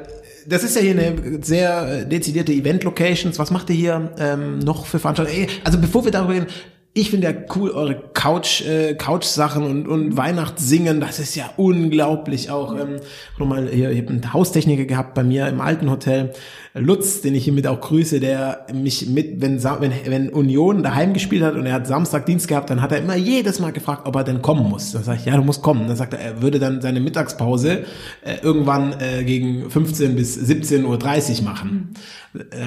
das 0.47 0.65
ist 0.65 0.77
ja 0.77 0.83
hier 0.83 0.93
eine 0.93 1.45
sehr 1.45 2.01
äh, 2.01 2.07
dezidierte 2.07 2.53
Event-Locations. 2.53 3.39
Was 3.39 3.51
macht 3.51 3.71
ihr 3.71 3.77
hier 3.77 4.13
ähm, 4.19 4.59
noch 4.59 4.87
für 4.87 4.99
Veranstaltungen? 4.99 5.49
Also 5.65 5.79
bevor 5.79 6.05
wir 6.05 6.13
darüber 6.13 6.35
reden, 6.35 6.47
ich 6.95 7.11
finde 7.11 7.29
ja 7.29 7.35
cool 7.57 7.71
eure 7.71 7.95
Couch, 8.13 8.61
äh, 8.67 8.95
Couch-Sachen 8.95 9.65
und, 9.65 9.89
und 9.89 10.17
Weihnachtssingen, 10.19 11.01
das 11.01 11.19
ist 11.19 11.35
ja 11.35 11.51
unglaublich 11.57 12.51
auch. 12.51 12.79
Ähm, 12.79 12.97
nochmal, 13.39 13.69
hier, 13.69 13.91
ich 13.91 13.99
habe 14.03 14.11
einen 14.11 14.33
Haustechniker 14.35 14.85
gehabt 14.85 15.15
bei 15.15 15.23
mir 15.23 15.49
im 15.49 15.63
alten 15.63 15.91
Hotel, 15.91 16.33
Lutz, 16.75 17.23
den 17.23 17.35
ich 17.35 17.45
hiermit 17.45 17.67
auch 17.67 17.81
grüße, 17.81 18.21
der 18.21 18.67
mich 18.73 19.07
mit, 19.07 19.41
wenn, 19.41 19.63
wenn, 19.63 19.93
wenn 20.07 20.29
Union 20.31 20.83
daheim 20.83 21.15
gespielt 21.15 21.43
hat 21.43 21.55
und 21.55 21.65
er 21.65 21.75
hat 21.75 21.87
Samstag 21.87 22.27
Dienst 22.27 22.49
gehabt, 22.49 22.69
dann 22.69 22.81
hat 22.81 22.93
er 22.93 22.99
immer 22.99 23.17
jedes 23.17 23.59
Mal 23.59 23.73
gefragt, 23.73 24.03
ob 24.07 24.17
er 24.17 24.25
denn 24.25 24.43
kommen 24.43 24.69
muss. 24.69 24.93
Dann 24.93 25.03
sage 25.03 25.19
ich, 25.21 25.27
ja, 25.27 25.37
du 25.37 25.43
musst 25.43 25.63
kommen. 25.63 25.87
Dann 25.87 25.97
sagt 25.97 26.15
er, 26.15 26.21
er 26.21 26.43
würde 26.43 26.59
dann 26.59 26.81
seine 26.81 27.01
Mittagspause 27.01 27.85
äh, 28.23 28.37
irgendwann 28.43 28.95
äh, 29.01 29.25
gegen 29.25 29.71
15 29.71 30.17
bis 30.17 30.39
17.30 30.39 31.39
Uhr 31.39 31.45
machen. 31.45 31.95
Äh, 31.95 32.22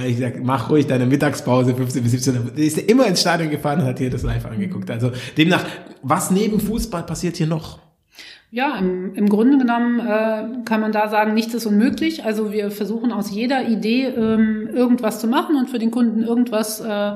ich 0.08 0.19
sag, 0.19 0.43
mach 0.43 0.69
ruhig 0.69 0.88
deine 0.88 1.06
Mittagspause 1.06 1.75
15 1.75 2.04
bis 2.04 2.12
17 2.12 2.36
Uhr. 2.36 2.58
Ist 2.58 2.78
immer 2.78 3.08
ins 3.08 3.21
Stadion 3.21 3.49
gefahren 3.49 3.82
und 3.82 3.88
hat 3.88 3.97
hier 3.97 4.10
das 4.10 4.23
live 4.23 4.45
angeguckt. 4.45 4.91
Also 4.91 5.12
demnach, 5.38 5.65
was 6.01 6.32
neben 6.32 6.60
Fußball 6.60 7.04
passiert 7.04 7.38
hier 7.38 7.47
noch? 7.47 7.80
Ja, 8.51 8.78
im, 8.78 9.15
im 9.15 9.28
Grunde 9.28 9.58
genommen 9.58 9.99
äh, 9.99 10.63
kann 10.65 10.80
man 10.80 10.91
da 10.91 11.10
sagen, 11.10 11.34
nichts 11.34 11.54
ist 11.54 11.65
unmöglich. 11.65 12.23
Also 12.23 12.54
wir 12.54 12.71
versuchen 12.71 13.12
aus 13.12 13.32
jeder 13.32 13.67
Idee 13.67 14.06
ähm, 14.06 14.69
irgendwas 14.71 15.19
zu 15.19 15.28
machen 15.28 15.56
und 15.58 15.69
für 15.69 15.80
den 15.80 15.91
Kunden 15.91 16.23
irgendwas 16.23 16.80
äh, 16.80 17.15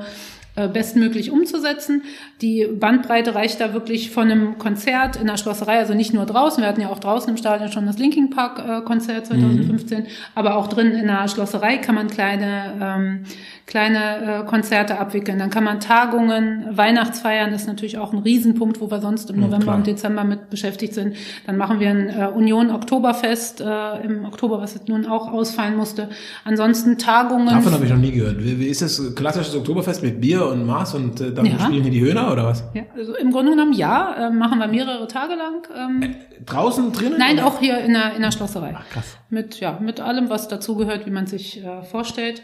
bestmöglich 0.68 1.30
umzusetzen. 1.30 2.02
Die 2.40 2.66
Bandbreite 2.66 3.34
reicht 3.34 3.60
da 3.60 3.72
wirklich 3.72 4.10
von 4.10 4.30
einem 4.30 4.58
Konzert 4.58 5.16
in 5.16 5.26
der 5.26 5.36
Schlosserei, 5.36 5.78
also 5.78 5.94
nicht 5.94 6.12
nur 6.12 6.26
draußen. 6.26 6.62
Wir 6.62 6.68
hatten 6.68 6.80
ja 6.80 6.88
auch 6.88 6.98
draußen 6.98 7.30
im 7.30 7.36
Stadion 7.36 7.70
schon 7.70 7.86
das 7.86 7.98
Linking 7.98 8.30
Park 8.30 8.58
äh, 8.58 8.80
Konzert 8.82 9.26
2015, 9.26 10.06
aber 10.34 10.56
auch 10.56 10.68
drin 10.68 10.92
in 10.92 11.06
der 11.06 11.28
Schlosserei 11.28 11.78
kann 11.78 11.94
man 11.94 12.08
kleine 12.08 12.74
ähm, 12.80 13.24
kleine 13.70 14.42
äh, 14.42 14.44
Konzerte 14.46 14.98
abwickeln. 14.98 15.38
Dann 15.38 15.48
kann 15.48 15.62
man 15.62 15.78
Tagungen, 15.78 16.66
Weihnachtsfeiern 16.76 17.52
ist 17.52 17.68
natürlich 17.68 17.98
auch 17.98 18.12
ein 18.12 18.18
Riesenpunkt, 18.18 18.80
wo 18.80 18.90
wir 18.90 19.00
sonst 19.00 19.30
im 19.30 19.38
November 19.38 19.58
klar. 19.66 19.76
und 19.76 19.86
Dezember 19.86 20.24
mit 20.24 20.50
beschäftigt 20.50 20.92
sind. 20.92 21.14
Dann 21.46 21.56
machen 21.56 21.78
wir 21.78 21.88
ein 21.88 22.08
äh, 22.08 22.26
Union 22.34 22.70
Oktoberfest 22.70 23.60
äh, 23.60 24.00
im 24.02 24.24
Oktober, 24.24 24.60
was 24.60 24.74
jetzt 24.74 24.88
nun 24.88 25.06
auch 25.06 25.32
ausfallen 25.32 25.76
musste. 25.76 26.08
Ansonsten 26.44 26.98
Tagungen. 26.98 27.46
Davon 27.46 27.72
habe 27.72 27.84
ich 27.84 27.90
noch 27.90 27.98
nie 27.98 28.10
gehört. 28.10 28.42
Wie, 28.42 28.58
wie 28.58 28.66
ist 28.66 28.82
das 28.82 29.14
klassisches 29.14 29.54
Oktoberfest 29.54 30.02
mit 30.02 30.20
Bier 30.20 30.46
und 30.46 30.66
Maß 30.66 30.94
und 30.94 31.20
äh, 31.20 31.32
dann 31.32 31.46
Ja. 31.46 31.60
spielen 31.60 31.84
hier 31.84 31.92
die 31.92 32.00
Höhner 32.00 32.32
oder 32.32 32.46
was? 32.46 32.64
ja, 32.74 32.82
also 32.96 33.14
im 33.14 33.30
Grunde 33.30 33.52
genommen 33.52 33.72
ja, 33.72 34.26
äh, 34.26 34.30
machen 34.30 34.58
wir 34.58 34.66
mehrere 34.66 35.06
Tage 35.06 35.34
lang. 35.36 35.68
Ähm, 35.76 36.16
Draußen, 36.44 36.90
drinnen? 36.92 37.18
Nein, 37.18 37.34
oder? 37.34 37.46
auch 37.46 37.60
hier 37.60 37.78
in 37.78 37.92
der, 37.92 38.16
in 38.16 38.22
der 38.22 38.32
Schlosserei. 38.32 38.74
Ach, 38.76 38.88
krass. 38.90 39.16
Mit, 39.28 39.60
ja, 39.60 39.78
mit 39.80 40.00
allem, 40.00 40.28
was 40.28 40.48
dazugehört, 40.48 41.06
wie 41.06 41.10
man 41.10 41.28
sich 41.28 41.62
äh, 41.64 41.82
vorstellt. 41.84 42.42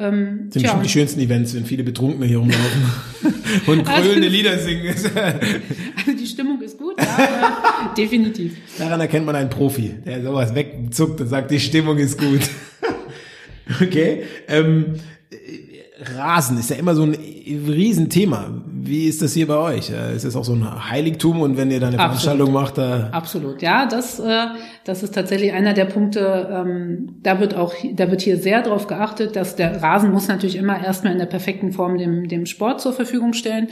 Ähm, 0.00 0.44
Das 0.44 0.54
sind 0.54 0.62
bestimmt 0.62 0.84
die 0.84 0.88
schönsten 0.88 1.20
Events, 1.20 1.54
wenn 1.54 1.64
viele 1.64 1.82
Betrunkene 1.82 2.26
hier 2.26 2.38
rumlaufen 2.38 2.82
und 3.66 3.84
grölende 3.84 4.28
Lieder 4.28 4.56
singen. 4.58 4.86
also 5.96 6.12
die 6.18 6.26
Stimmung 6.26 6.60
ist 6.62 6.78
gut, 6.78 6.94
ja, 7.00 7.92
definitiv. 7.96 8.54
Daran 8.78 9.00
erkennt 9.00 9.26
man 9.26 9.34
einen 9.34 9.50
Profi, 9.50 9.94
der 10.06 10.22
sowas 10.22 10.54
wegzuckt 10.54 11.20
und 11.20 11.26
sagt, 11.26 11.50
die 11.50 11.58
Stimmung 11.58 11.98
ist 11.98 12.16
gut. 12.18 12.48
okay. 13.82 14.22
Ähm, 14.46 14.94
äh, 15.30 15.36
Rasen 16.16 16.58
ist 16.58 16.70
ja 16.70 16.76
immer 16.76 16.94
so 16.94 17.02
ein 17.02 17.14
Riesenthema. 17.14 18.62
Wie 18.88 19.06
ist 19.06 19.20
das 19.22 19.34
hier 19.34 19.46
bei 19.46 19.56
euch? 19.56 19.90
Äh, 19.90 20.16
Ist 20.16 20.24
das 20.24 20.34
auch 20.36 20.44
so 20.44 20.54
ein 20.54 20.90
Heiligtum 20.90 21.40
und 21.40 21.56
wenn 21.56 21.70
ihr 21.70 21.80
da 21.80 21.88
eine 21.88 21.98
Absolut. 21.98 22.22
Veranstaltung 22.22 22.52
macht, 22.52 22.78
da 22.78 23.08
Absolut, 23.12 23.62
ja, 23.62 23.86
das, 23.86 24.18
äh, 24.18 24.46
das 24.84 25.02
ist 25.02 25.14
tatsächlich 25.14 25.52
einer 25.52 25.74
der 25.74 25.84
Punkte. 25.84 26.48
Ähm, 26.50 27.16
da 27.22 27.40
wird 27.40 27.54
auch, 27.54 27.74
da 27.92 28.10
wird 28.10 28.22
hier 28.22 28.38
sehr 28.38 28.62
darauf 28.62 28.86
geachtet, 28.86 29.36
dass 29.36 29.56
der 29.56 29.82
Rasen 29.82 30.10
muss 30.10 30.28
natürlich 30.28 30.56
immer 30.56 30.82
erstmal 30.82 31.12
in 31.12 31.18
der 31.18 31.26
perfekten 31.26 31.72
Form 31.72 31.98
dem, 31.98 32.28
dem 32.28 32.46
Sport 32.46 32.80
zur 32.80 32.92
Verfügung 32.92 33.32
stellen. 33.32 33.68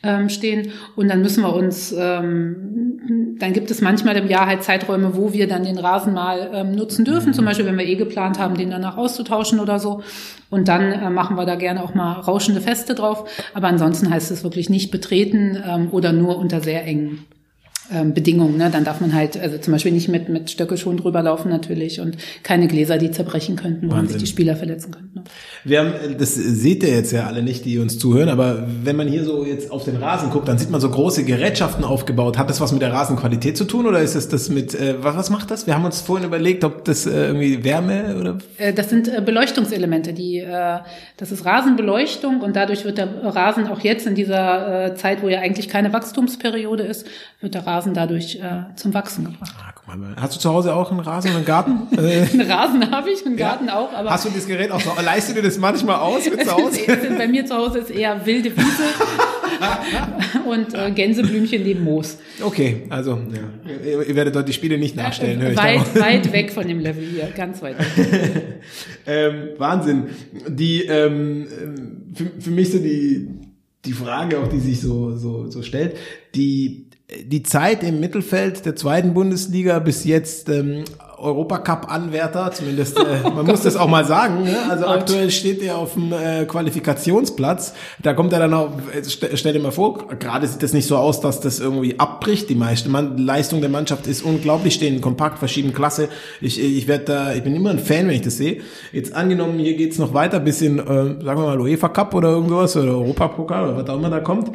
Ähm, 0.00 0.28
stehen 0.28 0.70
und 0.94 1.08
dann 1.08 1.22
müssen 1.22 1.42
wir 1.42 1.52
uns, 1.52 1.90
ähm, 1.90 3.36
dann 3.40 3.52
gibt 3.52 3.68
es 3.72 3.80
manchmal 3.80 4.16
im 4.16 4.28
Jahr 4.28 4.46
halt 4.46 4.62
Zeiträume, 4.62 5.16
wo 5.16 5.32
wir 5.32 5.48
dann 5.48 5.64
den 5.64 5.76
Rasen 5.76 6.14
mal 6.14 6.50
ähm, 6.54 6.76
nutzen 6.76 7.04
dürfen, 7.04 7.34
zum 7.34 7.44
Beispiel 7.44 7.66
wenn 7.66 7.76
wir 7.76 7.84
eh 7.84 7.96
geplant 7.96 8.38
haben, 8.38 8.56
den 8.56 8.70
danach 8.70 8.96
auszutauschen 8.96 9.58
oder 9.58 9.80
so. 9.80 10.04
Und 10.50 10.68
dann 10.68 10.92
äh, 10.92 11.10
machen 11.10 11.36
wir 11.36 11.46
da 11.46 11.56
gerne 11.56 11.82
auch 11.82 11.94
mal 11.94 12.12
rauschende 12.12 12.60
Feste 12.60 12.94
drauf. 12.94 13.28
Aber 13.54 13.66
ansonsten 13.66 14.08
heißt 14.08 14.30
es 14.30 14.44
wirklich 14.44 14.70
nicht 14.70 14.92
betreten 14.92 15.60
ähm, 15.66 15.88
oder 15.90 16.12
nur 16.12 16.38
unter 16.38 16.60
sehr 16.60 16.84
engen 16.84 17.26
ähm, 17.92 18.14
Bedingungen. 18.14 18.56
Ne? 18.56 18.70
Dann 18.70 18.84
darf 18.84 19.00
man 19.00 19.14
halt, 19.14 19.38
also 19.38 19.58
zum 19.58 19.72
Beispiel 19.72 19.92
nicht 19.92 20.08
mit, 20.08 20.28
mit 20.28 20.50
Stöckelschuhen 20.50 20.96
drüber 20.96 21.22
laufen 21.22 21.50
natürlich 21.50 22.00
und 22.00 22.16
keine 22.42 22.68
Gläser, 22.68 22.98
die 22.98 23.10
zerbrechen 23.10 23.56
könnten, 23.56 23.88
wo 23.90 23.92
Wahnsinn. 23.94 24.18
sich 24.18 24.22
die 24.22 24.26
Spieler 24.26 24.56
verletzen 24.56 24.90
könnten. 24.92 25.20
Ne? 25.20 25.24
Wir 25.64 25.80
haben, 25.80 25.92
das 26.18 26.34
seht 26.34 26.82
ihr 26.82 26.90
jetzt 26.90 27.12
ja 27.12 27.26
alle 27.26 27.42
nicht, 27.42 27.64
die 27.64 27.78
uns 27.78 27.98
zuhören, 27.98 28.28
aber 28.28 28.66
wenn 28.84 28.96
man 28.96 29.08
hier 29.08 29.24
so 29.24 29.44
jetzt 29.44 29.70
auf 29.70 29.84
den 29.84 29.96
Rasen 29.96 30.30
guckt, 30.30 30.48
dann 30.48 30.58
sieht 30.58 30.70
man 30.70 30.80
so 30.80 30.90
große 30.90 31.24
Gerätschaften 31.24 31.84
aufgebaut. 31.84 32.38
Hat 32.38 32.50
das 32.50 32.60
was 32.60 32.72
mit 32.72 32.82
der 32.82 32.92
Rasenqualität 32.92 33.56
zu 33.56 33.64
tun 33.64 33.86
oder 33.86 34.00
ist 34.00 34.14
es 34.14 34.28
das 34.28 34.48
mit, 34.48 34.74
äh, 34.74 34.96
was, 35.02 35.16
was 35.16 35.30
macht 35.30 35.50
das? 35.50 35.66
Wir 35.66 35.74
haben 35.74 35.84
uns 35.84 36.00
vorhin 36.00 36.26
überlegt, 36.26 36.64
ob 36.64 36.84
das 36.84 37.06
äh, 37.06 37.26
irgendwie 37.26 37.64
Wärme 37.64 38.16
oder 38.18 38.38
Äh, 38.58 38.72
Das 38.72 38.90
sind 38.90 39.08
äh, 39.08 39.20
Beleuchtungselemente, 39.24 40.12
die, 40.12 40.38
äh, 40.38 40.78
das 41.16 41.32
ist 41.32 41.44
Rasenbeleuchtung 41.44 42.40
und 42.40 42.54
dadurch 42.56 42.84
wird 42.84 42.98
der 42.98 43.08
Rasen 43.24 43.66
auch 43.68 43.80
jetzt 43.80 44.06
in 44.06 44.14
dieser 44.14 44.86
äh, 44.86 44.94
Zeit, 44.94 45.22
wo 45.22 45.28
ja 45.28 45.40
eigentlich 45.40 45.68
keine 45.68 45.92
Wachstumsperiode 45.92 46.82
ist, 46.82 47.06
wird 47.40 47.54
der 47.54 47.66
Rasen 47.66 47.77
dadurch 47.86 48.36
äh, 48.36 48.74
zum 48.76 48.94
Wachsen 48.94 49.24
gebracht. 49.24 49.54
Ah, 49.58 49.72
guck 49.74 49.86
mal, 49.86 50.16
hast 50.16 50.36
du 50.36 50.40
zu 50.40 50.50
Hause 50.50 50.74
auch 50.74 50.90
einen 50.90 51.00
Rasen 51.00 51.30
und 51.30 51.36
einen 51.36 51.44
Garten? 51.44 51.88
äh, 51.96 52.22
Einen 52.22 52.50
Rasen 52.50 52.90
habe 52.90 53.10
ich, 53.10 53.24
einen 53.24 53.36
Garten 53.36 53.68
auch, 53.68 53.92
aber 53.92 54.10
hast 54.10 54.24
du 54.24 54.30
das 54.30 54.46
Gerät 54.46 54.70
auch 54.70 54.80
so, 54.80 54.92
leistest 55.02 55.30
du 55.36 55.42
dir 55.42 55.48
das 55.48 55.58
manchmal 55.58 55.96
aus 55.96 56.28
mit 56.28 56.44
zu 56.44 56.52
Hause? 56.52 56.80
Bei 57.18 57.28
mir 57.28 57.46
zu 57.46 57.54
Hause 57.56 57.78
ist 57.78 57.90
eher 57.90 58.24
wilde 58.26 58.56
Wiese 58.56 58.84
und 60.46 60.74
äh, 60.74 60.90
Gänseblümchen 60.90 61.62
neben 61.62 61.82
Moos. 61.82 62.18
Okay, 62.42 62.84
also 62.90 63.20
ja. 63.32 64.02
ihr, 64.02 64.14
werdet 64.14 64.36
dort 64.36 64.48
die 64.48 64.52
Spiele 64.52 64.78
nicht 64.78 64.96
nachstellen, 64.96 65.40
höre 65.40 65.50
ich 65.50 65.56
da 65.56 65.62
auch. 65.62 65.94
weit, 65.94 66.00
weit 66.00 66.32
weg 66.32 66.52
von 66.52 66.66
dem 66.66 66.80
Level 66.80 67.04
hier, 67.04 67.28
ganz 67.34 67.62
weit 67.62 67.78
weg. 67.78 68.58
Ähm, 69.08 69.50
Wahnsinn. 69.56 70.08
Die 70.46 70.82
ähm, 70.84 71.46
ähm, 71.62 72.14
für, 72.14 72.26
für 72.40 72.50
mich 72.50 72.70
so 72.70 72.78
die 72.78 73.28
die 73.84 73.92
Frage 73.92 74.38
auch, 74.38 74.48
die 74.48 74.60
sich 74.60 74.80
so 74.80 75.16
so 75.16 75.50
so 75.50 75.62
stellt, 75.62 75.96
die 76.34 76.87
die 77.10 77.42
Zeit 77.42 77.82
im 77.84 78.00
Mittelfeld 78.00 78.66
der 78.66 78.76
zweiten 78.76 79.14
Bundesliga 79.14 79.78
bis 79.78 80.04
jetzt 80.04 80.50
ähm, 80.50 80.84
Europacup-Anwärter, 81.16 82.52
zumindest, 82.52 82.98
äh, 82.98 83.22
man 83.34 83.46
muss 83.46 83.62
das 83.62 83.76
auch 83.76 83.88
mal 83.88 84.04
sagen. 84.04 84.44
Ne? 84.44 84.56
Also 84.68 84.86
aktuell 84.86 85.30
steht 85.30 85.62
er 85.62 85.78
auf 85.78 85.94
dem 85.94 86.12
äh, 86.12 86.44
Qualifikationsplatz. 86.44 87.72
Da 88.02 88.12
kommt 88.12 88.34
er 88.34 88.40
dann 88.40 88.52
auch, 88.52 88.72
äh, 88.94 89.02
st 89.02 89.26
stell 89.34 89.54
dir 89.54 89.60
mal 89.60 89.72
vor, 89.72 90.06
gerade 90.18 90.46
sieht 90.46 90.62
es 90.62 90.74
nicht 90.74 90.86
so 90.86 90.96
aus, 90.96 91.22
dass 91.22 91.40
das 91.40 91.60
irgendwie 91.60 91.98
abbricht. 91.98 92.50
Die 92.50 92.54
meiste 92.54 92.90
Mann 92.90 93.16
Leistung 93.16 93.62
der 93.62 93.70
Mannschaft 93.70 94.06
ist 94.06 94.22
unglaublich, 94.22 94.74
stehen 94.74 95.00
kompakt, 95.00 95.38
verschieden 95.38 95.72
klasse. 95.72 96.10
Ich, 96.42 96.60
ich 96.62 96.86
werde 96.88 97.04
da, 97.04 97.34
ich 97.34 97.42
bin 97.42 97.56
immer 97.56 97.70
ein 97.70 97.78
Fan, 97.78 98.06
wenn 98.06 98.16
ich 98.16 98.22
das 98.22 98.36
sehe. 98.36 98.60
Jetzt 98.92 99.14
angenommen, 99.14 99.58
hier 99.58 99.76
geht's 99.76 99.98
noch 99.98 100.12
weiter 100.12 100.40
bis 100.40 100.60
in, 100.60 100.78
äh, 100.78 100.84
sagen 100.84 101.24
wir 101.24 101.36
mal, 101.36 101.60
UEFA 101.60 101.88
Cup 101.88 102.14
oder 102.14 102.28
irgendwas 102.28 102.76
oder 102.76 102.92
Europapokal 102.92 103.70
oder 103.70 103.76
was 103.78 103.88
auch 103.88 103.96
immer 103.96 104.10
da 104.10 104.20
kommt. 104.20 104.52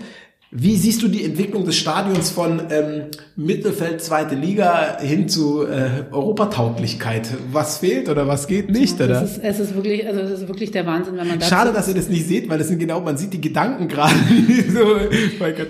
Wie 0.56 0.76
siehst 0.76 1.02
du 1.02 1.08
die 1.08 1.24
Entwicklung 1.24 1.66
des 1.66 1.78
Stadions 1.78 2.30
von 2.30 2.62
ähm, 2.70 3.06
Mittelfeld 3.36 4.04
zweite 4.04 4.36
Liga 4.36 5.00
hin 5.00 5.28
zu 5.28 5.66
äh, 5.66 6.04
Europatauglichkeit? 6.12 7.28
Was 7.52 7.80
fehlt 7.80 8.08
oder 8.08 8.28
was 8.28 8.46
geht 8.46 8.70
nicht? 8.70 9.02
Oder? 9.02 9.24
Es 9.24 9.32
ist, 9.32 9.44
es 9.44 9.60
ist 9.60 9.74
wirklich, 9.74 10.06
also 10.06 10.20
es 10.22 10.42
ist 10.42 10.48
wirklich 10.48 10.70
der 10.70 10.86
Wahnsinn, 10.86 11.18
wenn 11.18 11.28
man 11.28 11.40
dazu, 11.40 11.50
Schade, 11.50 11.74
dass 11.74 11.88
ihr 11.88 11.96
das 11.96 12.08
nicht 12.08 12.28
seht, 12.28 12.48
weil 12.50 12.60
das 12.60 12.68
sind 12.68 12.78
genau, 12.78 13.02
man 13.02 13.18
sieht 13.18 13.34
die 13.34 13.42
Gedanken 13.42 13.88
gerade. 13.88 14.14
so, 14.72 15.00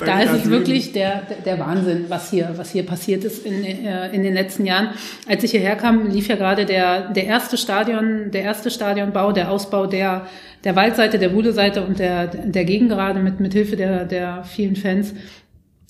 da 0.06 0.20
ist 0.20 0.34
es 0.44 0.50
wirklich 0.50 0.92
der, 0.92 1.22
der 1.46 1.60
Wahnsinn, 1.60 2.08
was 2.10 2.30
hier, 2.30 2.52
was 2.58 2.72
hier 2.72 2.86
passiert 2.86 3.24
ist 3.24 3.46
in, 3.46 3.64
äh, 3.64 4.14
in 4.14 4.22
den 4.22 4.34
letzten 4.34 4.66
Jahren. 4.66 4.90
Als 5.30 5.46
ich 5.46 5.52
hierher 5.52 5.78
kam, 5.78 6.10
lief 6.10 6.28
ja 6.28 6.36
gerade 6.36 6.66
der, 6.66 7.14
der 7.14 7.26
erste 7.26 7.56
Stadion, 7.56 8.32
der 8.32 8.42
erste 8.42 8.70
Stadionbau, 8.70 9.32
der 9.32 9.50
Ausbau 9.50 9.86
der, 9.86 10.28
der 10.64 10.76
Waldseite, 10.76 11.20
der 11.20 11.34
Wuhle-Seite 11.34 11.84
und 11.84 12.00
der, 12.00 12.28
der 12.28 12.66
Gegengerade 12.66 13.20
mit, 13.20 13.40
mit 13.40 13.54
Hilfe 13.54 13.76
der, 13.76 14.06
der 14.06 14.44
vielen 14.44 14.76
Fans. 14.76 15.14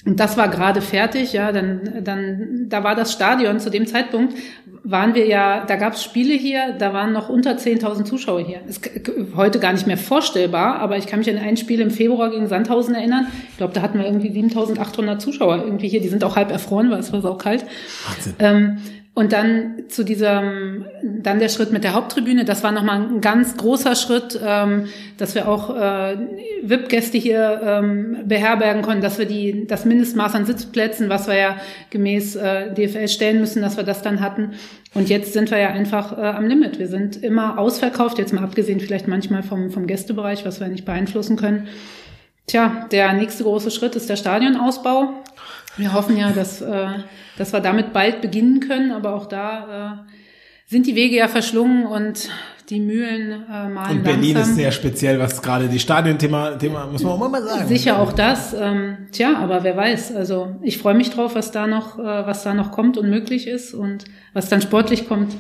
Und 0.06 0.20
das 0.20 0.36
war 0.36 0.50
gerade 0.50 0.82
fertig, 0.82 1.32
ja, 1.32 1.54
dann, 1.54 2.04
dann, 2.04 2.66
da 2.68 2.84
war 2.84 2.94
das 2.94 3.14
Stadion 3.14 3.62
zu 3.62 3.70
dem 3.70 3.88
Zeitpunkt, 3.88 4.34
waren 4.84 5.16
wir 5.16 5.28
ja, 5.28 5.64
da 5.66 5.78
gab 5.78 5.94
es 5.94 6.04
Spiele 6.04 6.34
hier, 6.34 6.76
da 6.78 6.92
waren 6.92 7.14
noch 7.14 7.30
unter 7.30 7.52
10.000 7.52 8.04
Zuschauer 8.04 8.42
hier. 8.42 8.60
Ist 8.68 8.90
heute 9.38 9.60
gar 9.60 9.72
nicht 9.72 9.88
mehr 9.88 9.98
vorstellbar, 9.98 10.80
aber 10.80 10.98
ich 10.98 11.08
kann 11.08 11.20
mich 11.20 11.30
an 11.30 11.38
ein 11.38 11.56
Spiel 11.56 11.80
im 11.80 11.90
Februar 11.90 12.32
gegen 12.32 12.48
Sandhausen 12.48 12.96
erinnern. 12.96 13.28
Ich 13.52 13.58
glaube, 13.58 13.74
da 13.74 13.82
hatten 13.82 13.98
wir 13.98 14.06
irgendwie 14.06 14.30
7.800 14.30 15.20
Zuschauer 15.20 15.64
irgendwie 15.64 15.88
hier. 15.88 16.02
Die 16.02 16.10
sind 16.10 16.26
auch 16.26 16.36
halb 16.36 16.52
erfroren, 16.52 16.92
weil 16.92 17.00
es 17.00 17.14
war 17.14 17.24
auch 17.24 17.38
kalt. 17.38 17.64
Ähm, 18.40 18.80
und 19.16 19.32
dann 19.32 19.84
zu 19.90 20.04
diesem, 20.04 20.86
dann 21.04 21.38
der 21.38 21.50
Schritt 21.50 21.72
mit 21.72 21.84
der 21.84 21.94
Haupttribüne, 21.94 22.46
das 22.46 22.64
war 22.64 22.72
nochmal 22.72 23.00
ein 23.00 23.22
ganz 23.22 23.56
großer 23.58 23.96
Schritt, 23.96 24.40
ähm, 24.44 24.88
dass 25.18 25.36
wir 25.36 25.48
auch 25.48 25.70
äh, 25.70 26.18
VIP-Gäste 26.64 27.20
hier 27.20 27.62
ähm, 27.64 28.18
beherbergen 28.26 28.82
konnten, 28.82 29.04
dass 29.04 29.20
wir 29.20 29.28
die, 29.28 29.68
das 29.68 29.86
Mindestmaß 29.86 30.34
an 30.34 30.48
Sitzplätzen, 30.48 31.10
was 31.10 31.28
wir 31.28 31.36
ja 31.36 31.58
gemäß 31.92 32.36
äh, 32.36 32.74
DFL 32.74 33.08
stellen 33.08 33.40
müssen, 33.40 33.62
dass 33.62 33.78
wir 33.78 33.84
das 33.84 34.02
dann 34.02 34.20
hatten. 34.20 34.54
Und 34.96 35.10
jetzt 35.10 35.34
sind 35.34 35.52
wir 35.52 35.60
ja 35.60 35.70
einfach 35.70 36.18
äh, 36.18 36.22
am 36.22 36.48
Limit. 36.48 36.80
Wir 36.80 36.88
sind 36.88 37.24
immer 37.24 37.60
ausverkauft, 37.60 38.18
jetzt 38.18 38.34
mal 38.34 38.44
abgesehen 38.44 38.80
vielleicht 38.80 39.08
manchmal 39.08 39.44
vom, 39.44 39.70
vom 39.70 39.86
Gästebereich, 39.86 40.44
was 40.44 40.60
wir 40.60 40.70
nicht 40.70 40.86
beeinflussen 40.86 41.36
können. 41.36 41.68
Tja, 42.48 42.88
der 42.92 43.14
nächste 43.14 43.44
große 43.44 43.70
Schritt 43.70 43.96
ist 43.96 44.10
der 44.10 44.16
Stadionausbau. 44.16 45.14
Wir 45.78 45.94
hoffen 45.94 46.18
ja, 46.18 46.32
dass, 46.32 46.62
äh, 46.62 46.88
dass 47.38 47.54
wir 47.54 47.60
damit 47.60 47.94
bald 47.94 48.22
beginnen 48.22 48.60
können, 48.60 48.92
aber 48.92 49.14
auch 49.16 49.26
da 49.26 50.06
äh, 50.06 50.12
sind 50.68 50.86
die 50.88 50.96
Wege 50.96 51.16
ja 51.16 51.28
verschlungen 51.28 51.86
und 51.86 52.30
die 52.70 52.80
Mühlen 52.80 53.44
äh, 53.50 53.70
malen 53.70 53.98
Und 53.98 54.04
Berlin 54.04 54.36
langsam. 54.36 54.52
ist 54.52 54.56
sehr 54.56 54.72
speziell, 54.72 55.20
was 55.20 55.42
gerade 55.42 55.68
die 55.68 55.80
Stadionthema, 55.80 56.52
Thema, 56.52 56.88
muss 56.88 57.04
man 57.04 57.14
auch 57.14 57.30
mal 57.30 57.44
sagen. 57.44 57.68
Sicher 57.68 58.00
auch 58.00 58.14
das. 58.14 58.56
Ähm, 58.58 59.08
tja, 59.12 59.38
aber 59.38 59.64
wer 59.64 59.76
weiß. 59.76 60.16
Also 60.16 60.56
ich 60.62 60.78
freue 60.78 60.94
mich 60.94 61.10
drauf, 61.10 61.36
was 61.36 61.52
da 61.52 61.68
noch, 61.68 62.00
äh, 62.00 62.04
was 62.04 62.44
da 62.44 62.54
noch 62.54 62.72
kommt 62.72 62.98
und 62.98 63.10
möglich 63.10 63.48
ist 63.48 63.74
und 63.74 64.06
was 64.34 64.50
dann 64.50 64.62
sportlich 64.62 65.08
kommt. 65.08 65.34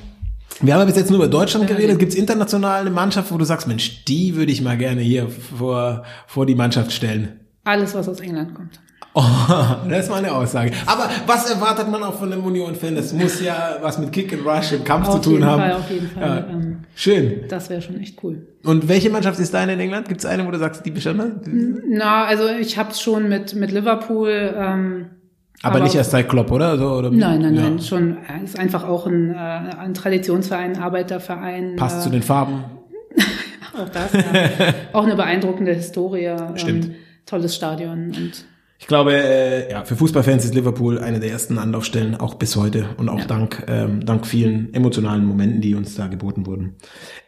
Wir 0.61 0.73
haben 0.73 0.81
ja 0.81 0.85
bis 0.85 0.97
jetzt 0.97 1.09
nur 1.09 1.19
über 1.19 1.27
Deutschland 1.27 1.67
geredet. 1.67 1.97
Gibt 1.97 2.11
es 2.11 2.17
international 2.17 2.81
eine 2.81 2.91
Mannschaft, 2.91 3.31
wo 3.31 3.37
du 3.37 3.45
sagst, 3.45 3.67
Mensch, 3.67 4.03
die 4.05 4.35
würde 4.35 4.51
ich 4.51 4.61
mal 4.61 4.77
gerne 4.77 5.01
hier 5.01 5.27
vor, 5.29 6.03
vor 6.27 6.45
die 6.45 6.55
Mannschaft 6.55 6.91
stellen? 6.91 7.39
Alles, 7.63 7.95
was 7.95 8.07
aus 8.07 8.19
England 8.19 8.53
kommt. 8.53 8.79
Oh, 9.15 9.21
das 9.89 10.05
ist 10.05 10.09
mal 10.09 10.17
eine 10.17 10.31
Aussage. 10.31 10.71
Aber 10.87 11.07
was 11.27 11.47
erwartet 11.51 11.87
man 11.89 12.01
auch 12.01 12.15
von 12.17 12.33
einem 12.33 12.43
Union-Fan? 12.43 12.95
Das 12.95 13.13
muss 13.13 13.41
ja 13.41 13.77
was 13.81 13.99
mit 13.99 14.11
Kick 14.11 14.33
and 14.33 14.43
Rush 14.45 14.71
und 14.73 14.83
Kampf 14.85 15.07
Auf 15.07 15.15
zu 15.15 15.21
tun 15.21 15.33
jeden 15.33 15.45
haben. 15.45 15.61
Fall, 15.61 15.73
auf 15.73 15.91
jeden 15.91 16.07
Fall. 16.09 16.23
Ja. 16.23 16.47
Ähm, 16.51 16.77
Schön. 16.95 17.41
das 17.47 17.69
wäre 17.69 17.81
schon 17.83 17.99
echt 17.99 18.23
cool. 18.23 18.47
Und 18.63 18.87
welche 18.89 19.11
Mannschaft 19.11 19.39
ist 19.39 19.53
deine 19.53 19.73
in 19.73 19.79
England? 19.79 20.07
Gibt 20.07 20.21
es 20.21 20.25
eine, 20.25 20.47
wo 20.47 20.51
du 20.51 20.57
sagst, 20.57 20.83
die 20.85 20.89
besonders? 20.91 21.29
Na, 21.87 22.23
also 22.25 22.47
ich 22.47 22.77
habe 22.79 22.89
es 22.89 23.01
schon 23.01 23.29
mit, 23.29 23.53
mit 23.53 23.71
Liverpool. 23.71 24.53
Ähm, 24.57 25.05
Aber, 25.61 25.79
nicht 25.81 25.93
erst 25.93 26.09
seit 26.11 26.27
Klopp, 26.27 26.49
oder? 26.51 26.69
Also, 26.69 26.89
oder 26.93 27.11
Nein, 27.11 27.41
nein, 27.41 27.53
Ja. 27.55 27.61
nein, 27.63 27.79
schon. 27.79 28.17
äh, 28.17 28.43
Ist 28.43 28.57
einfach 28.57 28.83
auch 28.83 29.05
ein, 29.05 29.29
äh, 29.31 29.37
ein 29.37 29.93
Traditionsverein, 29.93 30.77
Arbeiterverein. 30.79 31.75
Passt 31.75 31.99
äh, 31.99 32.03
zu 32.03 32.09
den 32.09 32.23
Farben. 32.23 32.63
auch 33.79 33.89
das, 33.89 34.11
ja. 34.13 34.73
auch 34.93 35.03
eine 35.03 35.15
beeindruckende 35.15 35.73
Historie. 35.73 36.31
Stimmt. 36.55 36.85
Ähm, 36.85 36.95
tolles 37.27 37.55
Stadion 37.55 38.07
und 38.07 38.45
ich 38.83 38.87
glaube, 38.87 39.13
äh, 39.13 39.71
ja, 39.71 39.85
für 39.85 39.95
Fußballfans 39.95 40.43
ist 40.43 40.53
Liverpool 40.55 40.99
eine 40.99 41.21
der 41.21 41.31
ersten 41.31 41.57
Anlaufstellen, 41.57 42.17
auch 42.17 42.33
bis 42.33 42.57
heute 42.57 42.87
und 42.97 43.07
auch 43.07 43.19
Ja. 43.19 43.25
dank, 43.27 43.63
ähm, 43.69 44.05
dank 44.05 44.27
vielen 44.27 44.73
emotionalen 44.73 45.23
Momenten, 45.25 45.61
die 45.61 45.73
uns 45.73 45.95
da 45.95 46.07
geboten 46.07 46.45
wurden. 46.45 46.75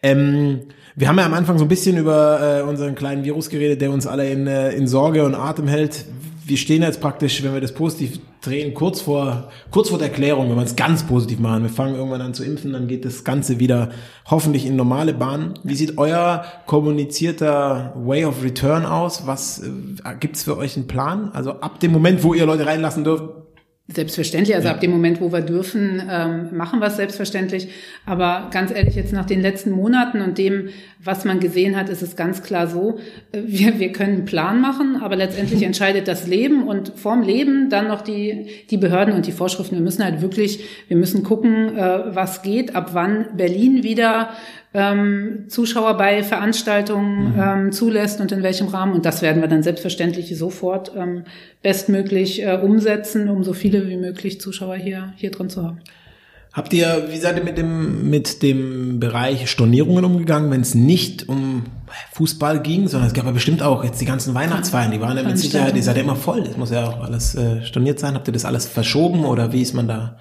Ähm, 0.03 0.63
wir 0.97 1.07
haben 1.07 1.17
ja 1.17 1.25
am 1.25 1.33
Anfang 1.33 1.57
so 1.57 1.63
ein 1.63 1.69
bisschen 1.69 1.95
über 1.95 2.59
äh, 2.59 2.61
unseren 2.63 2.93
kleinen 2.95 3.23
Virus 3.23 3.49
geredet, 3.49 3.79
der 3.79 3.91
uns 3.91 4.05
alle 4.05 4.29
in, 4.29 4.47
äh, 4.47 4.71
in 4.71 4.85
Sorge 4.85 5.23
und 5.23 5.33
Atem 5.33 5.69
hält. 5.69 6.03
Wir 6.47 6.57
stehen 6.57 6.83
jetzt 6.83 7.01
praktisch, 7.01 7.41
wenn 7.41 7.55
wir 7.55 7.61
das 7.61 7.73
positiv 7.73 8.19
drehen, 8.41 8.75
kurz 8.75 9.01
vor, 9.01 9.49
kurz 9.71 9.89
vor 9.89 9.97
der 9.97 10.09
Klärung, 10.09 10.47
wenn 10.49 10.55
wir 10.55 10.63
es 10.63 10.75
ganz 10.75 11.01
positiv 11.01 11.39
machen. 11.39 11.63
Wir 11.63 11.71
fangen 11.71 11.95
irgendwann 11.95 12.21
an 12.21 12.35
zu 12.35 12.43
impfen, 12.43 12.73
dann 12.73 12.87
geht 12.87 13.03
das 13.03 13.23
Ganze 13.23 13.59
wieder 13.59 13.89
hoffentlich 14.29 14.67
in 14.67 14.75
normale 14.75 15.15
Bahnen. 15.15 15.55
Wie 15.63 15.73
sieht 15.73 15.97
euer 15.97 16.45
kommunizierter 16.67 17.93
Way 17.95 18.25
of 18.25 18.43
Return 18.43 18.85
aus? 18.85 19.25
Was 19.25 19.63
äh, 19.63 20.15
gibt's 20.19 20.43
für 20.43 20.55
euch 20.57 20.75
einen 20.75 20.85
Plan? 20.85 21.31
Also 21.33 21.61
ab 21.61 21.79
dem 21.79 21.91
Moment, 21.91 22.23
wo 22.23 22.35
ihr 22.35 22.45
Leute 22.45 22.67
reinlassen 22.67 23.03
dürft, 23.03 23.23
Selbstverständlich, 23.87 24.55
also 24.55 24.67
Ja. 24.67 24.73
ab 24.73 24.79
dem 24.79 24.89
Moment, 24.89 25.21
wo 25.21 25.31
wir 25.31 25.41
dürfen, 25.41 26.01
ähm, 26.09 26.57
machen 26.57 26.79
wir 26.79 26.87
es 26.87 26.95
selbstverständlich. 26.95 27.67
Aber 28.07 28.47
ganz 28.51 28.71
ehrlich, 28.71 28.95
jetzt 28.95 29.13
nach 29.13 29.27
den 29.27 29.41
letzten 29.43 29.69
Monaten 29.69 30.21
und 30.21 30.39
dem, 30.39 30.69
was 31.03 31.23
man 31.23 31.39
gesehen 31.39 31.75
hat, 31.77 31.89
ist 31.89 32.01
es 32.01 32.15
ganz 32.15 32.41
klar 32.41 32.65
so, 32.65 32.97
äh, 33.31 33.41
wir, 33.45 33.77
wir 33.79 33.91
können 33.91 34.13
einen 34.13 34.25
Plan 34.25 34.59
machen, 34.59 34.95
aber 35.03 35.15
letztendlich 35.15 35.61
entscheidet 35.63 36.07
das 36.07 36.25
Leben 36.25 36.67
und 36.67 36.93
vorm 36.95 37.21
Leben 37.21 37.69
dann 37.69 37.87
noch 37.87 38.01
die, 38.01 38.47
die 38.71 38.77
Behörden 38.77 39.13
und 39.13 39.27
die 39.27 39.31
Vorschriften. 39.31 39.75
Wir 39.75 39.83
müssen 39.83 40.03
halt 40.03 40.19
wirklich, 40.19 40.63
wir 40.87 40.97
müssen 40.97 41.21
gucken, 41.21 41.77
äh, 41.77 42.15
was 42.15 42.41
geht, 42.41 42.75
ab 42.75 42.89
wann 42.93 43.37
Berlin 43.37 43.83
wieder 43.83 44.29
ähm, 44.75 45.45
Zuschauer 45.47 45.95
bei 45.97 46.21
Veranstaltungen 46.21 47.33
ähm, 47.39 47.71
zulässt 47.71 48.19
und 48.19 48.31
in 48.31 48.43
welchem 48.43 48.67
Rahmen. 48.67 48.93
Und 48.93 49.05
das 49.05 49.21
werden 49.21 49.41
wir 49.41 49.47
dann 49.47 49.63
selbstverständlich 49.63 50.37
sofort 50.37 50.91
ähm, 50.95 51.23
bestmöglich 51.63 52.43
äh, 52.43 52.59
umsetzen, 52.61 53.29
um 53.29 53.43
so 53.43 53.53
viele 53.53 53.87
wie 53.87 53.97
möglich 53.97 54.41
Zuschauer 54.41 54.75
hier, 54.75 55.13
hier 55.15 55.31
drin 55.31 55.49
zu 55.49 55.63
haben. 55.63 55.79
Habt 56.51 56.73
ihr, 56.73 57.07
wie 57.09 57.17
seid 57.17 57.37
ihr 57.37 57.43
mit 57.43 57.57
dem, 57.57 58.09
mit 58.09 58.41
dem 58.41 58.99
Bereich 58.99 59.49
Stornierungen 59.49 60.05
umgegangen, 60.05 60.51
wenn 60.51 60.61
es 60.61 60.73
nicht 60.73 61.27
um 61.27 61.63
Fußball 62.13 62.61
ging, 62.61 62.87
sondern 62.87 63.07
es 63.07 63.13
gab 63.13 63.25
ja 63.25 63.31
bestimmt 63.31 63.61
auch 63.61 63.83
jetzt 63.83 63.99
die 63.99 64.05
ganzen 64.05 64.33
Weihnachtsfeiern, 64.33 64.91
die 64.91 65.01
waren 65.01 65.17
ja 65.17 65.23
mit 65.23 65.37
Sicherheit, 65.37 65.75
die 65.75 65.81
seid 65.81 65.97
ja 65.97 66.03
immer 66.03 66.15
voll, 66.15 66.45
das 66.45 66.55
muss 66.55 66.71
ja 66.71 66.87
auch 66.87 67.01
alles 67.01 67.35
äh, 67.35 67.61
storniert 67.63 67.99
sein. 67.99 68.13
Habt 68.15 68.27
ihr 68.29 68.33
das 68.33 68.45
alles 68.45 68.65
verschoben 68.65 69.25
oder 69.25 69.51
wie 69.51 69.61
ist 69.61 69.73
man 69.73 69.89
da? 69.89 70.17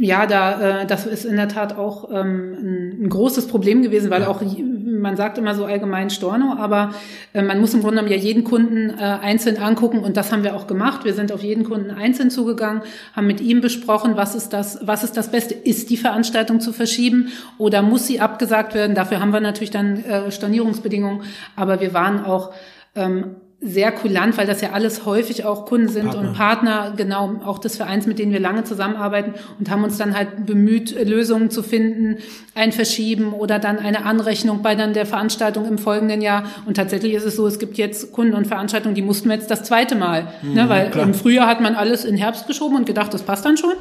Ja, 0.00 0.26
da 0.26 0.82
äh, 0.82 0.86
das 0.86 1.06
ist 1.06 1.24
in 1.24 1.34
der 1.34 1.48
Tat 1.48 1.76
auch 1.76 2.08
ähm, 2.12 2.54
ein, 2.56 3.02
ein 3.04 3.08
großes 3.08 3.48
Problem 3.48 3.82
gewesen, 3.82 4.10
weil 4.10 4.24
auch 4.26 4.40
j- 4.42 4.64
man 4.86 5.16
sagt 5.16 5.38
immer 5.38 5.56
so 5.56 5.64
allgemein 5.64 6.08
Storno, 6.08 6.54
aber 6.56 6.94
äh, 7.32 7.42
man 7.42 7.60
muss 7.60 7.74
im 7.74 7.80
Grunde 7.80 7.96
genommen 7.96 8.12
ja 8.12 8.16
jeden 8.16 8.44
Kunden 8.44 8.90
äh, 8.90 9.02
einzeln 9.02 9.56
angucken 9.58 9.98
und 9.98 10.16
das 10.16 10.30
haben 10.30 10.44
wir 10.44 10.54
auch 10.54 10.68
gemacht. 10.68 11.04
Wir 11.04 11.14
sind 11.14 11.32
auf 11.32 11.42
jeden 11.42 11.64
Kunden 11.64 11.90
einzeln 11.90 12.30
zugegangen, 12.30 12.82
haben 13.16 13.26
mit 13.26 13.40
ihm 13.40 13.60
besprochen, 13.60 14.16
was 14.16 14.36
ist 14.36 14.52
das, 14.52 14.78
was 14.82 15.02
ist 15.02 15.16
das 15.16 15.32
Beste? 15.32 15.54
Ist 15.54 15.90
die 15.90 15.96
Veranstaltung 15.96 16.60
zu 16.60 16.72
verschieben 16.72 17.30
oder 17.58 17.82
muss 17.82 18.06
sie 18.06 18.20
abgesagt 18.20 18.74
werden? 18.74 18.94
Dafür 18.94 19.18
haben 19.18 19.32
wir 19.32 19.40
natürlich 19.40 19.72
dann 19.72 20.04
äh, 20.04 20.30
Stornierungsbedingungen, 20.30 21.22
aber 21.56 21.80
wir 21.80 21.92
waren 21.92 22.24
auch 22.24 22.52
ähm, 22.94 23.34
sehr 23.60 23.90
kulant, 23.90 24.38
weil 24.38 24.46
das 24.46 24.60
ja 24.60 24.70
alles 24.70 25.04
häufig 25.04 25.44
auch 25.44 25.66
Kunden 25.66 25.88
sind 25.88 26.10
Partner. 26.10 26.28
und 26.28 26.36
Partner, 26.36 26.92
genau, 26.96 27.40
auch 27.44 27.58
des 27.58 27.76
Vereins, 27.76 28.06
mit 28.06 28.20
denen 28.20 28.32
wir 28.32 28.38
lange 28.38 28.62
zusammenarbeiten 28.62 29.34
und 29.58 29.68
haben 29.68 29.82
uns 29.82 29.98
dann 29.98 30.16
halt 30.16 30.46
bemüht, 30.46 30.94
Lösungen 31.04 31.50
zu 31.50 31.64
finden, 31.64 32.18
ein 32.54 32.70
Verschieben 32.70 33.32
oder 33.32 33.58
dann 33.58 33.80
eine 33.80 34.04
Anrechnung 34.04 34.62
bei 34.62 34.76
dann 34.76 34.94
der 34.94 35.06
Veranstaltung 35.06 35.66
im 35.66 35.76
folgenden 35.76 36.20
Jahr. 36.20 36.44
Und 36.66 36.76
tatsächlich 36.76 37.14
ist 37.14 37.24
es 37.24 37.34
so, 37.34 37.48
es 37.48 37.58
gibt 37.58 37.78
jetzt 37.78 38.12
Kunden 38.12 38.34
und 38.34 38.46
Veranstaltungen, 38.46 38.94
die 38.94 39.02
mussten 39.02 39.28
wir 39.28 39.34
jetzt 39.34 39.50
das 39.50 39.64
zweite 39.64 39.96
Mal, 39.96 40.28
ne, 40.42 40.68
weil 40.68 40.90
klar. 40.90 41.04
im 41.04 41.14
Frühjahr 41.14 41.48
hat 41.48 41.60
man 41.60 41.74
alles 41.74 42.04
in 42.04 42.16
Herbst 42.16 42.46
geschoben 42.46 42.76
und 42.76 42.86
gedacht, 42.86 43.12
das 43.12 43.22
passt 43.22 43.44
dann 43.44 43.56
schon. 43.56 43.74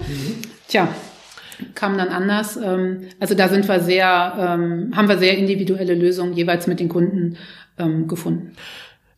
Tja, 0.68 0.88
kam 1.76 2.00
dann 2.00 2.10
anders. 2.10 2.58
Ähm, 2.58 3.10
Also 3.20 3.36
da 3.36 3.48
sind 3.48 3.68
wir 3.68 3.80
sehr, 3.80 4.34
ähm, 4.40 4.92
haben 4.96 5.08
wir 5.08 5.20
sehr 5.20 5.38
individuelle 5.38 5.94
Lösungen 5.94 6.34
jeweils 6.34 6.66
mit 6.66 6.80
den 6.80 6.90
Kunden 6.90 7.38
ähm, 7.78 8.08
gefunden. 8.08 8.54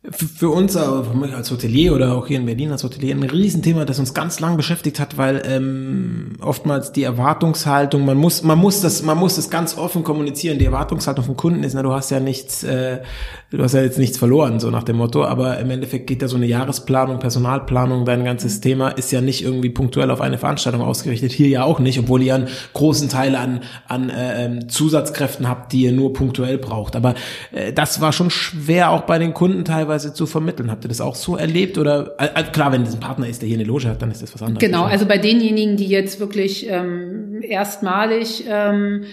Für 0.08 0.48
uns 0.48 0.76
äh, 0.76 0.78
als 0.78 1.50
Hotelier 1.50 1.94
oder 1.94 2.16
auch 2.16 2.26
hier 2.26 2.38
in 2.38 2.46
Berlin 2.46 2.72
als 2.72 2.82
Hotelier 2.82 3.14
ein 3.14 3.22
Riesenthema, 3.22 3.84
das 3.84 3.98
uns 3.98 4.14
ganz 4.14 4.40
lang 4.40 4.56
beschäftigt 4.56 4.98
hat, 4.98 5.18
weil 5.18 5.42
ähm, 5.44 6.36
oftmals 6.40 6.92
die 6.92 7.02
Erwartungshaltung, 7.02 8.06
man 8.06 8.16
muss, 8.16 8.42
man 8.42 8.56
muss 8.56 8.80
das, 8.80 9.02
man 9.02 9.18
muss 9.18 9.36
das 9.36 9.50
ganz 9.50 9.76
offen 9.76 10.02
kommunizieren. 10.02 10.58
Die 10.58 10.64
Erwartungshaltung 10.64 11.26
von 11.26 11.36
Kunden 11.36 11.64
ist, 11.64 11.74
na, 11.74 11.82
du 11.82 11.92
hast 11.92 12.10
ja 12.10 12.18
nichts, 12.18 12.64
äh, 12.64 13.00
du 13.50 13.62
hast 13.62 13.74
ja 13.74 13.82
jetzt 13.82 13.98
nichts 13.98 14.16
verloren, 14.16 14.58
so 14.58 14.70
nach 14.70 14.84
dem 14.84 14.96
Motto. 14.96 15.22
Aber 15.22 15.58
im 15.58 15.70
Endeffekt 15.70 16.06
geht 16.06 16.22
ja 16.22 16.28
so 16.28 16.36
eine 16.36 16.46
Jahresplanung, 16.46 17.18
Personalplanung, 17.18 18.06
dein 18.06 18.24
ganzes 18.24 18.62
Thema 18.62 18.88
ist 18.88 19.12
ja 19.12 19.20
nicht 19.20 19.44
irgendwie 19.44 19.68
punktuell 19.68 20.10
auf 20.10 20.22
eine 20.22 20.38
Veranstaltung 20.38 20.80
ausgerichtet. 20.80 21.30
Hier 21.30 21.48
ja 21.48 21.64
auch 21.64 21.78
nicht, 21.78 21.98
obwohl 21.98 22.22
ihr 22.22 22.36
einen 22.36 22.48
großen 22.72 23.10
Teil 23.10 23.36
an 23.36 23.60
an 23.86 24.08
äh, 24.08 24.46
ähm, 24.46 24.70
Zusatzkräften 24.70 25.46
habt, 25.46 25.74
die 25.74 25.82
ihr 25.82 25.92
nur 25.92 26.14
punktuell 26.14 26.56
braucht. 26.56 26.96
Aber 26.96 27.16
äh, 27.52 27.74
das 27.74 28.00
war 28.00 28.14
schon 28.14 28.30
schwer 28.30 28.92
auch 28.92 29.02
bei 29.02 29.18
den 29.18 29.34
Kunden 29.34 29.66
teilweise 29.66 29.89
zu 29.98 30.26
vermitteln. 30.26 30.70
Habt 30.70 30.84
ihr 30.84 30.88
das 30.88 31.00
auch 31.00 31.14
so 31.14 31.36
erlebt? 31.36 31.78
Oder 31.78 32.14
äh, 32.18 32.42
klar, 32.44 32.72
wenn 32.72 32.84
das 32.84 32.94
ein 32.94 33.00
Partner 33.00 33.28
ist, 33.28 33.42
der 33.42 33.48
hier 33.48 33.56
eine 33.56 33.66
Loge 33.66 33.88
hat, 33.88 34.00
dann 34.00 34.10
ist 34.10 34.22
das 34.22 34.34
was 34.34 34.42
anderes. 34.42 34.60
Genau, 34.60 34.84
also 34.84 35.06
bei 35.06 35.18
denjenigen, 35.18 35.76
die 35.76 35.88
jetzt 35.88 36.20
wirklich 36.20 36.68
ähm, 36.68 37.42
erstmalig, 37.42 38.44
ähm, 38.48 39.04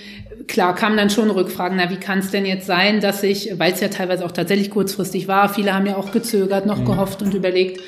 klar 0.47 0.75
kamen 0.75 0.97
dann 0.97 1.09
schon 1.09 1.30
Rückfragen, 1.30 1.78
na 1.78 1.89
wie 1.89 1.97
kann 1.97 2.19
es 2.19 2.32
denn 2.32 2.45
jetzt 2.45 2.67
sein, 2.67 3.01
dass 3.01 3.23
ich, 3.23 3.57
weil 3.57 3.73
es 3.73 3.80
ja 3.80 3.88
teilweise 3.88 4.25
auch 4.25 4.32
tatsächlich 4.32 4.69
kurzfristig 4.69 5.28
war, 5.28 5.49
viele 5.49 5.73
haben 5.73 5.86
ja 5.86 5.97
auch 5.97 6.11
gezögert, 6.11 6.65
noch 6.65 6.86
gehofft 6.86 7.21
und 7.21 7.34
überlegt, 7.34 7.82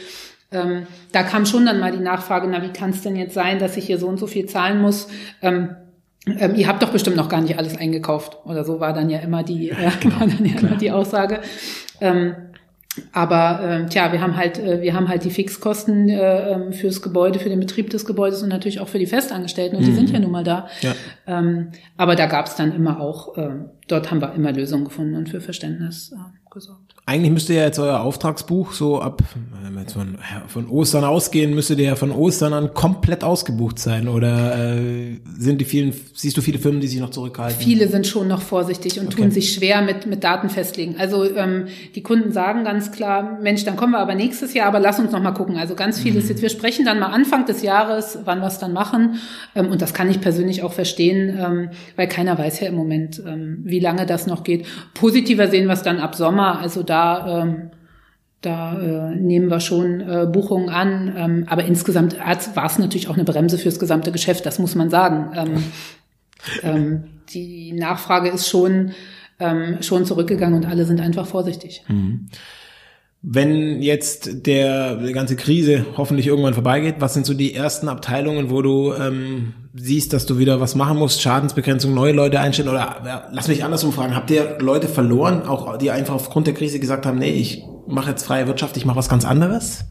ähm, 0.52 0.88
da 1.12 1.24
kam 1.24 1.46
schon 1.46 1.66
dann 1.66 1.80
mal 1.80 1.92
die 1.92 2.04
Nachfrage, 2.04 2.48
na 2.48 2.62
wie 2.64 2.74
kann 2.74 2.90
es 2.90 3.02
denn 3.02 3.16
jetzt 3.16 3.34
sein, 3.34 3.60
dass 3.60 3.78
ich 3.78 3.86
hier 3.86 4.00
so 4.00 4.08
und 4.08 4.20
so 4.20 4.28
viel 4.28 4.48
zahlen 4.48 4.82
muss? 4.82 5.08
Ähm, 5.42 5.76
ähm, 6.26 6.56
ihr 6.56 6.68
habt 6.68 6.84
doch 6.84 6.90
bestimmt 6.90 7.16
noch 7.16 7.30
gar 7.30 7.42
nicht 7.42 7.58
alles 7.58 7.78
eingekauft 7.78 8.38
oder 8.46 8.64
so 8.64 8.80
war 8.80 8.94
dann 8.94 9.10
ja 9.10 9.20
immer 9.20 9.44
die, 9.44 9.70
äh, 9.70 9.76
war 10.20 10.28
dann 10.28 10.46
ja 10.46 10.60
immer 10.60 10.76
die 10.76 10.92
Aussage. 10.92 11.42
Ähm, 12.02 12.36
aber 13.12 13.60
ähm, 13.64 13.90
tja, 13.90 14.12
wir 14.12 14.22
haben 14.22 14.36
halt, 14.38 14.60
äh, 14.60 14.82
wir 14.82 14.94
haben 14.94 15.08
halt 15.08 15.24
die 15.24 15.30
Fixkosten 15.30 16.10
äh, 16.10 16.52
ähm, 16.52 16.74
fürs 16.74 17.02
Gebäude, 17.02 17.40
für 17.40 17.50
den 17.50 17.60
Betrieb 17.60 17.90
des 17.90 18.06
Gebäudes 18.06 18.44
und 18.44 18.50
natürlich 18.50 18.80
auch 18.80 18.88
für 18.88 19.00
die 19.00 19.06
Festangestellten 19.06 19.78
und 19.78 19.86
die 19.86 19.94
sind 19.94 20.10
ja 20.10 20.20
nun 20.20 20.32
mal 20.32 20.44
da. 20.44 20.68
Ja. 20.82 20.94
Ähm, 21.28 21.70
aber 21.98 22.16
da 22.16 22.26
gab 22.26 22.48
es 22.48 22.56
dann 22.56 22.74
immer 22.74 23.00
auch, 23.00 23.38
ähm, 23.38 23.66
dort 23.88 24.12
haben 24.12 24.22
wir 24.22 24.34
immer 24.34 24.52
Lösungen 24.52 24.86
gefunden 24.86 25.16
und 25.16 25.30
für 25.30 25.42
Verständnis 25.42 26.12
äh, 26.12 26.49
gesorgt. 26.52 26.96
Eigentlich 27.06 27.32
müsste 27.32 27.54
ja 27.54 27.64
jetzt 27.64 27.80
euer 27.80 28.02
Auftragsbuch 28.02 28.72
so 28.74 29.02
ab, 29.02 29.24
wenn 29.64 29.74
wir 29.74 29.82
jetzt 29.82 29.94
von, 29.94 30.18
von 30.48 30.68
Ostern 30.70 31.04
ausgehen, 31.04 31.56
müsste 31.56 31.76
der 31.76 31.86
ja 31.88 31.96
von 31.96 32.12
Ostern 32.12 32.54
an 32.54 32.74
komplett 32.74 33.24
ausgebucht 33.24 33.80
sein. 33.80 34.08
Oder 34.08 34.76
äh, 34.76 35.20
sind 35.38 35.60
die 35.60 35.66
vielen, 35.66 35.94
siehst 36.14 36.38
du 36.38 36.42
viele 36.42 36.60
Firmen, 36.60 36.82
die 36.82 36.88
sich 36.88 37.00
noch 37.00 37.10
zurückhalten? 37.10 37.60
Viele 37.60 37.88
sind 37.88 38.06
schon 38.06 38.28
noch 38.28 38.42
vorsichtig 38.42 39.00
und 39.00 39.08
Okay. 39.08 39.24
tun 39.24 39.32
sich 39.32 39.54
schwer 39.54 39.82
mit, 39.82 40.06
mit 40.06 40.24
Daten 40.24 40.50
festlegen. 40.50 40.96
Also 41.00 41.24
ähm, 41.36 41.66
die 41.96 42.04
Kunden 42.04 42.32
sagen 42.32 42.64
ganz 42.64 42.92
klar, 42.92 43.40
Mensch, 43.42 43.64
dann 43.66 43.76
kommen 43.76 43.94
wir 43.94 44.00
aber 44.00 44.14
nächstes 44.14 44.54
Jahr, 44.54 44.68
aber 44.68 44.80
lass 44.80 45.00
uns 45.00 45.12
noch 45.12 45.22
mal 45.22 45.32
gucken. 45.32 45.58
Also 45.58 45.74
ganz 45.76 46.00
viel 46.00 46.16
ist 46.16 46.30
jetzt, 46.30 46.42
wir 46.44 46.50
sprechen 46.50 46.86
dann 46.86 47.00
mal 47.00 47.08
Anfang 47.08 47.46
des 47.48 47.64
Jahres, 47.64 48.20
wann 48.26 48.40
wir 48.40 48.48
es 48.48 48.60
dann 48.60 48.74
machen. 48.74 49.16
Ähm, 49.56 49.70
und 49.72 49.82
das 49.82 49.94
kann 49.94 50.10
ich 50.12 50.22
persönlich 50.22 50.62
auch 50.62 50.74
verstehen, 50.74 51.38
ähm, 51.40 51.70
weil 51.96 52.08
keiner 52.08 52.38
weiß 52.38 52.60
ja 52.60 52.68
im 52.68 52.76
Moment, 52.76 53.20
ähm, 53.26 53.60
wie 53.64 53.80
lange 53.80 54.06
das 54.06 54.28
noch 54.28 54.44
geht. 54.44 54.68
Positiver 54.94 55.48
sehen 55.48 55.66
wir 55.66 55.74
es 55.74 55.82
dann 55.82 56.00
ab 56.00 56.14
Sommer. 56.16 56.39
Also 56.40 56.84
da 56.84 57.42
ähm, 57.44 57.72
da 58.42 58.80
äh, 58.80 59.16
nehmen 59.16 59.50
wir 59.50 59.60
schon 59.60 60.00
äh, 60.00 60.26
Buchungen 60.32 60.70
an, 60.70 61.14
ähm, 61.18 61.46
aber 61.50 61.66
insgesamt 61.66 62.18
war 62.18 62.66
es 62.66 62.80
natürlich 62.80 63.10
auch 63.10 63.16
eine 63.16 63.26
Bremse 63.26 63.58
fürs 63.58 63.80
gesamte 63.80 64.12
Geschäft, 64.14 64.46
das 64.46 64.60
muss 64.60 64.76
man 64.76 64.90
sagen. 64.90 65.32
Ähm, 65.36 65.64
ähm, 66.64 67.04
die 67.34 67.74
Nachfrage 67.74 68.30
ist 68.30 68.48
schon, 68.48 68.92
ähm, 69.40 69.82
schon 69.82 70.06
zurückgegangen 70.06 70.56
und 70.56 70.66
alle 70.66 70.86
sind 70.86 71.02
einfach 71.02 71.28
vorsichtig. 71.28 71.84
Wenn 73.22 73.82
jetzt 73.82 74.48
der 74.48 74.96
die 74.96 75.12
ganze 75.12 75.36
Krise 75.36 75.86
hoffentlich 75.98 76.28
irgendwann 76.28 76.54
vorbeigeht, 76.54 76.96
was 77.00 77.14
sind 77.14 77.26
so 77.26 77.34
die 77.34 77.54
ersten 77.54 77.90
Abteilungen, 77.90 78.50
wo 78.50 78.62
du 78.62 78.94
ähm, 78.94 79.54
siehst, 79.74 80.14
dass 80.14 80.26
du 80.26 80.38
wieder 80.38 80.62
was 80.62 80.76
machen 80.76 80.98
musst, 80.98 81.22
Schadensbegrenzung, 81.22 81.94
neue 81.94 82.14
Leute 82.14 82.40
einstellen 82.40 82.70
oder 82.70 83.02
ja, 83.06 83.28
lass 83.32 83.50
mich 83.50 83.66
andersrum 83.66 83.92
fragen, 83.92 84.16
habt 84.16 84.32
ihr 84.32 84.58
Leute 84.60 84.88
verloren, 84.88 85.44
auch 85.44 85.78
die 85.78 85.92
einfach 85.92 86.16
aufgrund 86.16 86.48
der 86.48 86.54
Krise 86.54 86.80
gesagt 86.80 87.06
haben, 87.06 87.18
nee, 87.18 87.32
ich 87.32 87.64
mache 87.88 88.12
jetzt 88.12 88.26
freie 88.26 88.48
Wirtschaft, 88.48 88.78
ich 88.78 88.86
mache 88.86 88.98
was 88.98 89.10
ganz 89.10 89.26
anderes? 89.26 89.86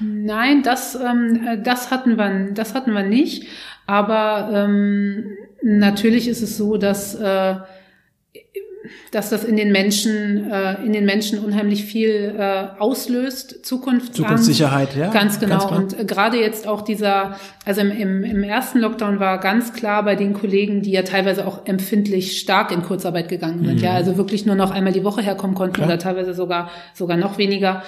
Nein, 0.00 0.62
das, 0.62 0.94
ähm, 0.94 1.40
äh, 1.46 1.62
das 1.62 1.90
hatten 1.90 2.16
wir, 2.16 2.52
das 2.54 2.74
hatten 2.74 2.92
wir 2.92 3.02
nicht. 3.02 3.46
Aber 3.86 4.50
ähm, 4.54 5.36
natürlich 5.62 6.28
ist 6.28 6.42
es 6.42 6.56
so, 6.56 6.76
dass 6.76 7.14
äh, 7.14 7.56
dass 9.10 9.30
das 9.30 9.44
in 9.44 9.56
den 9.56 9.72
Menschen, 9.72 10.50
äh, 10.50 10.74
in 10.84 10.92
den 10.92 11.04
Menschen 11.04 11.38
unheimlich 11.38 11.84
viel 11.84 12.34
äh, 12.38 12.66
auslöst, 12.78 13.64
Zukunft. 13.64 14.14
Zukunftssicherheit, 14.14 14.96
ja. 14.96 15.10
Ganz 15.10 15.40
genau. 15.40 15.68
Ganz 15.68 15.92
und 15.94 16.00
äh, 16.00 16.04
gerade 16.04 16.38
jetzt 16.38 16.66
auch 16.66 16.82
dieser, 16.82 17.36
also 17.64 17.80
im, 17.80 17.90
im, 17.90 18.24
im 18.24 18.42
ersten 18.42 18.78
Lockdown 18.78 19.20
war 19.20 19.38
ganz 19.38 19.72
klar 19.72 20.04
bei 20.04 20.14
den 20.14 20.32
Kollegen, 20.32 20.82
die 20.82 20.92
ja 20.92 21.02
teilweise 21.02 21.46
auch 21.46 21.66
empfindlich 21.66 22.40
stark 22.40 22.70
in 22.72 22.82
Kurzarbeit 22.82 23.28
gegangen 23.28 23.64
sind, 23.64 23.76
mhm. 23.78 23.84
ja, 23.84 23.92
also 23.92 24.16
wirklich 24.16 24.46
nur 24.46 24.56
noch 24.56 24.70
einmal 24.70 24.92
die 24.92 25.04
Woche 25.04 25.22
herkommen 25.22 25.56
konnten 25.56 25.74
klar. 25.74 25.88
oder 25.88 25.98
teilweise 25.98 26.34
sogar, 26.34 26.70
sogar 26.94 27.16
noch 27.16 27.38
weniger 27.38 27.82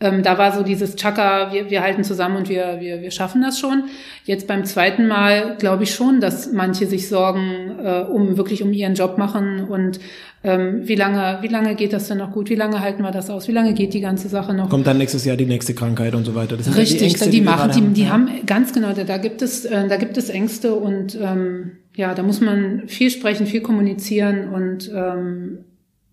ähm, 0.00 0.22
da 0.22 0.38
war 0.38 0.52
so 0.52 0.62
dieses 0.62 0.94
Chaka, 0.94 1.52
wir, 1.52 1.70
wir 1.70 1.82
halten 1.82 2.04
zusammen 2.04 2.36
und 2.36 2.48
wir, 2.48 2.76
wir, 2.80 3.02
wir 3.02 3.10
schaffen 3.10 3.42
das 3.42 3.58
schon. 3.58 3.84
Jetzt 4.24 4.46
beim 4.46 4.64
zweiten 4.64 5.08
Mal 5.08 5.56
glaube 5.58 5.82
ich 5.82 5.94
schon, 5.94 6.20
dass 6.20 6.52
manche 6.52 6.86
sich 6.86 7.08
Sorgen 7.08 7.78
äh, 7.82 8.04
um 8.08 8.36
wirklich 8.36 8.62
um 8.62 8.72
ihren 8.72 8.94
Job 8.94 9.18
machen 9.18 9.64
und 9.64 9.98
ähm, 10.44 10.86
wie 10.86 10.94
lange, 10.94 11.38
wie 11.42 11.48
lange 11.48 11.74
geht 11.74 11.92
das 11.92 12.06
denn 12.06 12.18
noch 12.18 12.30
gut? 12.30 12.48
Wie 12.48 12.54
lange 12.54 12.80
halten 12.80 13.02
wir 13.02 13.10
das 13.10 13.28
aus? 13.28 13.48
Wie 13.48 13.52
lange 13.52 13.74
geht 13.74 13.92
die 13.92 14.00
ganze 14.00 14.28
Sache 14.28 14.54
noch? 14.54 14.70
Kommt 14.70 14.86
dann 14.86 14.98
nächstes 14.98 15.24
Jahr 15.24 15.36
die 15.36 15.46
nächste 15.46 15.74
Krankheit 15.74 16.14
und 16.14 16.24
so 16.24 16.36
weiter. 16.36 16.56
Das 16.56 16.76
Richtig, 16.76 16.98
die, 16.98 17.04
Ängste, 17.06 17.24
die, 17.24 17.30
die 17.38 17.40
machen, 17.40 17.72
die, 17.72 18.02
die 18.02 18.08
haben 18.08 18.28
ganz 18.46 18.72
genau, 18.72 18.92
da, 18.92 19.02
da 19.02 19.18
gibt 19.18 19.42
es, 19.42 19.64
äh, 19.64 19.88
da 19.88 19.96
gibt 19.96 20.16
es 20.16 20.30
Ängste 20.30 20.76
und 20.76 21.18
ähm, 21.20 21.72
ja, 21.96 22.14
da 22.14 22.22
muss 22.22 22.40
man 22.40 22.84
viel 22.86 23.10
sprechen, 23.10 23.46
viel 23.46 23.62
kommunizieren 23.62 24.50
und 24.50 24.88
ähm, 24.94 25.64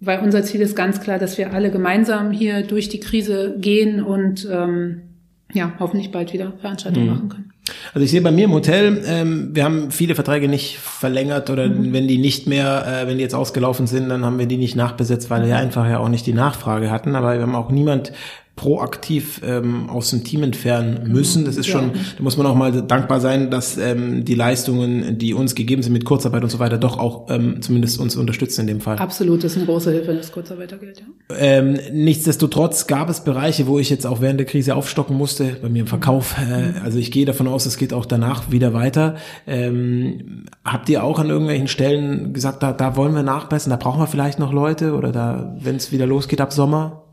weil 0.06 0.20
unser 0.20 0.44
Ziel 0.44 0.62
ist 0.62 0.76
ganz 0.76 1.02
klar, 1.02 1.20
dass 1.20 1.38
wir 1.38 1.54
alle 1.54 1.72
gemeinsam 1.72 2.32
hier 2.32 2.64
durch 2.64 2.90
die 2.90 3.00
Krise 3.00 3.56
gehen 3.58 4.04
und 4.04 4.48
ähm, 4.52 5.02
ja, 5.54 5.74
hoffentlich 5.80 6.12
bald 6.12 6.34
wieder 6.34 6.54
Veranstaltungen 6.60 7.08
mhm. 7.08 7.14
machen 7.14 7.30
können. 7.30 7.52
Also 7.94 8.06
ich 8.06 8.12
sehe 8.12 8.22
bei 8.22 8.32
mir 8.32 8.46
im 8.46 8.54
Hotel, 8.54 9.02
ähm, 9.08 9.50
wir 9.54 9.64
haben 9.64 9.90
viele 9.90 10.14
Verträge 10.14 10.48
nicht 10.48 10.78
verlängert 10.78 11.50
oder 11.50 11.68
mhm. 11.68 11.94
wenn 11.94 12.08
die 12.08 12.20
nicht 12.20 12.46
mehr, 12.46 12.86
äh, 12.86 13.08
wenn 13.08 13.18
die 13.18 13.24
jetzt 13.24 13.34
ausgelaufen 13.34 13.88
sind, 13.88 14.10
dann 14.10 14.24
haben 14.24 14.38
wir 14.38 14.46
die 14.46 14.58
nicht 14.58 14.76
nachbesetzt, 14.76 15.30
weil 15.30 15.48
wir 15.48 15.58
einfach 15.58 15.88
ja 15.88 16.00
auch 16.00 16.10
nicht 16.10 16.28
die 16.28 16.34
Nachfrage 16.34 16.92
hatten. 16.92 17.16
Aber 17.16 17.34
wir 17.34 17.42
haben 17.42 17.56
auch 17.56 17.72
niemand 17.72 18.12
proaktiv 18.56 19.42
ähm, 19.46 19.90
aus 19.90 20.12
dem 20.12 20.24
Team 20.24 20.42
entfernen 20.42 21.12
müssen. 21.12 21.44
Das 21.44 21.58
ist 21.58 21.68
schon, 21.68 21.92
da 22.16 22.24
muss 22.24 22.38
man 22.38 22.48
auch 22.48 22.56
mal 22.56 22.72
dankbar 22.72 23.20
sein, 23.20 23.52
dass 23.52 23.78
ähm, 23.78 24.24
die 24.24 24.36
Leistungen, 24.36 25.18
die 25.18 25.34
uns 25.34 25.56
gegeben 25.56 25.84
sind 25.84 25.92
mit 25.92 26.06
Kurzarbeit 26.06 26.42
und 26.42 26.50
so 26.50 26.60
weiter, 26.60 26.78
doch 26.78 26.98
auch 26.98 27.30
ähm, 27.30 27.62
zumindest 27.62 28.00
uns 28.00 28.16
unterstützen 28.16 28.62
in 28.62 28.68
dem 28.68 28.82
Fall. 28.82 28.98
Absolut, 28.98 29.44
das 29.44 29.52
ist 29.52 29.58
eine 29.58 29.66
große 29.66 29.92
Hilfe, 29.92 30.16
das 30.16 30.32
Kurzarbeitergeld. 30.32 31.02
Ja. 31.02 31.36
Ähm, 31.38 31.78
nichtsdestotrotz 31.92 32.88
gab 32.88 33.10
es 33.10 33.26
Bereiche, 33.26 33.68
wo 33.68 33.78
ich 33.78 33.90
jetzt 33.90 34.08
auch 34.08 34.22
während 34.22 34.40
der 34.40 34.48
Krise 34.48 34.76
aufstocken 34.76 35.18
musste, 35.18 35.58
bei 35.62 35.68
mir 35.68 35.82
im 35.82 35.88
Verkauf. 35.88 36.36
Äh, 36.38 36.80
also 36.82 36.98
ich 36.98 37.12
gehe 37.12 37.26
davon 37.26 37.50
aus, 37.50 37.66
es 37.66 37.76
geht 37.78 37.92
auch 37.92 38.06
danach 38.06 38.52
wieder 38.52 38.74
weiter. 38.74 39.16
Ähm, 39.48 40.46
habt 40.64 40.88
ihr 40.88 41.04
auch 41.04 41.20
an 41.20 41.30
irgendwelchen 41.30 41.68
Stellen 41.68 42.32
gesagt, 42.32 42.64
da, 42.64 42.72
da 42.72 42.96
wollen 42.96 43.14
wir 43.14 43.24
nachbessern, 43.24 43.70
da 43.70 43.76
brauchen 43.76 44.00
wir 44.00 44.08
vielleicht 44.08 44.40
noch 44.40 44.54
Leute 44.54 44.94
oder 44.94 45.12
da, 45.12 45.56
wenn 45.60 45.76
es 45.76 45.92
wieder 45.92 46.06
losgeht 46.06 46.40
ab 46.40 46.54
Sommer? 46.54 47.05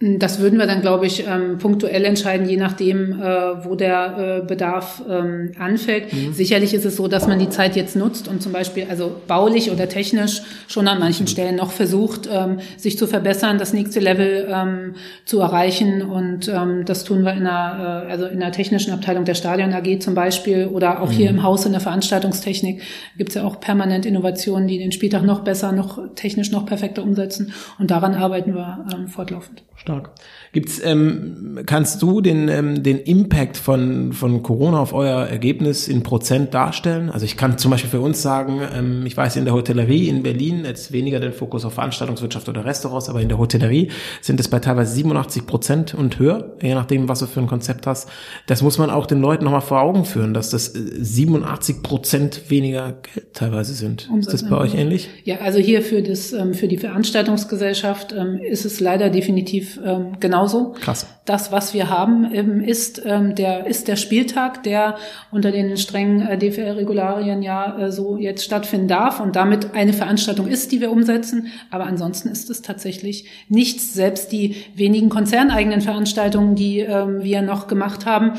Das 0.00 0.38
würden 0.38 0.60
wir 0.60 0.68
dann, 0.68 0.80
glaube 0.80 1.06
ich, 1.06 1.26
ähm, 1.26 1.58
punktuell 1.58 2.04
entscheiden, 2.04 2.48
je 2.48 2.56
nachdem, 2.56 3.20
äh, 3.20 3.64
wo 3.64 3.74
der 3.74 4.42
äh, 4.42 4.46
Bedarf 4.46 5.02
ähm, 5.10 5.50
anfällt. 5.58 6.12
Mhm. 6.12 6.32
Sicherlich 6.32 6.72
ist 6.72 6.84
es 6.84 6.94
so, 6.94 7.08
dass 7.08 7.26
man 7.26 7.40
die 7.40 7.48
Zeit 7.48 7.74
jetzt 7.74 7.96
nutzt 7.96 8.28
und 8.28 8.40
zum 8.40 8.52
Beispiel, 8.52 8.86
also 8.88 9.10
baulich 9.26 9.72
oder 9.72 9.88
technisch 9.88 10.42
schon 10.68 10.86
an 10.86 11.00
manchen 11.00 11.24
mhm. 11.24 11.28
Stellen 11.28 11.56
noch 11.56 11.72
versucht, 11.72 12.28
ähm, 12.32 12.60
sich 12.76 12.96
zu 12.96 13.08
verbessern, 13.08 13.58
das 13.58 13.72
nächste 13.72 13.98
Level 13.98 14.46
ähm, 14.48 14.94
zu 15.24 15.40
erreichen. 15.40 16.02
Und 16.02 16.46
ähm, 16.46 16.84
das 16.84 17.02
tun 17.02 17.24
wir 17.24 17.32
in 17.32 17.42
der, 17.42 18.04
äh, 18.06 18.12
also 18.12 18.26
in 18.26 18.38
der 18.38 18.52
technischen 18.52 18.92
Abteilung 18.92 19.24
der 19.24 19.34
Stadion 19.34 19.72
AG 19.72 19.98
zum 19.98 20.14
Beispiel 20.14 20.68
oder 20.68 21.02
auch 21.02 21.08
mhm. 21.08 21.14
hier 21.14 21.30
im 21.30 21.42
Haus 21.42 21.66
in 21.66 21.72
der 21.72 21.80
Veranstaltungstechnik 21.80 22.82
gibt 23.16 23.30
es 23.30 23.34
ja 23.34 23.42
auch 23.42 23.58
permanent 23.58 24.06
Innovationen, 24.06 24.68
die 24.68 24.78
den 24.78 24.92
Spieltag 24.92 25.24
noch 25.24 25.40
besser, 25.40 25.72
noch 25.72 25.98
technisch 26.14 26.52
noch 26.52 26.66
perfekter 26.66 27.02
umsetzen. 27.02 27.52
Und 27.80 27.90
daran 27.90 28.14
arbeiten 28.14 28.54
wir 28.54 28.86
ähm, 28.94 29.08
fortlaufend. 29.08 29.64
Stark. 29.88 30.10
Gibt's, 30.52 30.80
ähm, 30.82 31.60
kannst 31.66 32.00
du 32.02 32.20
den, 32.20 32.48
ähm, 32.48 32.82
den 32.82 32.98
Impact 32.98 33.56
von, 33.56 34.12
von 34.12 34.42
Corona 34.42 34.80
auf 34.80 34.92
euer 34.92 35.26
Ergebnis 35.26 35.88
in 35.88 36.02
Prozent 36.02 36.54
darstellen? 36.54 37.10
Also 37.10 37.26
ich 37.26 37.36
kann 37.36 37.58
zum 37.58 37.70
Beispiel 37.70 37.90
für 37.90 38.00
uns 38.00 38.22
sagen, 38.22 38.60
ähm, 38.74 39.04
ich 39.06 39.16
weiß 39.16 39.36
in 39.36 39.44
der 39.44 39.54
Hotellerie 39.54 40.08
in 40.08 40.22
Berlin, 40.22 40.64
jetzt 40.64 40.92
weniger 40.92 41.20
den 41.20 41.32
Fokus 41.32 41.64
auf 41.64 41.74
Veranstaltungswirtschaft 41.74 42.48
oder 42.48 42.64
Restaurants, 42.64 43.08
aber 43.08 43.20
in 43.20 43.28
der 43.28 43.38
Hotellerie 43.38 43.90
sind 44.20 44.40
es 44.40 44.48
bei 44.48 44.58
teilweise 44.58 44.92
87 44.94 45.46
Prozent 45.46 45.94
und 45.94 46.18
höher, 46.18 46.56
je 46.62 46.74
nachdem, 46.74 47.08
was 47.08 47.20
du 47.20 47.26
für 47.26 47.40
ein 47.40 47.46
Konzept 47.46 47.86
hast. 47.86 48.08
Das 48.46 48.62
muss 48.62 48.78
man 48.78 48.90
auch 48.90 49.06
den 49.06 49.20
Leuten 49.20 49.44
nochmal 49.44 49.60
vor 49.60 49.80
Augen 49.80 50.04
führen, 50.04 50.34
dass 50.34 50.50
das 50.50 50.72
87 50.72 51.76
äh, 51.76 51.80
Prozent 51.80 52.50
weniger 52.50 52.98
Geld 53.02 53.34
teilweise 53.34 53.74
sind. 53.74 54.08
Umsatz 54.10 54.34
ist 54.34 54.42
das 54.42 54.50
bei 54.50 54.56
euch 54.56 54.74
ähnlich? 54.74 55.08
Ja, 55.24 55.40
also 55.40 55.58
hier 55.58 55.82
für 55.82 56.02
das, 56.02 56.32
ähm, 56.32 56.54
für 56.54 56.68
die 56.68 56.78
Veranstaltungsgesellschaft 56.78 58.12
ähm, 58.12 58.38
ist 58.38 58.64
es 58.64 58.80
leider 58.80 59.10
definitiv 59.10 59.78
ähm, 59.84 60.16
genau 60.20 60.37
genauso. 60.38 60.72
Krass. 60.80 61.06
Das, 61.24 61.52
was 61.52 61.74
wir 61.74 61.90
haben, 61.90 62.32
ähm, 62.32 62.60
ist, 62.60 63.02
ähm, 63.04 63.34
der, 63.34 63.66
ist 63.66 63.88
der 63.88 63.96
Spieltag, 63.96 64.62
der 64.62 64.96
unter 65.30 65.50
den 65.50 65.76
strengen 65.76 66.26
äh, 66.26 66.38
DFL-Regularien 66.38 67.42
ja 67.42 67.78
äh, 67.78 67.92
so 67.92 68.16
jetzt 68.16 68.44
stattfinden 68.44 68.88
darf 68.88 69.20
und 69.20 69.36
damit 69.36 69.74
eine 69.74 69.92
Veranstaltung 69.92 70.46
ist, 70.46 70.72
die 70.72 70.80
wir 70.80 70.90
umsetzen. 70.90 71.48
Aber 71.70 71.84
ansonsten 71.86 72.28
ist 72.28 72.50
es 72.50 72.62
tatsächlich 72.62 73.26
nichts. 73.48 73.94
Selbst 73.94 74.32
die 74.32 74.56
wenigen 74.74 75.08
konzerneigenen 75.08 75.80
Veranstaltungen, 75.80 76.54
die 76.54 76.80
ähm, 76.80 77.22
wir 77.22 77.42
noch 77.42 77.66
gemacht 77.66 78.06
haben, 78.06 78.32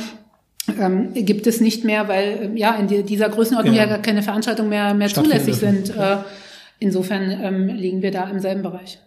ähm, 0.80 1.14
gibt 1.14 1.48
es 1.48 1.62
nicht 1.62 1.84
mehr, 1.84 2.08
weil 2.08 2.54
äh, 2.56 2.60
ja 2.60 2.76
in 2.76 2.88
die, 2.88 3.04
dieser 3.04 3.30
Größenordnung 3.30 3.76
ja. 3.76 3.84
ja 3.84 3.90
gar 3.90 4.00
keine 4.00 4.24
Veranstaltungen 4.24 4.70
mehr, 4.70 4.94
mehr 4.94 5.10
zulässig 5.10 5.56
sind. 5.56 5.96
Äh, 5.96 6.18
insofern 6.80 7.30
ähm, 7.30 7.68
liegen 7.68 8.02
wir 8.02 8.12
da 8.12 8.30
im 8.30 8.40
selben 8.40 8.62
Bereich. 8.62 9.00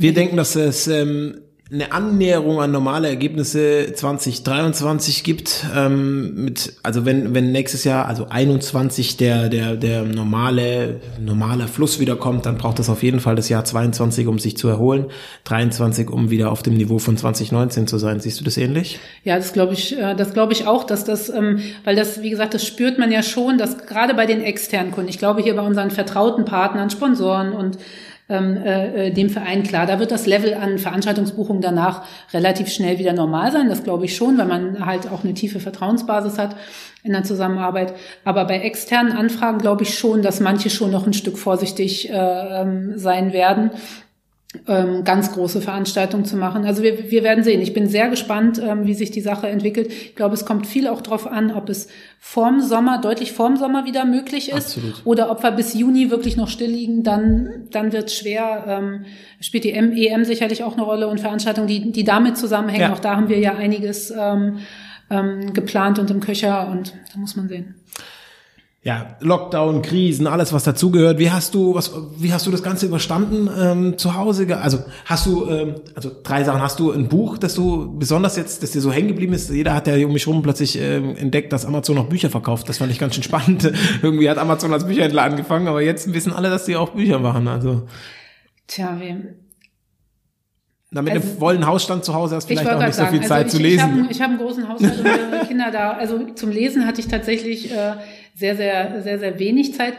Wir 0.00 0.14
denken, 0.14 0.38
dass 0.38 0.56
es 0.56 0.88
ähm, 0.88 1.42
eine 1.72 1.92
Annäherung 1.92 2.60
an 2.60 2.72
normale 2.72 3.08
Ergebnisse 3.08 3.92
2023 3.94 5.22
gibt. 5.22 5.66
Ähm, 5.76 6.44
mit, 6.44 6.74
also 6.82 7.06
wenn, 7.06 7.32
wenn 7.32 7.52
nächstes 7.52 7.84
Jahr, 7.84 8.06
also 8.06 8.26
21 8.28 9.16
der, 9.16 9.48
der, 9.48 9.76
der 9.76 10.02
normale, 10.02 11.00
normale 11.20 11.68
Fluss 11.68 12.00
wiederkommt, 12.00 12.44
dann 12.46 12.58
braucht 12.58 12.80
es 12.80 12.90
auf 12.90 13.04
jeden 13.04 13.20
Fall 13.20 13.36
das 13.36 13.48
Jahr 13.48 13.64
22, 13.64 14.26
um 14.26 14.40
sich 14.40 14.56
zu 14.56 14.66
erholen, 14.66 15.06
23, 15.44 16.10
um 16.10 16.30
wieder 16.30 16.50
auf 16.50 16.64
dem 16.64 16.74
Niveau 16.74 16.98
von 16.98 17.16
2019 17.16 17.86
zu 17.86 17.98
sein. 17.98 18.18
Siehst 18.18 18.40
du 18.40 18.44
das 18.44 18.56
ähnlich? 18.56 18.98
Ja, 19.22 19.36
das 19.36 19.52
glaube 19.52 19.74
ich, 19.74 19.96
äh, 19.96 20.16
das 20.16 20.34
glaube 20.34 20.52
ich 20.52 20.66
auch, 20.66 20.82
dass 20.82 21.04
das, 21.04 21.28
ähm, 21.28 21.60
weil 21.84 21.94
das, 21.94 22.20
wie 22.20 22.30
gesagt, 22.30 22.52
das 22.52 22.66
spürt 22.66 22.98
man 22.98 23.12
ja 23.12 23.22
schon, 23.22 23.58
dass 23.58 23.78
gerade 23.86 24.14
bei 24.14 24.26
den 24.26 24.40
externen 24.42 24.90
Kunden, 24.90 25.08
ich 25.08 25.18
glaube 25.18 25.40
hier 25.40 25.54
bei 25.54 25.62
unseren 25.62 25.92
vertrauten 25.92 26.44
Partnern, 26.44 26.90
Sponsoren 26.90 27.52
und 27.52 27.78
ähm, 28.30 28.56
äh, 28.56 29.08
äh, 29.08 29.10
dem 29.10 29.28
Verein 29.28 29.62
klar. 29.62 29.86
Da 29.86 29.98
wird 29.98 30.10
das 30.10 30.26
Level 30.26 30.54
an 30.54 30.78
Veranstaltungsbuchungen 30.78 31.60
danach 31.60 32.04
relativ 32.32 32.68
schnell 32.68 32.98
wieder 32.98 33.12
normal 33.12 33.52
sein. 33.52 33.68
Das 33.68 33.84
glaube 33.84 34.06
ich 34.06 34.16
schon, 34.16 34.38
weil 34.38 34.46
man 34.46 34.86
halt 34.86 35.10
auch 35.10 35.24
eine 35.24 35.34
tiefe 35.34 35.60
Vertrauensbasis 35.60 36.38
hat 36.38 36.56
in 37.02 37.12
der 37.12 37.24
Zusammenarbeit. 37.24 37.94
Aber 38.24 38.44
bei 38.44 38.58
externen 38.60 39.12
Anfragen 39.12 39.58
glaube 39.58 39.82
ich 39.82 39.98
schon, 39.98 40.22
dass 40.22 40.40
manche 40.40 40.70
schon 40.70 40.90
noch 40.90 41.06
ein 41.06 41.12
Stück 41.12 41.36
vorsichtig 41.36 42.10
äh, 42.10 42.14
ähm, 42.14 42.92
sein 42.96 43.32
werden 43.32 43.70
ähm, 44.66 45.04
ganz 45.04 45.32
große 45.32 45.60
Veranstaltungen 45.60 46.24
zu 46.24 46.36
machen. 46.36 46.64
Also 46.64 46.82
wir, 46.82 47.10
wir 47.10 47.22
werden 47.22 47.44
sehen. 47.44 47.60
Ich 47.60 47.72
bin 47.72 47.88
sehr 47.88 48.08
gespannt, 48.08 48.60
ähm, 48.60 48.84
wie 48.84 48.94
sich 48.94 49.12
die 49.12 49.20
Sache 49.20 49.46
entwickelt. 49.46 49.92
Ich 49.92 50.16
glaube, 50.16 50.34
es 50.34 50.44
kommt 50.44 50.66
viel 50.66 50.88
auch 50.88 51.02
darauf 51.02 51.28
an, 51.28 51.52
ob 51.52 51.68
es 51.68 51.86
vorm 52.18 52.60
Sommer, 52.60 53.00
deutlich 53.00 53.32
vorm 53.32 53.56
Sommer 53.56 53.84
wieder 53.84 54.04
möglich 54.04 54.48
ist 54.48 54.76
Absolut. 54.76 55.02
oder 55.04 55.30
ob 55.30 55.44
wir 55.44 55.52
bis 55.52 55.74
Juni 55.74 56.10
wirklich 56.10 56.36
noch 56.36 56.48
still 56.48 56.70
liegen. 56.70 57.04
Dann, 57.04 57.68
dann 57.70 57.92
wird 57.92 58.08
es 58.08 58.16
schwer. 58.16 58.64
Ähm, 58.66 59.04
spielt 59.40 59.62
die 59.62 59.72
M 59.72 59.92
EM 59.92 60.24
sicherlich 60.24 60.64
auch 60.64 60.72
eine 60.72 60.82
Rolle 60.82 61.06
und 61.06 61.20
Veranstaltungen, 61.20 61.68
die, 61.68 61.92
die 61.92 62.04
damit 62.04 62.36
zusammenhängen. 62.36 62.88
Ja. 62.88 62.92
Auch 62.92 63.00
da 63.00 63.16
haben 63.16 63.28
wir 63.28 63.38
ja 63.38 63.54
einiges 63.54 64.10
ähm, 64.10 64.58
ähm, 65.10 65.52
geplant 65.52 66.00
und 66.00 66.10
im 66.10 66.18
Köcher 66.18 66.68
und 66.68 66.94
da 67.12 67.20
muss 67.20 67.36
man 67.36 67.48
sehen 67.48 67.76
ja, 68.82 69.18
Lockdown, 69.20 69.82
Krisen, 69.82 70.26
alles 70.26 70.54
was 70.54 70.64
dazugehört. 70.64 71.18
Wie 71.18 71.30
hast 71.30 71.54
du 71.54 71.74
was? 71.74 71.92
Wie 72.16 72.32
hast 72.32 72.46
du 72.46 72.50
das 72.50 72.62
Ganze 72.62 72.86
überstanden 72.86 73.50
ähm, 73.54 73.98
zu 73.98 74.14
Hause? 74.14 74.46
Also 74.56 74.78
hast 75.04 75.26
du, 75.26 75.50
ähm, 75.50 75.74
also 75.94 76.10
drei 76.22 76.44
Sachen. 76.44 76.62
Hast 76.62 76.80
du 76.80 76.90
ein 76.90 77.08
Buch, 77.08 77.36
das 77.36 77.54
du 77.54 77.98
besonders 77.98 78.36
jetzt, 78.36 78.62
das 78.62 78.70
dir 78.70 78.80
so 78.80 78.90
hängen 78.90 79.08
geblieben 79.08 79.34
ist? 79.34 79.50
Jeder 79.50 79.74
hat 79.74 79.86
ja 79.86 80.06
um 80.06 80.14
mich 80.14 80.26
rum 80.26 80.40
plötzlich 80.40 80.78
ähm, 80.80 81.14
entdeckt, 81.16 81.52
dass 81.52 81.66
Amazon 81.66 81.96
noch 81.96 82.08
Bücher 82.08 82.30
verkauft. 82.30 82.70
Das 82.70 82.78
fand 82.78 82.90
ich 82.90 82.98
ganz 82.98 83.14
schön 83.14 83.22
spannend. 83.22 83.70
Irgendwie 84.02 84.30
hat 84.30 84.38
Amazon 84.38 84.72
als 84.72 84.86
Bücherhändler 84.86 85.24
angefangen, 85.24 85.68
aber 85.68 85.82
jetzt 85.82 86.14
wissen 86.14 86.32
alle, 86.32 86.48
dass 86.48 86.64
die 86.64 86.76
auch 86.76 86.90
Bücher 86.90 87.18
machen. 87.18 87.48
Also 87.48 87.82
tja, 88.66 88.96
wem 88.98 89.28
na, 90.92 91.02
mit 91.02 91.12
also, 91.12 91.28
einem 91.28 91.38
vollen 91.38 91.66
Hausstand 91.66 92.04
zu 92.04 92.14
Hause 92.14 92.36
hast 92.36 92.50
du 92.50 92.54
vielleicht 92.54 92.68
auch 92.68 92.84
nicht 92.84 92.94
sagen, 92.94 93.14
so 93.14 93.18
viel 93.18 93.28
Zeit 93.28 93.44
also 93.44 93.56
ich, 93.58 93.62
zu 93.62 93.62
lesen. 93.62 94.08
Ich 94.10 94.20
habe 94.20 94.24
hab 94.24 94.30
einen 94.30 94.38
großen 94.38 94.68
Haushalt 94.68 94.96
und 94.98 95.02
mehrere 95.04 95.46
Kinder 95.46 95.70
da. 95.70 95.92
Also 95.92 96.18
zum 96.34 96.50
Lesen 96.50 96.84
hatte 96.84 97.00
ich 97.00 97.06
tatsächlich 97.06 97.70
äh, 97.70 97.94
sehr, 98.34 98.56
sehr, 98.56 99.00
sehr, 99.02 99.18
sehr 99.20 99.38
wenig 99.38 99.74
Zeit. 99.74 99.94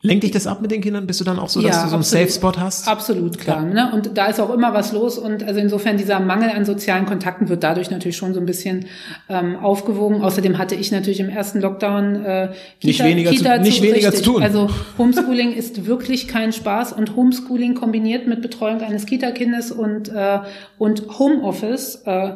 Lenkt 0.00 0.22
dich 0.22 0.30
das 0.30 0.46
ab 0.46 0.62
mit 0.62 0.70
den 0.70 0.80
Kindern? 0.80 1.08
Bist 1.08 1.18
du 1.18 1.24
dann 1.24 1.40
auch 1.40 1.48
so, 1.48 1.60
dass 1.60 1.74
Ja, 1.74 1.82
du 1.82 1.88
so 1.88 1.94
einen 1.96 2.02
absolut. 2.02 2.28
Safe 2.30 2.38
Spot 2.52 2.60
hast? 2.62 2.86
Absolut, 2.86 3.36
klar. 3.36 3.62
Ne? 3.62 3.90
Und 3.92 4.16
da 4.16 4.26
ist 4.26 4.38
auch 4.38 4.54
immer 4.54 4.72
was 4.72 4.92
los. 4.92 5.18
Und 5.18 5.42
also 5.42 5.58
insofern 5.58 5.96
dieser 5.96 6.20
Mangel 6.20 6.50
an 6.50 6.64
sozialen 6.64 7.04
Kontakten 7.04 7.48
wird 7.48 7.64
dadurch 7.64 7.90
natürlich 7.90 8.16
schon 8.16 8.32
so 8.32 8.38
ein 8.38 8.46
bisschen 8.46 8.86
ähm, 9.28 9.56
aufgewogen. 9.56 10.22
Außerdem 10.22 10.56
hatte 10.56 10.76
ich 10.76 10.92
natürlich 10.92 11.18
im 11.18 11.28
ersten 11.28 11.60
Lockdown 11.60 12.24
äh, 12.24 12.50
Nicht 12.84 13.02
weniger 13.02 13.32
zu- 13.34 13.60
nicht 13.60 13.82
weniger 13.82 14.12
zu 14.12 14.22
tun. 14.22 14.40
Also 14.40 14.70
Homeschooling 14.98 15.52
ist 15.52 15.84
wirklich 15.86 16.28
kein 16.28 16.52
Spaß. 16.52 16.92
Und 16.92 17.16
Homeschooling 17.16 17.74
kombiniert 17.74 18.28
mit 18.28 18.40
Betreuung 18.40 18.80
eines 18.82 19.04
Kita-Kindes 19.04 19.72
und, 19.72 20.10
äh, 20.10 20.38
und 20.78 21.18
Homeoffice 21.18 22.02
äh, 22.06 22.34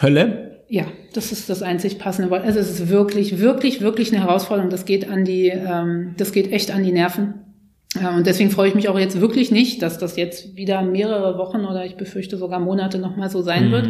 Hölle? 0.00 0.49
Ja, 0.72 0.84
das 1.12 1.32
ist 1.32 1.50
das 1.50 1.62
einzig 1.62 1.98
passende 1.98 2.30
Wort. 2.30 2.44
Also 2.44 2.60
es 2.60 2.70
ist 2.70 2.88
wirklich, 2.88 3.40
wirklich, 3.40 3.80
wirklich 3.80 4.14
eine 4.14 4.24
Herausforderung. 4.24 4.70
Das 4.70 4.84
geht 4.84 5.10
an 5.10 5.24
die, 5.24 5.48
ähm, 5.48 6.14
das 6.16 6.30
geht 6.30 6.52
echt 6.52 6.70
an 6.70 6.84
die 6.84 6.92
Nerven. 6.92 7.34
Ja, 8.00 8.16
und 8.16 8.24
deswegen 8.24 8.52
freue 8.52 8.68
ich 8.68 8.76
mich 8.76 8.88
auch 8.88 8.98
jetzt 8.98 9.20
wirklich 9.20 9.50
nicht, 9.50 9.82
dass 9.82 9.98
das 9.98 10.16
jetzt 10.16 10.54
wieder 10.54 10.82
mehrere 10.82 11.36
Wochen 11.38 11.64
oder 11.64 11.84
ich 11.84 11.96
befürchte 11.96 12.36
sogar 12.36 12.60
Monate 12.60 12.98
nochmal 12.98 13.28
so 13.30 13.42
sein 13.42 13.72
wird. 13.72 13.88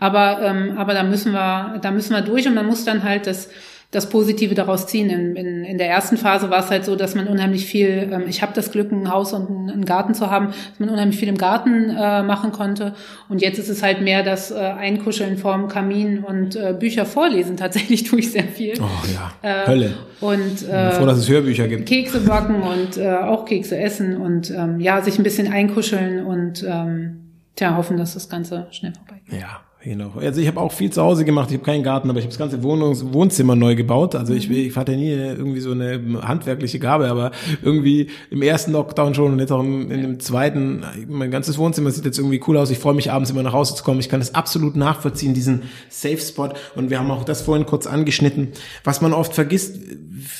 Aber, 0.00 0.42
ähm, 0.42 0.76
aber 0.76 0.92
da 0.92 1.02
müssen 1.02 1.32
wir, 1.32 1.78
da 1.80 1.90
müssen 1.90 2.12
wir 2.12 2.20
durch 2.20 2.46
und 2.46 2.54
man 2.54 2.66
muss 2.66 2.84
dann 2.84 3.04
halt 3.04 3.26
das, 3.26 3.48
das 3.90 4.10
Positive 4.10 4.54
daraus 4.54 4.86
ziehen. 4.86 5.08
In, 5.08 5.34
in, 5.34 5.64
in 5.64 5.78
der 5.78 5.88
ersten 5.88 6.18
Phase 6.18 6.50
war 6.50 6.60
es 6.60 6.70
halt 6.70 6.84
so, 6.84 6.94
dass 6.94 7.14
man 7.14 7.26
unheimlich 7.26 7.64
viel, 7.64 8.10
ähm, 8.12 8.24
ich 8.28 8.42
habe 8.42 8.52
das 8.54 8.70
Glück, 8.70 8.92
ein 8.92 9.10
Haus 9.10 9.32
und 9.32 9.48
einen, 9.48 9.70
einen 9.70 9.84
Garten 9.86 10.12
zu 10.12 10.30
haben, 10.30 10.48
dass 10.48 10.78
man 10.78 10.90
unheimlich 10.90 11.18
viel 11.18 11.28
im 11.28 11.38
Garten 11.38 11.88
äh, 11.88 12.22
machen 12.22 12.52
konnte. 12.52 12.94
Und 13.30 13.40
jetzt 13.40 13.58
ist 13.58 13.70
es 13.70 13.82
halt 13.82 14.02
mehr 14.02 14.22
das 14.22 14.50
äh, 14.50 14.56
Einkuscheln 14.56 15.38
vorm 15.38 15.68
Kamin 15.68 16.18
und 16.18 16.54
äh, 16.54 16.74
Bücher 16.78 17.06
vorlesen. 17.06 17.56
Tatsächlich 17.56 18.04
tue 18.08 18.18
ich 18.18 18.30
sehr 18.30 18.44
viel. 18.44 18.74
Oh 18.78 18.84
ja, 19.10 19.32
Äh, 19.40 19.66
Hölle. 19.66 19.94
Und 20.20 20.60
bin 20.60 20.68
froh, 20.68 21.04
äh, 21.04 21.06
dass 21.06 21.18
es 21.18 21.28
Hörbücher 21.28 21.66
gibt. 21.66 21.86
Kekse 21.88 22.20
backen 22.20 22.60
und 22.60 22.98
äh, 22.98 23.08
auch 23.08 23.46
Kekse 23.46 23.78
essen 23.78 24.18
und 24.18 24.50
ähm, 24.50 24.80
ja, 24.80 25.00
sich 25.00 25.18
ein 25.18 25.22
bisschen 25.22 25.50
einkuscheln 25.50 26.26
und 26.26 26.62
ähm, 26.62 27.28
tja, 27.56 27.74
hoffen, 27.74 27.96
dass 27.96 28.14
das 28.14 28.28
Ganze 28.28 28.66
schnell 28.70 28.92
vorbei 28.92 29.22
geht. 29.24 29.40
Ja, 29.40 29.60
genau. 29.82 30.12
Also 30.16 30.40
ich 30.40 30.46
habe 30.46 30.60
auch 30.60 30.72
viel 30.72 30.90
zu 30.90 31.02
Hause 31.02 31.24
gemacht. 31.24 31.50
Ich 31.50 31.56
habe 31.56 31.64
keinen 31.64 31.82
Garten, 31.82 32.10
aber 32.10 32.18
ich 32.18 32.24
habe 32.24 32.30
das 32.30 32.38
ganze 32.38 32.62
Wohnungs 32.62 33.12
Wohnzimmer 33.12 33.56
neu 33.56 33.74
gebaut. 33.74 34.14
Also 34.14 34.34
ich, 34.34 34.50
ich 34.50 34.76
hatte 34.76 34.92
nie 34.96 35.10
irgendwie 35.10 35.60
so 35.60 35.72
eine 35.72 36.22
handwerkliche 36.22 36.78
Gabe, 36.78 37.08
aber 37.08 37.32
irgendwie 37.62 38.10
im 38.30 38.42
ersten 38.42 38.72
Lockdown 38.72 39.14
schon 39.14 39.32
und 39.32 39.38
jetzt 39.38 39.52
auch 39.52 39.62
in 39.62 39.88
dem 39.88 40.20
zweiten, 40.20 40.84
mein 41.06 41.30
ganzes 41.30 41.58
Wohnzimmer 41.58 41.90
sieht 41.90 42.04
jetzt 42.04 42.18
irgendwie 42.18 42.40
cool 42.46 42.56
aus. 42.56 42.70
Ich 42.70 42.78
freue 42.78 42.94
mich 42.94 43.10
abends 43.10 43.30
immer 43.30 43.42
nach 43.42 43.52
Hause 43.52 43.74
zu 43.74 43.84
kommen. 43.84 44.00
Ich 44.00 44.08
kann 44.08 44.20
das 44.20 44.34
absolut 44.34 44.76
nachvollziehen, 44.76 45.34
diesen 45.34 45.62
Safe 45.88 46.18
Spot. 46.18 46.50
Und 46.74 46.90
wir 46.90 46.98
haben 46.98 47.10
auch 47.10 47.24
das 47.24 47.42
vorhin 47.42 47.66
kurz 47.66 47.86
angeschnitten. 47.86 48.48
Was 48.84 49.00
man 49.00 49.12
oft 49.12 49.34
vergisst, 49.34 49.76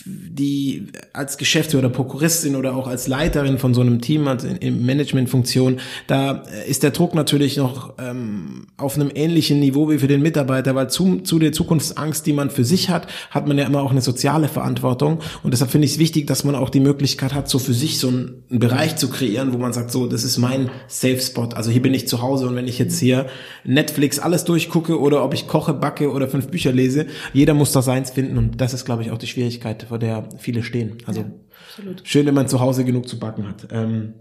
die 0.04 0.88
als 1.18 1.36
Geschäftsführer 1.36 1.86
oder 1.86 1.94
Prokuristin 1.94 2.54
oder 2.54 2.76
auch 2.76 2.86
als 2.86 3.08
Leiterin 3.08 3.58
von 3.58 3.74
so 3.74 3.80
einem 3.80 4.00
Team, 4.00 4.28
in, 4.28 4.56
in 4.56 4.86
Managementfunktion, 4.86 5.80
da 6.06 6.44
äh, 6.44 6.70
ist 6.70 6.84
der 6.84 6.92
Druck 6.92 7.14
natürlich 7.14 7.56
noch 7.56 7.94
ähm, 7.98 8.68
auf 8.76 8.94
einem 8.94 9.10
ähnlichen 9.12 9.58
Niveau 9.58 9.90
wie 9.90 9.98
für 9.98 10.06
den 10.06 10.22
Mitarbeiter, 10.22 10.74
weil 10.76 10.88
zu, 10.88 11.18
zu 11.20 11.38
der 11.38 11.52
Zukunftsangst, 11.52 12.24
die 12.24 12.32
man 12.32 12.50
für 12.50 12.64
sich 12.64 12.88
hat, 12.88 13.08
hat 13.30 13.48
man 13.48 13.58
ja 13.58 13.66
immer 13.66 13.82
auch 13.82 13.90
eine 13.90 14.00
soziale 14.00 14.48
Verantwortung. 14.48 15.18
Und 15.42 15.52
deshalb 15.52 15.72
finde 15.72 15.86
ich 15.86 15.92
es 15.94 15.98
wichtig, 15.98 16.28
dass 16.28 16.44
man 16.44 16.54
auch 16.54 16.70
die 16.70 16.80
Möglichkeit 16.80 17.34
hat, 17.34 17.48
so 17.48 17.58
für 17.58 17.74
sich 17.74 17.98
so 17.98 18.08
einen, 18.08 18.44
einen 18.48 18.60
Bereich 18.60 18.96
zu 18.96 19.10
kreieren, 19.10 19.52
wo 19.52 19.58
man 19.58 19.72
sagt, 19.72 19.90
so, 19.90 20.06
das 20.06 20.22
ist 20.22 20.38
mein 20.38 20.70
Safe 20.86 21.20
Spot, 21.20 21.48
also 21.54 21.70
hier 21.70 21.82
bin 21.82 21.94
ich 21.94 22.06
zu 22.06 22.22
Hause 22.22 22.46
und 22.46 22.54
wenn 22.54 22.68
ich 22.68 22.78
jetzt 22.78 22.98
hier 23.00 23.26
Netflix 23.64 24.20
alles 24.20 24.44
durchgucke 24.44 25.00
oder 25.00 25.24
ob 25.24 25.34
ich 25.34 25.48
koche, 25.48 25.74
backe 25.74 26.12
oder 26.12 26.28
fünf 26.28 26.48
Bücher 26.48 26.70
lese, 26.70 27.06
jeder 27.32 27.54
muss 27.54 27.72
da 27.72 27.82
seins 27.82 28.10
finden. 28.10 28.38
Und 28.38 28.60
das 28.60 28.72
ist, 28.72 28.84
glaube 28.84 29.02
ich, 29.02 29.10
auch 29.10 29.18
die 29.18 29.26
Schwierigkeit, 29.26 29.84
vor 29.88 29.98
der 29.98 30.28
viele 30.38 30.62
stehen. 30.62 30.98
Also 31.08 31.24
Absolut. 31.70 32.06
schön, 32.06 32.26
wenn 32.26 32.34
man 32.34 32.48
zu 32.48 32.60
Hause 32.60 32.84
genug 32.84 33.08
zu 33.08 33.18
backen 33.18 33.48
hat. 33.48 33.68
Ähm, 33.72 34.14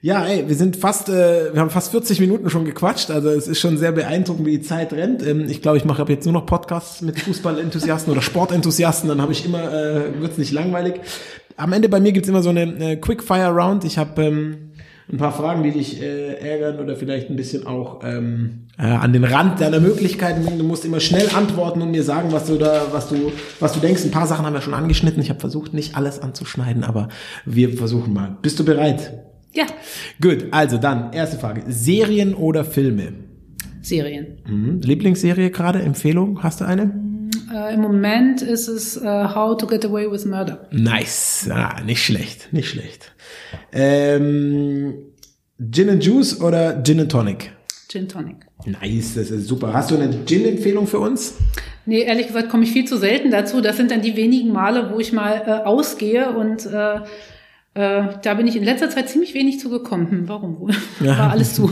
ja, 0.00 0.24
ey, 0.26 0.48
wir 0.48 0.54
sind 0.54 0.76
fast, 0.76 1.08
äh, 1.08 1.52
wir 1.52 1.60
haben 1.60 1.70
fast 1.70 1.90
40 1.90 2.20
Minuten 2.20 2.50
schon 2.50 2.64
gequatscht, 2.64 3.10
also 3.10 3.30
es 3.30 3.48
ist 3.48 3.58
schon 3.58 3.78
sehr 3.78 3.90
beeindruckend, 3.90 4.46
wie 4.46 4.58
die 4.58 4.62
Zeit 4.62 4.92
rennt. 4.92 5.26
Ähm, 5.26 5.46
ich 5.48 5.60
glaube, 5.60 5.76
ich 5.76 5.84
mache 5.84 6.02
ab 6.02 6.08
jetzt 6.08 6.24
nur 6.24 6.34
noch 6.34 6.46
Podcasts 6.46 7.02
mit 7.02 7.18
Fußballenthusiasten 7.18 8.12
oder 8.12 8.22
Sportenthusiasten, 8.22 9.08
dann 9.08 9.20
habe 9.20 9.32
ich 9.32 9.44
immer, 9.44 9.72
äh, 9.72 10.20
wird's 10.20 10.38
nicht 10.38 10.52
langweilig. 10.52 11.00
Am 11.56 11.72
Ende 11.72 11.88
bei 11.88 11.98
mir 11.98 12.12
gibt's 12.12 12.28
immer 12.28 12.42
so 12.42 12.50
eine 12.50 12.92
äh, 12.92 12.96
Quickfire-Round. 12.96 13.84
Ich 13.84 13.98
habe 13.98 14.22
ähm, 14.22 14.67
ein 15.10 15.16
paar 15.16 15.32
Fragen, 15.32 15.62
die 15.62 15.72
dich 15.72 16.02
äh, 16.02 16.34
ärgern 16.34 16.78
oder 16.80 16.96
vielleicht 16.96 17.30
ein 17.30 17.36
bisschen 17.36 17.66
auch 17.66 18.00
ähm, 18.04 18.66
äh, 18.78 18.82
an 18.82 19.12
den 19.12 19.24
Rand 19.24 19.60
deiner 19.60 19.80
Möglichkeiten 19.80 20.44
bringen. 20.44 20.58
Du 20.58 20.64
musst 20.64 20.84
immer 20.84 21.00
schnell 21.00 21.28
antworten 21.34 21.80
und 21.80 21.90
mir 21.90 22.02
sagen, 22.02 22.30
was 22.30 22.46
du 22.46 22.56
da, 22.56 22.88
was 22.92 23.08
du, 23.08 23.32
was 23.58 23.72
du 23.72 23.80
denkst. 23.80 24.04
Ein 24.04 24.10
paar 24.10 24.26
Sachen 24.26 24.44
haben 24.44 24.52
wir 24.52 24.60
schon 24.60 24.74
angeschnitten. 24.74 25.22
Ich 25.22 25.30
habe 25.30 25.40
versucht, 25.40 25.72
nicht 25.72 25.96
alles 25.96 26.20
anzuschneiden, 26.20 26.84
aber 26.84 27.08
wir 27.46 27.76
versuchen 27.76 28.12
mal. 28.12 28.36
Bist 28.42 28.58
du 28.58 28.64
bereit? 28.64 29.24
Ja, 29.54 29.64
Gut, 30.20 30.46
also 30.50 30.78
dann, 30.78 31.12
erste 31.12 31.38
Frage. 31.38 31.62
Serien 31.68 32.34
oder 32.34 32.64
Filme? 32.64 33.12
Serien. 33.80 34.38
Mhm. 34.46 34.80
Lieblingsserie 34.82 35.50
gerade? 35.50 35.80
Empfehlung? 35.80 36.42
Hast 36.42 36.60
du 36.60 36.66
eine? 36.66 37.07
Äh, 37.52 37.74
Im 37.74 37.80
Moment 37.80 38.42
ist 38.42 38.68
es 38.68 38.96
äh, 38.96 39.06
How 39.06 39.56
to 39.56 39.66
Get 39.66 39.84
Away 39.84 40.10
with 40.10 40.24
Murder. 40.24 40.66
Nice. 40.70 41.48
Ah, 41.50 41.80
nicht 41.84 42.04
schlecht, 42.04 42.52
nicht 42.52 42.68
schlecht. 42.68 43.12
Ähm, 43.72 44.94
Gin 45.70 45.90
and 45.90 46.04
Juice 46.04 46.40
oder 46.40 46.82
Gin 46.82 47.00
and 47.00 47.10
Tonic? 47.10 47.52
Gin 47.88 48.08
Tonic. 48.08 48.36
Nice, 48.66 49.14
das 49.14 49.30
ist 49.30 49.46
super. 49.46 49.72
Hast 49.72 49.90
du 49.90 49.94
eine 49.94 50.24
Gin-Empfehlung 50.26 50.86
für 50.86 50.98
uns? 50.98 51.34
Nee, 51.86 52.02
ehrlich 52.02 52.26
gesagt 52.26 52.50
komme 52.50 52.64
ich 52.64 52.72
viel 52.72 52.84
zu 52.84 52.98
selten 52.98 53.30
dazu. 53.30 53.62
Das 53.62 53.78
sind 53.78 53.90
dann 53.90 54.02
die 54.02 54.14
wenigen 54.14 54.52
Male, 54.52 54.90
wo 54.92 55.00
ich 55.00 55.12
mal 55.12 55.42
äh, 55.46 55.66
ausgehe 55.66 56.30
und 56.32 56.66
äh, 56.66 56.96
äh, 57.74 58.08
da 58.22 58.34
bin 58.34 58.46
ich 58.46 58.56
in 58.56 58.64
letzter 58.64 58.90
Zeit 58.90 59.08
ziemlich 59.08 59.32
wenig 59.32 59.58
zugekommen. 59.58 60.10
Hm, 60.10 60.28
warum 60.28 60.60
wohl? 60.60 60.72
War 61.00 61.30
alles 61.30 61.54
zu. 61.54 61.70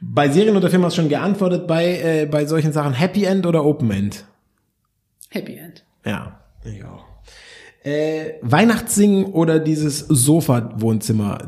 Bei 0.00 0.28
Serien 0.28 0.56
oder 0.56 0.68
Filmen 0.68 0.84
hast 0.84 0.98
du 0.98 1.02
schon 1.02 1.08
geantwortet. 1.08 1.66
Bei, 1.66 1.98
äh, 1.98 2.26
bei 2.26 2.44
solchen 2.44 2.72
Sachen 2.72 2.92
Happy 2.92 3.24
End 3.24 3.46
oder 3.46 3.64
Open 3.64 3.90
End? 3.90 4.24
Happy 5.28 5.56
End. 5.56 5.84
Ja, 6.04 6.40
ich 6.64 6.82
auch. 6.84 7.04
Äh, 7.84 8.34
Weihnachtssingen 8.42 9.26
oder 9.26 9.58
dieses 9.58 10.00
Sofa-Wohnzimmer? 10.00 11.38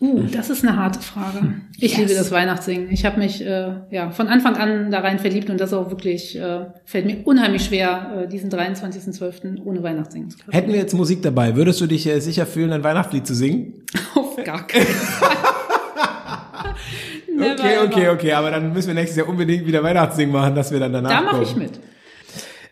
Uh, 0.00 0.22
das 0.32 0.48
ist 0.48 0.64
eine 0.64 0.76
harte 0.78 1.00
Frage. 1.00 1.60
Ich 1.76 1.90
Yes. 1.92 1.98
liebe 1.98 2.14
das 2.14 2.30
Weihnachtssingen. 2.30 2.90
Ich 2.90 3.04
habe 3.04 3.18
mich 3.18 3.44
äh, 3.44 3.74
ja 3.90 4.10
von 4.12 4.28
Anfang 4.28 4.56
an 4.56 4.90
da 4.90 5.00
rein 5.00 5.18
verliebt 5.18 5.50
und 5.50 5.60
das 5.60 5.74
auch 5.74 5.90
wirklich 5.90 6.38
äh, 6.38 6.66
fällt 6.86 7.04
mir 7.04 7.18
unheimlich 7.26 7.64
schwer, 7.66 8.22
äh, 8.24 8.28
diesen 8.28 8.50
23.12. 8.50 9.62
ohne 9.62 9.82
Weihnachtssingen 9.82 10.30
zu 10.30 10.38
können. 10.38 10.52
Hätten 10.52 10.72
wir 10.72 10.78
jetzt 10.78 10.94
Musik 10.94 11.20
dabei, 11.22 11.54
würdest 11.54 11.82
du 11.82 11.86
dich 11.86 12.06
äh, 12.06 12.18
sicher 12.20 12.46
fühlen, 12.46 12.72
ein 12.72 12.82
Weihnachtslied 12.82 13.26
zu 13.26 13.34
singen? 13.34 13.82
Auf 14.14 14.42
gar 14.42 14.66
keinen 14.66 14.84
Fall. 14.86 15.36
Okay, 17.40 17.78
okay, 17.86 18.08
okay, 18.10 18.32
aber 18.34 18.50
dann 18.50 18.70
müssen 18.74 18.88
wir 18.88 18.94
nächstes 18.94 19.16
Jahr 19.16 19.26
unbedingt 19.28 19.66
wieder 19.66 19.82
Weihnachtssingen 19.82 20.30
machen, 20.30 20.54
dass 20.54 20.70
wir 20.72 20.78
dann 20.78 20.92
danach 20.92 21.10
Da 21.10 21.22
mache 21.22 21.42
ich 21.42 21.56
mit. 21.56 21.80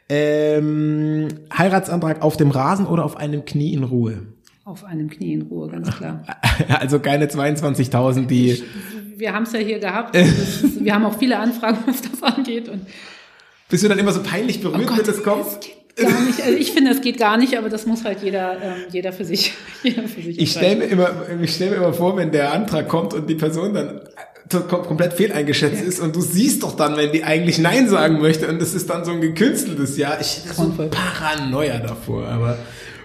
Ähm, 0.08 1.28
Heiratsantrag 1.56 2.22
auf 2.22 2.36
dem 2.36 2.50
Rasen 2.50 2.86
oder 2.86 3.04
auf 3.04 3.16
einem 3.16 3.44
Knie 3.44 3.74
in 3.74 3.84
Ruhe? 3.84 4.22
Auf 4.64 4.84
einem 4.84 5.10
Knie 5.10 5.34
in 5.34 5.42
Ruhe, 5.42 5.68
ganz 5.68 5.96
klar. 5.96 6.22
Also 6.68 6.98
keine 7.00 7.26
22.000, 7.26 8.26
die... 8.26 8.62
Wir 9.16 9.32
haben 9.34 9.42
es 9.42 9.52
ja 9.52 9.58
hier 9.58 9.80
gehabt. 9.80 10.14
Ist, 10.14 10.84
wir 10.84 10.94
haben 10.94 11.04
auch 11.04 11.18
viele 11.18 11.38
Anfragen, 11.38 11.78
was 11.86 12.02
das 12.02 12.22
angeht. 12.22 12.68
Und 12.68 12.86
Bist 13.68 13.82
du 13.82 13.88
dann 13.88 13.98
immer 13.98 14.12
so 14.12 14.22
peinlich 14.22 14.60
berührt, 14.60 14.80
Oh 14.82 14.86
Gott, 14.86 14.98
wenn 14.98 15.06
das 15.06 15.22
kommt? 15.22 15.44
das 15.46 15.60
geht 15.60 15.78
gar 15.98 16.20
nicht. 16.20 16.42
Also 16.42 16.56
ich 16.56 16.72
finde, 16.72 16.90
das 16.92 17.00
geht 17.00 17.18
gar 17.18 17.36
nicht, 17.36 17.58
aber 17.58 17.68
das 17.68 17.86
muss 17.86 18.04
halt 18.04 18.22
jeder, 18.22 18.62
ähm, 18.62 18.74
jeder 18.92 19.12
für 19.12 19.24
sich, 19.24 19.54
jeder 19.82 20.02
für 20.06 20.22
sich 20.22 20.38
Ich 20.38 20.52
stelle 20.52 20.76
mir 20.76 20.84
immer, 20.84 21.10
ich 21.42 21.54
stell 21.54 21.70
mir 21.70 21.76
immer 21.76 21.92
vor, 21.92 22.16
wenn 22.16 22.30
der 22.30 22.52
Antrag 22.52 22.88
kommt 22.88 23.14
und 23.14 23.28
die 23.28 23.34
Person 23.34 23.74
dann 23.74 24.00
komplett 24.48 25.12
fehleingeschätzt 25.14 25.82
ist 25.82 26.00
und 26.00 26.16
du 26.16 26.20
siehst 26.20 26.62
doch 26.62 26.76
dann, 26.76 26.96
wenn 26.96 27.12
die 27.12 27.24
eigentlich 27.24 27.58
Nein 27.58 27.88
sagen 27.88 28.20
möchte 28.20 28.48
und 28.48 28.60
es 28.62 28.74
ist 28.74 28.88
dann 28.90 29.04
so 29.04 29.12
ein 29.12 29.20
gekünsteltes 29.20 29.96
Ja. 29.96 30.18
Ich 30.20 30.44
hätte 30.44 30.54
so. 30.54 30.88
Paranoia 30.90 31.78
davor, 31.78 32.26
aber 32.26 32.58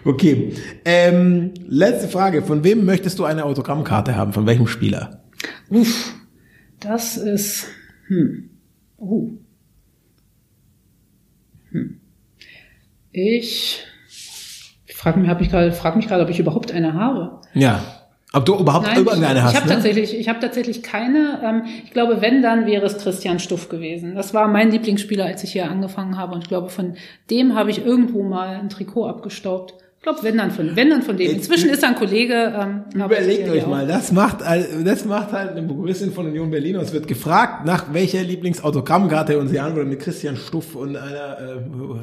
okay. 0.05 0.53
Ähm, 0.85 1.53
letzte 1.67 2.07
Frage. 2.07 2.43
Von 2.43 2.63
wem 2.63 2.85
möchtest 2.85 3.19
du 3.19 3.25
eine 3.25 3.45
Autogrammkarte 3.45 4.15
haben? 4.15 4.33
Von 4.33 4.45
welchem 4.45 4.67
Spieler? 4.67 5.21
Uff, 5.69 6.13
das 6.79 7.17
ist, 7.17 7.65
hm, 8.07 8.49
uh. 8.97 9.31
Hm. 11.71 11.99
Ich, 13.11 13.83
ich 14.85 14.95
frage 14.95 15.19
mich, 15.19 15.29
hab 15.29 15.41
ich 15.41 15.49
gerade, 15.49 15.71
frag 15.71 15.95
mich 15.95 16.07
gerade, 16.07 16.23
ob 16.23 16.29
ich 16.29 16.39
überhaupt 16.39 16.71
eine 16.71 16.93
habe. 16.93 17.41
Ja. 17.53 18.02
Ob 18.35 18.45
du 18.45 18.57
überhaupt 18.57 18.87
Nein, 18.87 18.97
irgendeine 18.97 19.39
ich, 19.39 19.45
hast, 19.45 19.51
ich 19.51 19.57
habe 19.57 19.67
ne? 19.67 19.73
tatsächlich, 19.75 20.19
ich 20.19 20.27
habe 20.27 20.39
tatsächlich 20.39 20.81
keine. 20.81 21.39
Ähm, 21.43 21.63
ich 21.83 21.91
glaube, 21.91 22.19
wenn 22.19 22.41
dann 22.41 22.65
wäre 22.65 22.83
es 22.83 22.97
Christian 22.97 23.37
Stuff 23.39 23.69
gewesen. 23.69 24.15
Das 24.15 24.33
war 24.33 24.47
mein 24.47 24.71
Lieblingsspieler, 24.71 25.25
als 25.25 25.43
ich 25.43 25.51
hier 25.51 25.69
angefangen 25.69 26.17
habe. 26.17 26.33
Und 26.33 26.41
ich 26.41 26.47
glaube, 26.47 26.69
von 26.69 26.95
dem 27.29 27.53
habe 27.53 27.69
ich 27.69 27.85
irgendwo 27.85 28.23
mal 28.23 28.55
ein 28.55 28.69
Trikot 28.69 29.05
abgestaubt. 29.05 29.75
Ich 30.03 30.05
glaube, 30.05 30.21
wenn 30.23 30.37
dann 30.37 30.51
von, 30.51 30.75
wenn 30.75 30.89
dann 30.89 31.01
von 31.01 31.15
dem. 31.15 31.31
Inzwischen 31.31 31.69
ist 31.69 31.81
er 31.81 31.87
ein 31.87 31.95
Kollege. 31.95 32.53
Ähm, 32.59 32.83
Überlegt 32.93 33.47
euch 33.47 33.65
mal, 33.65 33.87
das 33.87 34.11
macht, 34.11 34.39
das 34.41 35.05
macht 35.05 35.31
halt 35.31 35.51
eine 35.51 35.65
Prokuristin 35.65 36.11
von 36.11 36.25
Union 36.25 36.51
Berlin. 36.51 36.75
Es 36.75 36.91
wird 36.91 37.07
gefragt, 37.07 37.65
nach 37.65 37.85
welcher 37.93 38.21
Lieblingsautogrammkarte 38.21 39.39
und 39.39 39.47
sie 39.47 39.61
antwortet 39.61 39.91
mit 39.91 40.01
Christian 40.01 40.35
Stuff 40.35 40.75
und 40.75 40.97
einer 40.97 41.37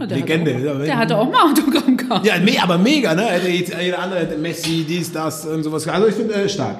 äh, 0.01 0.07
der 0.07 0.16
Legende. 0.16 0.55
Hatte 0.55 0.72
auch, 0.72 0.82
der 0.82 0.96
hatte 0.96 1.18
auch 1.18 1.30
mal 1.30 1.51
Autogrammkarte. 1.51 2.26
Ja, 2.26 2.62
aber 2.62 2.78
mega, 2.78 3.14
ne? 3.14 3.26
Jeder 3.46 3.98
andere, 3.98 4.34
Messi, 4.38 4.86
dies, 4.88 5.12
das 5.12 5.44
und 5.44 5.62
sowas. 5.62 5.86
Also 5.86 6.07
ich 6.07 6.14
finde 6.14 6.32
äh, 6.32 6.48
stark. 6.48 6.76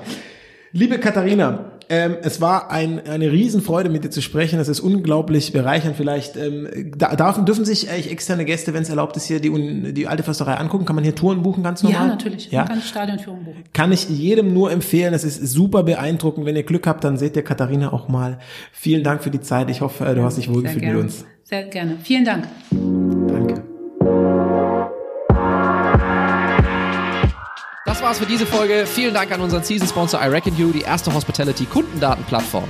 Liebe 0.72 0.96
Katharina, 0.96 1.72
ähm, 1.91 2.16
es 2.22 2.41
war 2.41 2.70
ein, 2.70 3.05
eine 3.05 3.32
Riesenfreude, 3.32 3.91
mit 3.91 4.05
dir 4.05 4.11
zu 4.11 4.22
sprechen. 4.22 4.61
Es 4.61 4.68
ist 4.68 4.78
unglaublich 4.78 5.53
bereichernd. 5.53 5.97
Vielleicht 5.97 6.36
ähm, 6.36 6.68
darf, 6.97 7.45
dürfen 7.45 7.64
sich 7.64 7.91
eigentlich 7.91 8.12
externe 8.12 8.45
Gäste, 8.45 8.72
wenn 8.72 8.82
es 8.82 8.88
erlaubt 8.88 9.16
ist, 9.16 9.24
hier 9.24 9.41
die, 9.41 9.93
die 9.93 10.07
alte 10.07 10.22
Försterei 10.22 10.55
angucken. 10.55 10.84
Kann 10.84 10.95
man 10.95 11.03
hier 11.03 11.16
Touren 11.16 11.43
buchen 11.43 11.64
ganz 11.64 11.82
normal? 11.82 12.03
Ja, 12.03 12.07
natürlich. 12.07 12.51
Ja? 12.53 12.61
Man 12.61 12.68
kann 12.68 12.82
Stadionführung 12.82 13.45
buchen. 13.45 13.64
Kann 13.72 13.91
ich 13.91 14.09
jedem 14.09 14.55
nur 14.55 14.70
empfehlen. 14.70 15.12
Es 15.14 15.24
ist 15.24 15.45
super 15.49 15.82
beeindruckend. 15.82 16.47
Wenn 16.47 16.55
ihr 16.55 16.62
Glück 16.62 16.86
habt, 16.86 17.03
dann 17.03 17.16
seht 17.16 17.34
ihr 17.34 17.43
Katharina 17.43 17.93
auch 17.93 18.09
mal. 18.09 18.38
Vielen 18.72 19.03
Dank 19.03 19.24
für 19.24 19.30
die 19.30 19.41
Zeit. 19.41 19.68
Ich 19.68 19.80
hoffe, 19.80 20.05
du 20.14 20.22
hast 20.22 20.38
dich 20.38 20.49
wohlgefühlt 20.49 20.84
mit 20.84 20.95
uns. 20.95 21.24
Sehr 21.43 21.64
gerne. 21.64 21.97
Vielen 22.05 22.24
Dank. 22.24 22.47
Danke. 22.70 23.69
Das 28.01 28.09
war's 28.09 28.18
für 28.18 28.24
diese 28.24 28.46
Folge. 28.46 28.86
Vielen 28.86 29.12
Dank 29.12 29.30
an 29.30 29.42
unseren 29.42 29.62
Season-Sponsor 29.62 30.22
iReckon 30.22 30.57
die 30.57 30.80
erste 30.80 31.12
Hospitality-Kundendatenplattform. 31.12 32.64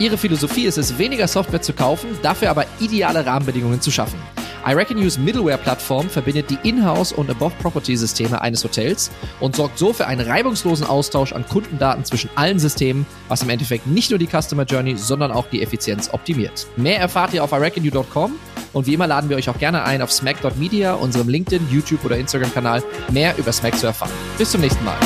Ihre 0.00 0.18
Philosophie 0.18 0.64
ist 0.64 0.76
es, 0.76 0.98
weniger 0.98 1.28
Software 1.28 1.62
zu 1.62 1.72
kaufen, 1.72 2.18
dafür 2.20 2.50
aber 2.50 2.64
ideale 2.80 3.24
Rahmenbedingungen 3.24 3.80
zu 3.80 3.92
schaffen. 3.92 4.18
iReckonU's 4.64 5.18
Middleware-Plattform 5.18 6.08
verbindet 6.08 6.50
die 6.50 6.58
Inhouse- 6.68 7.12
und 7.12 7.30
Above-Property-Systeme 7.30 8.40
eines 8.40 8.64
Hotels 8.64 9.10
und 9.40 9.56
sorgt 9.56 9.78
so 9.78 9.92
für 9.92 10.06
einen 10.06 10.26
reibungslosen 10.26 10.86
Austausch 10.86 11.32
an 11.32 11.46
Kundendaten 11.46 12.04
zwischen 12.04 12.30
allen 12.34 12.58
Systemen, 12.58 13.06
was 13.28 13.42
im 13.42 13.50
Endeffekt 13.50 13.86
nicht 13.86 14.10
nur 14.10 14.18
die 14.18 14.28
Customer 14.28 14.64
Journey, 14.64 14.96
sondern 14.96 15.32
auch 15.32 15.46
die 15.46 15.62
Effizienz 15.62 16.10
optimiert. 16.12 16.66
Mehr 16.76 17.00
erfahrt 17.00 17.34
ihr 17.34 17.44
auf 17.44 17.52
iReckonu.com 17.52 18.34
und 18.72 18.86
wie 18.86 18.94
immer 18.94 19.06
laden 19.06 19.28
wir 19.28 19.36
euch 19.36 19.48
auch 19.48 19.58
gerne 19.58 19.84
ein, 19.84 20.02
auf 20.02 20.12
smack.media, 20.12 20.94
unserem 20.94 21.28
LinkedIn, 21.28 21.68
YouTube 21.70 22.04
oder 22.04 22.16
Instagram-Kanal, 22.16 22.82
mehr 23.10 23.36
über 23.38 23.52
Smack 23.52 23.76
zu 23.76 23.86
erfahren. 23.86 24.12
Bis 24.38 24.50
zum 24.50 24.60
nächsten 24.60 24.84
Mal. 24.84 24.96